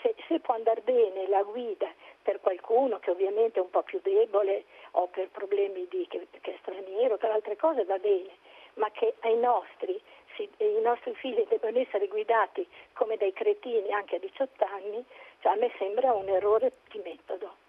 se, 0.06 0.14
se, 0.28 0.40
può 0.40 0.54
andare 0.54 0.82
bene 0.82 1.26
la 1.28 1.42
guida 1.42 1.92
per 2.22 2.40
qualcuno 2.40 2.98
che 2.98 3.10
ovviamente 3.10 3.58
è 3.58 3.62
un 3.62 3.70
po' 3.70 3.82
più 3.82 3.98
debole 4.02 4.64
o 4.92 5.08
per 5.08 5.28
problemi 5.30 5.86
di, 5.90 6.06
che, 6.08 6.28
che 6.40 6.54
è 6.54 6.58
straniero, 6.60 7.16
per 7.16 7.30
altre 7.30 7.56
cose 7.56 7.84
va 7.84 7.98
bene, 7.98 8.30
ma 8.74 8.90
che 8.92 9.14
ai 9.20 9.36
nostri, 9.38 10.00
i 10.38 10.80
nostri 10.82 11.14
figli 11.14 11.44
debbano 11.48 11.78
essere 11.78 12.06
guidati 12.06 12.66
come 12.92 13.16
dei 13.16 13.32
cretini 13.32 13.92
anche 13.92 14.16
a 14.16 14.18
18 14.18 14.64
anni, 14.64 15.04
cioè 15.40 15.52
a 15.52 15.56
me 15.56 15.72
sembra 15.78 16.12
un 16.12 16.28
errore 16.28 16.72
di 16.90 17.00
metodo. 17.02 17.64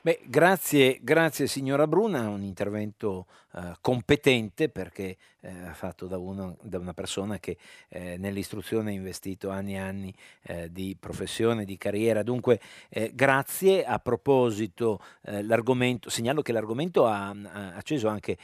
Beh, 0.00 0.20
grazie, 0.22 0.98
grazie 1.02 1.48
signora 1.48 1.88
Bruna, 1.88 2.28
un 2.28 2.42
intervento 2.42 3.26
eh, 3.54 3.74
competente 3.80 4.68
perché 4.68 5.16
eh, 5.46 5.74
fatto 5.74 6.06
da, 6.06 6.18
uno, 6.18 6.56
da, 6.60 6.78
una 6.78 6.92
persona 6.92 7.38
che 7.38 7.56
eh, 7.88 8.16
nell'istruzione 8.18 8.90
ha 8.90 8.94
investito 8.94 9.50
anni 9.50 9.74
e 9.74 9.78
anni 9.78 10.14
eh, 10.42 10.70
di 10.72 10.96
professione, 10.98 11.64
di 11.64 11.76
carriera. 11.76 12.22
Dunque, 12.22 12.60
eh, 12.88 13.12
grazie. 13.14 13.84
A 13.84 13.98
proposito, 14.00 15.00
eh, 15.22 15.42
l'argomento, 15.42 16.10
segnalo 16.10 16.42
che 16.42 16.52
l'argomento 16.52 17.06
ha, 17.06 17.28
ha 17.28 17.74
acceso 17.74 18.08
anche 18.08 18.36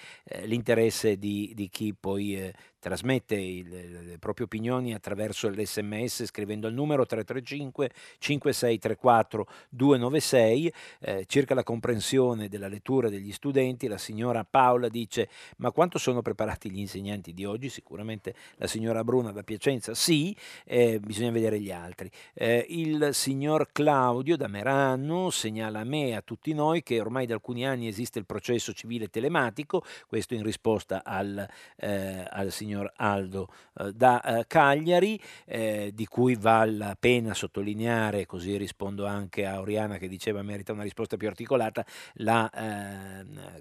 l'interesse 0.45 1.19
di, 1.19 1.53
di, 1.55 1.69
chi 1.69 1.95
poi 1.95 2.53
trasmette 2.79 3.37
il, 3.37 3.69
le 4.09 4.19
proprie 4.19 4.47
opinioni 4.47 4.93
attraverso 4.93 5.49
l'SMS 5.49 6.25
scrivendo 6.25 6.67
il 6.67 6.75
numero 6.75 7.07
335 7.07 7.91
5634 8.19 9.47
296 9.69 10.73
eh, 11.01 11.25
circa 11.27 11.55
la 11.55 11.63
comprensione 11.63 12.49
della 12.49 12.67
lettura 12.67 13.09
degli 13.09 13.31
studenti 13.31 13.87
la 13.87 13.99
signora 13.99 14.45
Paola 14.45 14.89
dice 14.89 15.29
ma 15.59 15.71
quanto 15.71 15.99
sono 15.99 16.23
preparati 16.23 16.71
gli 16.71 16.81
insegnanti 16.81 16.92
insegnanti 16.93 17.33
di 17.33 17.45
oggi, 17.45 17.71
sicuramente 17.71 18.35
la 18.57 18.67
signora 18.67 19.03
Bruna 19.03 19.33
da 19.33 19.43
Piacenza 19.43 19.95
sì, 19.95 20.37
eh, 20.65 21.01
bisogna 21.01 21.31
vedere 21.31 21.59
gli 21.59 21.71
altri. 21.71 22.11
Eh, 22.35 22.67
il 22.69 23.11
signor 23.13 23.69
Claudio 23.73 24.37
da 24.37 24.49
Merano 24.49 25.31
segnala 25.31 25.81
a 25.81 25.85
me 25.85 26.09
e 26.09 26.15
a 26.15 26.21
tutti 26.21 26.53
noi 26.53 26.83
che 26.83 27.01
ormai 27.01 27.27
da 27.27 27.35
alcuni 27.35 27.67
anni 27.67 27.89
esiste 27.89 28.19
il 28.19 28.27
processo 28.27 28.73
civile 28.73 29.09
telematico, 29.09 29.85
questo 30.07 30.35
in 30.35 30.43
risposta 30.43 31.03
al, 31.05 31.49
eh, 31.77 32.27
al 32.29 32.51
signor 32.53 32.93
Aldo 32.97 33.49
eh, 33.79 33.93
da 33.93 34.23
eh, 34.23 34.45
Cagliari, 34.47 35.19
eh, 35.47 35.91
di 35.95 36.07
cui 36.07 36.35
vale 36.35 36.73
la 36.73 36.97
pena 36.99 37.33
sottolineare, 37.33 38.27
così 38.27 38.57
rispondo 38.57 39.07
anche 39.07 39.47
a 39.47 39.61
Oriana 39.61 39.97
che 39.97 40.09
diceva 40.09 40.43
merita 40.43 40.73
una 40.73 40.83
risposta 40.83 41.17
più 41.17 41.29
articolata, 41.29 41.85
la 42.15 42.51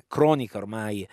cronica 0.07 0.57
ormai 0.57 1.07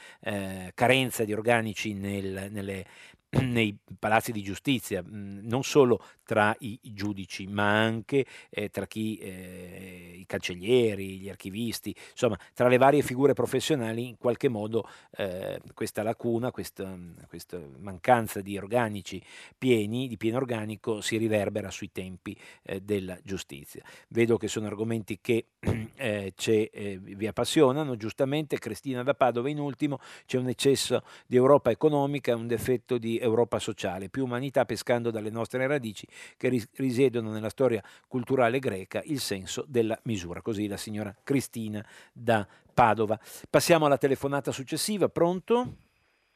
carenza 0.75 1.25
di 1.25 1.33
organici 1.33 1.91
nel, 2.09 2.49
nelle, 2.53 2.85
nei 3.43 3.77
palazzi 3.99 4.33
di 4.33 4.43
giustizia, 4.43 5.03
mhmm, 5.03 5.41
non 5.43 5.63
solo 5.63 6.03
tra 6.25 6.55
i 6.61 6.79
giudici, 6.83 7.47
ma 7.47 7.81
anche 7.83 8.25
eh, 8.51 8.71
tra 8.71 8.87
chi, 8.87 9.17
eh, 9.17 10.15
i 10.17 10.27
cancellieri, 10.27 11.19
gli 11.19 11.29
archivisti, 11.29 11.95
insomma, 12.11 12.39
tra 12.55 12.69
le 12.69 12.79
varie 12.79 13.03
figure 13.03 13.35
professionali, 13.35 14.09
in 14.09 14.17
qualche 14.17 14.49
modo 14.49 14.89
eh, 15.17 15.61
questa 15.75 16.03
lacuna, 16.03 16.51
questa, 16.51 16.97
questa, 17.29 17.59
mancanza 17.79 18.41
di 18.41 18.57
organici 18.57 19.23
pieni, 19.57 20.09
di 20.09 20.17
pieno 20.17 20.37
organico, 20.37 21.01
si 21.01 21.17
riverbera 21.17 21.71
sui 21.71 21.91
tempi 21.93 22.37
eh, 22.63 22.81
della 22.81 23.19
giustizia. 23.23 23.83
Vedo 24.09 24.37
che 24.37 24.49
sono 24.49 24.67
argomenti 24.67 25.19
che 25.21 25.47
eh, 25.97 26.33
eh, 26.37 26.99
vi 27.01 27.27
appassionano, 27.27 27.97
giustamente. 27.97 28.59
Cristina 28.59 29.03
da 29.03 29.15
Padova, 29.15 29.49
in 29.49 29.59
ultimo, 29.59 29.99
c'è 30.27 30.39
un 30.39 30.49
eccesso 30.49 31.03
di 31.27 31.37
Europa 31.37 31.71
economica, 31.71 32.37
un 32.37 32.47
deffetto 32.47 32.99
di 32.99 33.18
Europa 33.19 33.59
sociale, 33.59 34.09
più 34.09 34.25
umanità 34.25 34.65
pescando 34.65 35.11
dalle 35.11 35.31
nostre 35.31 35.67
radici 35.67 36.07
che 36.37 36.49
risiedono 36.77 37.31
nella 37.31 37.49
storia 37.49 37.83
culturale 38.07 38.59
greca 38.59 39.01
il 39.05 39.21
senso 39.21 39.65
della 39.67 39.99
misura. 40.05 40.43
Così 40.43 40.67
la 40.67 40.77
signora 40.77 41.15
Cristina 41.23 41.85
da 42.13 42.47
Padova. 42.73 43.19
Passiamo 43.51 43.87
alla 43.87 43.99
telefonata 43.99 44.53
successiva, 44.53 45.09
pronto? 45.09 45.87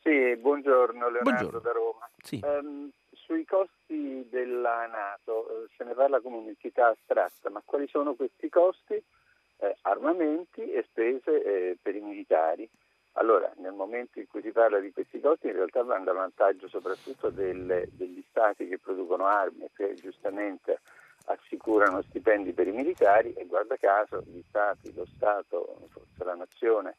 Sì, 0.03 0.37
buongiorno 0.37 1.09
Leonardo 1.09 1.23
buongiorno. 1.23 1.59
da 1.61 1.73
Roma. 1.73 2.11
Sì. 2.19 2.41
Um, 2.43 2.91
sui 3.11 3.45
costi 3.45 4.27
della 4.29 4.87
Nato 4.87 5.49
eh, 5.49 5.69
se 5.77 5.85
ne 5.85 5.95
parla 5.95 6.21
come 6.21 6.37
un'entità 6.37 6.89
astratta, 6.89 7.51
ma 7.51 7.63
quali 7.65 7.87
sono 7.89 8.15
questi 8.15 8.49
costi? 8.49 8.95
Eh, 8.95 9.77
armamenti 9.83 10.73
e 10.73 10.85
spese 10.91 11.43
eh, 11.45 11.79
per 11.81 11.95
i 11.95 12.01
militari. 12.01 12.69
Allora, 13.15 13.53
nel 13.57 13.73
momento 13.73 14.19
in 14.19 14.27
cui 14.27 14.41
si 14.41 14.53
parla 14.53 14.79
di 14.79 14.93
questi 14.93 15.21
costi, 15.21 15.47
in 15.47 15.53
realtà 15.53 15.83
vanno 15.83 16.11
a 16.11 16.15
vantaggio 16.15 16.69
soprattutto 16.69 17.29
delle, 17.31 17.89
degli 17.93 18.25
stati 18.29 18.67
che 18.67 18.79
producono 18.79 19.27
armi 19.27 19.65
e 19.65 19.71
che 19.75 19.95
giustamente 19.95 20.81
assicurano 21.27 22.03
stipendi 22.03 22.53
per 22.53 22.67
i 22.67 22.73
militari 22.73 23.33
e 23.35 23.47
guarda 23.47 23.77
caso 23.77 24.23
gli 24.25 24.43
stati, 24.49 24.93
lo 24.95 25.07
Stato, 25.15 25.77
forse 25.91 26.25
la 26.25 26.35
nazione 26.35 26.97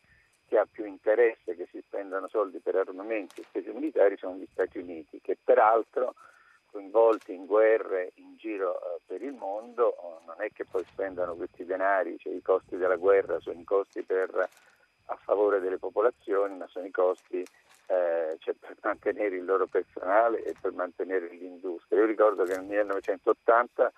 che 0.47 0.57
ha 0.57 0.67
più 0.69 0.85
interesse 0.85 1.55
che 1.55 1.67
si 1.71 1.81
spendano 1.81 2.27
soldi 2.27 2.59
per 2.59 2.75
armamenti 2.75 3.41
e 3.41 3.43
spese 3.43 3.71
militari 3.71 4.15
sono 4.17 4.35
gli 4.35 4.47
Stati 4.51 4.77
Uniti, 4.77 5.19
che 5.19 5.37
peraltro 5.43 6.13
coinvolti 6.71 7.33
in 7.33 7.45
guerre 7.45 8.11
in 8.15 8.35
giro 8.37 8.75
eh, 8.75 8.99
per 9.05 9.21
il 9.21 9.33
mondo 9.33 9.95
non 10.25 10.35
è 10.39 10.49
che 10.51 10.65
poi 10.65 10.83
spendano 10.85 11.35
questi 11.35 11.65
denari, 11.65 12.17
cioè 12.17 12.33
i 12.33 12.41
costi 12.41 12.77
della 12.77 12.95
guerra 12.95 13.39
sono 13.39 13.59
i 13.59 13.63
costi 13.63 14.03
per 14.03 14.49
a 15.05 15.15
favore 15.15 15.59
delle 15.59 15.77
popolazioni, 15.77 16.55
ma 16.55 16.67
sono 16.67 16.85
i 16.85 16.91
costi 16.91 17.45
eh, 17.87 18.37
cioè 18.39 18.53
per 18.53 18.75
mantenere 18.81 19.35
il 19.35 19.45
loro 19.45 19.67
personale 19.67 20.43
e 20.43 20.53
per 20.59 20.71
mantenere 20.71 21.27
l'industria. 21.29 21.99
Io 21.99 22.05
ricordo 22.05 22.43
che 22.43 22.55
nel 22.55 22.65
1980 22.65 23.91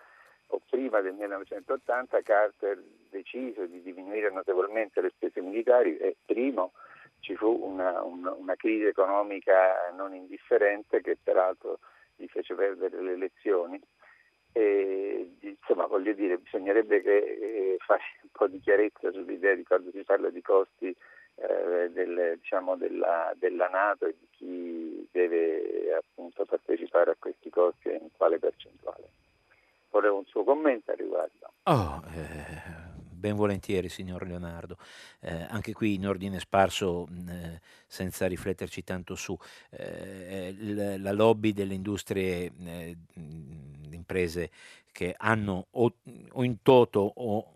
o 0.48 0.62
prima 0.70 1.02
del 1.02 1.14
1980 1.14 2.22
Carter 2.22 2.82
decise 3.10 3.68
di 3.68 3.82
diminuire 3.82 4.32
notevolmente 4.32 5.02
le 5.02 5.10
spese 5.10 5.42
militari 5.42 5.98
e 5.98 6.16
primo 6.26 6.74
ci 7.20 7.36
fu 7.36 7.48
una, 7.48 8.04
una, 8.04 8.34
una 8.34 8.56
crisi 8.56 8.86
economica 8.86 9.92
non 9.96 10.14
indifferente 10.14 11.02
che 11.02 11.18
peraltro 11.22 11.80
gli 12.16 12.28
fece 12.28 12.54
perdere 12.54 13.02
le 13.02 13.14
elezioni 13.14 13.82
e, 14.58 15.36
insomma, 15.42 15.86
voglio 15.86 16.14
dire, 16.14 16.38
bisognerebbe 16.38 17.02
che, 17.02 17.18
eh, 17.18 17.78
fare 17.80 18.02
un 18.22 18.30
po' 18.32 18.48
di 18.48 18.62
chiarezza 18.62 19.12
sull'idea 19.12 19.54
di 19.54 19.66
quando 19.66 19.92
si 19.92 20.02
parla 20.04 20.30
di 20.30 20.42
costi 20.42 20.96
eh, 21.36 21.90
del, 21.92 22.38
diciamo, 22.40 22.78
della, 22.78 23.34
della, 23.36 23.68
Nato 23.68 24.06
e 24.06 24.16
di 24.18 24.28
chi 24.32 25.08
deve 25.12 25.94
appunto 25.94 26.46
partecipare 26.46 27.12
a 27.12 27.16
questi 27.20 27.50
costi 27.50 27.90
e 27.90 27.96
in 27.96 28.08
quale 28.16 28.40
percentuale. 28.40 29.10
Volevo 29.90 30.20
un 30.20 30.26
suo 30.26 30.46
commento 30.46 30.92
a 30.92 30.96
riguardo. 30.96 31.52
Oh, 31.64 32.02
eh, 32.16 32.85
ben 33.26 33.36
volentieri, 33.36 33.90
signor 33.90 34.28
Leonardo. 34.28 34.78
Eh, 35.22 35.48
anche 35.50 35.74
qui 35.74 35.96
in 35.96 36.08
ordine 36.08 36.40
sparso, 36.40 37.08
eh, 37.28 37.60
senza 37.88 38.28
rifletterci 38.28 38.84
tanto 38.84 39.16
su, 39.16 39.36
eh, 39.72 40.54
la 41.00 41.12
lobby 41.12 41.52
delle 41.52 41.74
industrie 41.74 42.52
eh, 42.64 42.96
imprese 43.90 44.52
che 44.92 45.16
hanno 45.18 45.68
o, 45.72 45.94
o 46.34 46.44
in 46.44 46.62
toto 46.62 47.00
o 47.16 47.55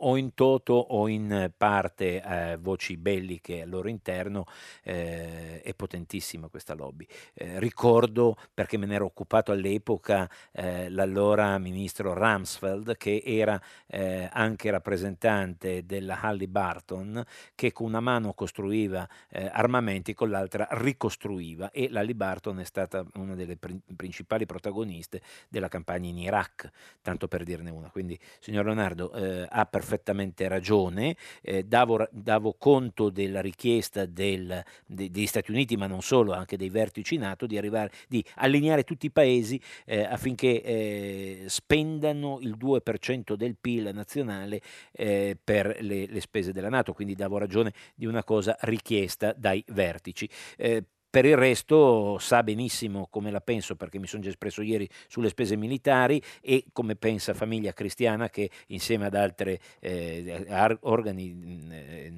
o 0.00 0.16
in 0.16 0.34
toto 0.34 0.74
o 0.74 1.08
in 1.08 1.50
parte 1.56 2.22
eh, 2.22 2.56
voci 2.60 2.96
belliche 2.96 3.62
al 3.62 3.68
loro 3.68 3.88
interno, 3.88 4.46
eh, 4.82 5.62
è 5.62 5.74
potentissima 5.74 6.48
questa 6.48 6.74
lobby. 6.74 7.06
Eh, 7.34 7.58
ricordo, 7.58 8.36
perché 8.52 8.76
me 8.76 8.86
ne 8.86 8.94
ero 8.94 9.06
occupato 9.06 9.52
all'epoca, 9.52 10.28
eh, 10.52 10.88
l'allora 10.90 11.58
ministro 11.58 12.12
Ramsfeld, 12.12 12.96
che 12.96 13.22
era 13.24 13.60
eh, 13.86 14.28
anche 14.32 14.70
rappresentante 14.70 15.84
della 15.86 16.20
Halliburton, 16.20 17.24
che 17.54 17.72
con 17.72 17.86
una 17.86 18.00
mano 18.00 18.34
costruiva 18.34 19.08
eh, 19.30 19.48
armamenti, 19.52 20.14
con 20.14 20.30
l'altra 20.30 20.68
ricostruiva 20.70 21.70
e 21.70 21.88
la 21.90 22.00
Halliburton 22.00 22.60
è 22.60 22.64
stata 22.64 23.04
una 23.14 23.34
delle 23.34 23.56
pr- 23.56 23.76
principali 23.94 24.46
protagoniste 24.46 25.22
della 25.48 25.68
campagna 25.68 26.08
in 26.08 26.18
Iraq, 26.18 26.70
tanto 27.02 27.28
per 27.28 27.44
dirne 27.44 27.70
una. 27.70 27.88
Quindi, 27.90 28.18
signor 28.38 28.64
Leonardo, 28.66 29.10
ha 29.10 29.64
perfettamente 29.66 29.85
perfettamente 29.86 30.48
ragione, 30.48 31.16
eh, 31.42 31.62
davo, 31.62 32.08
davo, 32.10 32.56
conto 32.58 33.08
della 33.08 33.40
richiesta 33.40 34.04
del, 34.04 34.62
de, 34.84 35.10
degli 35.10 35.26
Stati 35.26 35.52
Uniti, 35.52 35.76
ma 35.76 35.86
non 35.86 36.02
solo, 36.02 36.32
anche 36.32 36.56
dei 36.56 36.70
vertici 36.70 37.16
NATO, 37.16 37.46
di, 37.46 37.56
arrivare, 37.56 37.92
di 38.08 38.24
allineare 38.36 38.82
tutti 38.82 39.06
i 39.06 39.12
paesi 39.12 39.60
eh, 39.84 40.02
affinché 40.02 40.60
eh, 40.62 41.44
spendano 41.46 42.38
il 42.40 42.56
2% 42.58 43.34
del 43.34 43.56
PIL 43.60 43.90
nazionale 43.94 44.60
eh, 44.90 45.38
per 45.42 45.76
le, 45.80 46.06
le, 46.06 46.20
spese 46.20 46.52
della 46.52 46.68
Nato, 46.68 46.92
quindi 46.92 47.14
davo 47.14 47.38
ragione 47.38 47.72
di 47.94 48.06
una 48.06 48.24
cosa 48.24 48.56
richiesta 48.62 49.32
dai 49.36 49.62
vertici. 49.68 50.28
Per 51.16 51.24
il 51.24 51.38
resto 51.38 52.18
sa 52.18 52.42
benissimo 52.42 53.06
come 53.08 53.30
la 53.30 53.40
penso 53.40 53.74
perché 53.74 53.98
mi 53.98 54.06
sono 54.06 54.22
già 54.22 54.28
espresso 54.28 54.60
ieri 54.60 54.86
sulle 55.08 55.30
spese 55.30 55.56
militari 55.56 56.20
e 56.42 56.66
come 56.74 56.94
pensa 56.94 57.32
Famiglia 57.32 57.72
Cristiana 57.72 58.28
che 58.28 58.50
insieme 58.66 59.06
ad 59.06 59.14
altri 59.14 59.58
eh, 59.80 60.76
organi 60.82 61.64
eh, 61.70 62.12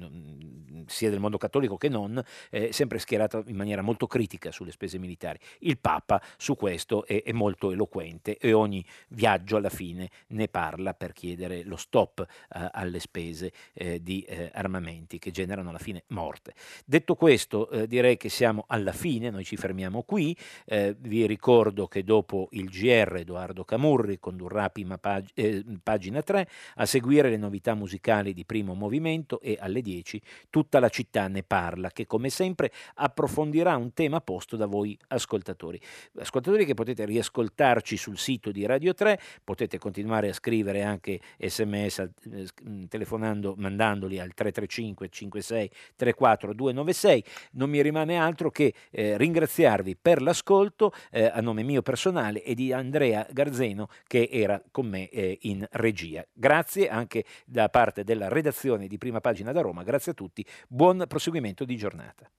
sia 0.89 1.09
del 1.09 1.19
mondo 1.19 1.37
cattolico 1.37 1.77
che 1.77 1.89
non 1.89 2.21
è 2.49 2.63
eh, 2.63 2.73
sempre 2.73 2.99
schierata 2.99 3.43
in 3.47 3.55
maniera 3.55 3.81
molto 3.81 4.07
critica 4.07 4.51
sulle 4.51 4.71
spese 4.71 4.97
militari. 4.97 5.39
Il 5.59 5.77
Papa 5.77 6.21
su 6.37 6.55
questo 6.55 7.05
è, 7.05 7.23
è 7.23 7.31
molto 7.31 7.71
eloquente 7.71 8.37
e 8.37 8.53
ogni 8.53 8.83
viaggio 9.09 9.57
alla 9.57 9.69
fine 9.69 10.09
ne 10.27 10.47
parla 10.47 10.93
per 10.93 11.13
chiedere 11.13 11.63
lo 11.63 11.77
stop 11.77 12.19
eh, 12.19 12.69
alle 12.71 12.99
spese 12.99 13.51
eh, 13.73 14.01
di 14.01 14.21
eh, 14.21 14.51
armamenti 14.53 15.19
che 15.19 15.31
generano 15.31 15.69
alla 15.69 15.77
fine 15.77 16.03
morte. 16.07 16.53
Detto 16.85 17.15
questo 17.15 17.69
direi 17.87 18.17
che 18.17 18.29
siamo 18.29 18.65
alla 18.67 18.88
alla 18.89 18.91
fine, 18.91 19.29
noi 19.29 19.43
ci 19.43 19.55
fermiamo 19.55 20.01
qui, 20.03 20.35
eh, 20.65 20.95
vi 20.99 21.25
ricordo 21.27 21.87
che 21.87 22.03
dopo 22.03 22.47
il 22.51 22.69
GR 22.69 23.17
Edoardo 23.17 23.63
Camurri 23.63 24.19
condurrà 24.19 24.69
pag- 24.99 25.29
eh, 25.35 25.63
pagina 25.81 26.21
3 26.21 26.47
a 26.75 26.85
seguire 26.85 27.29
le 27.29 27.37
novità 27.37 27.75
musicali 27.75 28.33
di 28.33 28.45
primo 28.45 28.73
movimento 28.73 29.39
e 29.41 29.57
alle 29.59 29.81
10 29.81 30.21
tutta 30.49 30.79
la 30.79 30.89
città 30.89 31.27
ne 31.27 31.43
parla 31.43 31.91
che 31.91 32.07
come 32.07 32.29
sempre 32.29 32.71
approfondirà 32.95 33.75
un 33.75 33.93
tema 33.93 34.21
posto 34.21 34.55
da 34.55 34.65
voi 34.65 34.97
ascoltatori. 35.09 35.79
Ascoltatori 36.17 36.65
che 36.65 36.73
potete 36.73 37.05
riascoltarci 37.05 37.95
sul 37.95 38.17
sito 38.17 38.51
di 38.51 38.65
Radio 38.65 38.93
3, 38.93 39.19
potete 39.43 39.77
continuare 39.77 40.29
a 40.29 40.33
scrivere 40.33 40.81
anche 40.81 41.19
sms 41.37 41.99
eh, 41.99 42.87
telefonando, 42.87 43.53
mandandoli 43.57 44.19
al 44.19 44.33
335 44.33 45.09
56 45.09 45.69
34 45.95 46.53
296. 46.53 47.23
Non 47.51 47.69
mi 47.69 47.81
rimane 47.81 48.17
altro 48.17 48.49
che 48.49 48.73
eh, 48.91 49.17
ringraziarvi 49.17 49.97
per 49.97 50.21
l'ascolto 50.21 50.91
eh, 51.11 51.25
a 51.25 51.41
nome 51.41 51.63
mio 51.63 51.81
personale 51.81 52.43
e 52.43 52.53
di 52.53 52.71
Andrea 52.73 53.25
Garzeno 53.31 53.87
che 54.07 54.29
era 54.31 54.61
con 54.71 54.87
me 54.87 55.09
eh, 55.09 55.37
in 55.41 55.65
regia. 55.71 56.25
Grazie 56.31 56.89
anche 56.89 57.25
da 57.45 57.69
parte 57.69 58.03
della 58.03 58.27
redazione 58.27 58.87
di 58.87 58.97
Prima 58.97 59.21
Pagina 59.21 59.51
da 59.51 59.61
Roma, 59.61 59.83
grazie 59.83 60.11
a 60.11 60.15
tutti, 60.15 60.45
buon 60.67 61.05
proseguimento 61.07 61.65
di 61.65 61.75
giornata. 61.75 62.29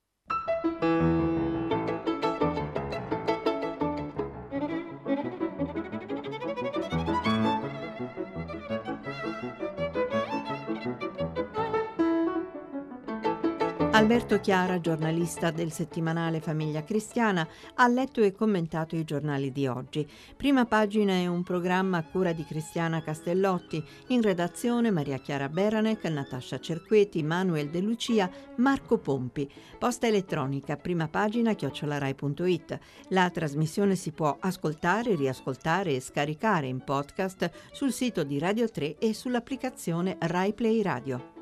Alberto 14.00 14.40
Chiara, 14.40 14.80
giornalista 14.80 15.50
del 15.50 15.70
settimanale 15.70 16.40
Famiglia 16.40 16.82
Cristiana, 16.84 17.46
ha 17.74 17.86
letto 17.86 18.22
e 18.22 18.32
commentato 18.32 18.96
i 18.96 19.04
giornali 19.04 19.52
di 19.52 19.66
oggi. 19.66 20.08
Prima 20.38 20.64
pagina 20.64 21.12
è 21.12 21.26
un 21.26 21.42
programma 21.42 21.98
a 21.98 22.02
cura 22.02 22.32
di 22.32 22.42
Cristiana 22.46 23.02
Castellotti, 23.02 23.84
in 24.06 24.22
redazione 24.22 24.90
Maria 24.90 25.18
Chiara 25.18 25.50
Beranec, 25.50 26.02
Natascia 26.06 26.58
Cerqueti, 26.58 27.22
Manuel 27.22 27.68
De 27.68 27.82
Lucia, 27.82 28.30
Marco 28.56 28.96
Pompi. 28.96 29.46
Posta 29.78 30.06
elettronica, 30.06 30.78
prima 30.78 31.06
pagina 31.06 31.52
chiocciolarai.it. 31.52 32.78
La 33.08 33.28
trasmissione 33.28 33.96
si 33.96 34.12
può 34.12 34.34
ascoltare, 34.40 35.14
riascoltare 35.14 35.94
e 35.94 36.00
scaricare 36.00 36.68
in 36.68 36.82
podcast 36.82 37.50
sul 37.70 37.92
sito 37.92 38.24
di 38.24 38.38
Radio 38.38 38.66
3 38.66 38.96
e 38.96 39.12
sull'applicazione 39.12 40.16
Rai 40.20 40.54
Play 40.54 40.80
Radio. 40.80 41.39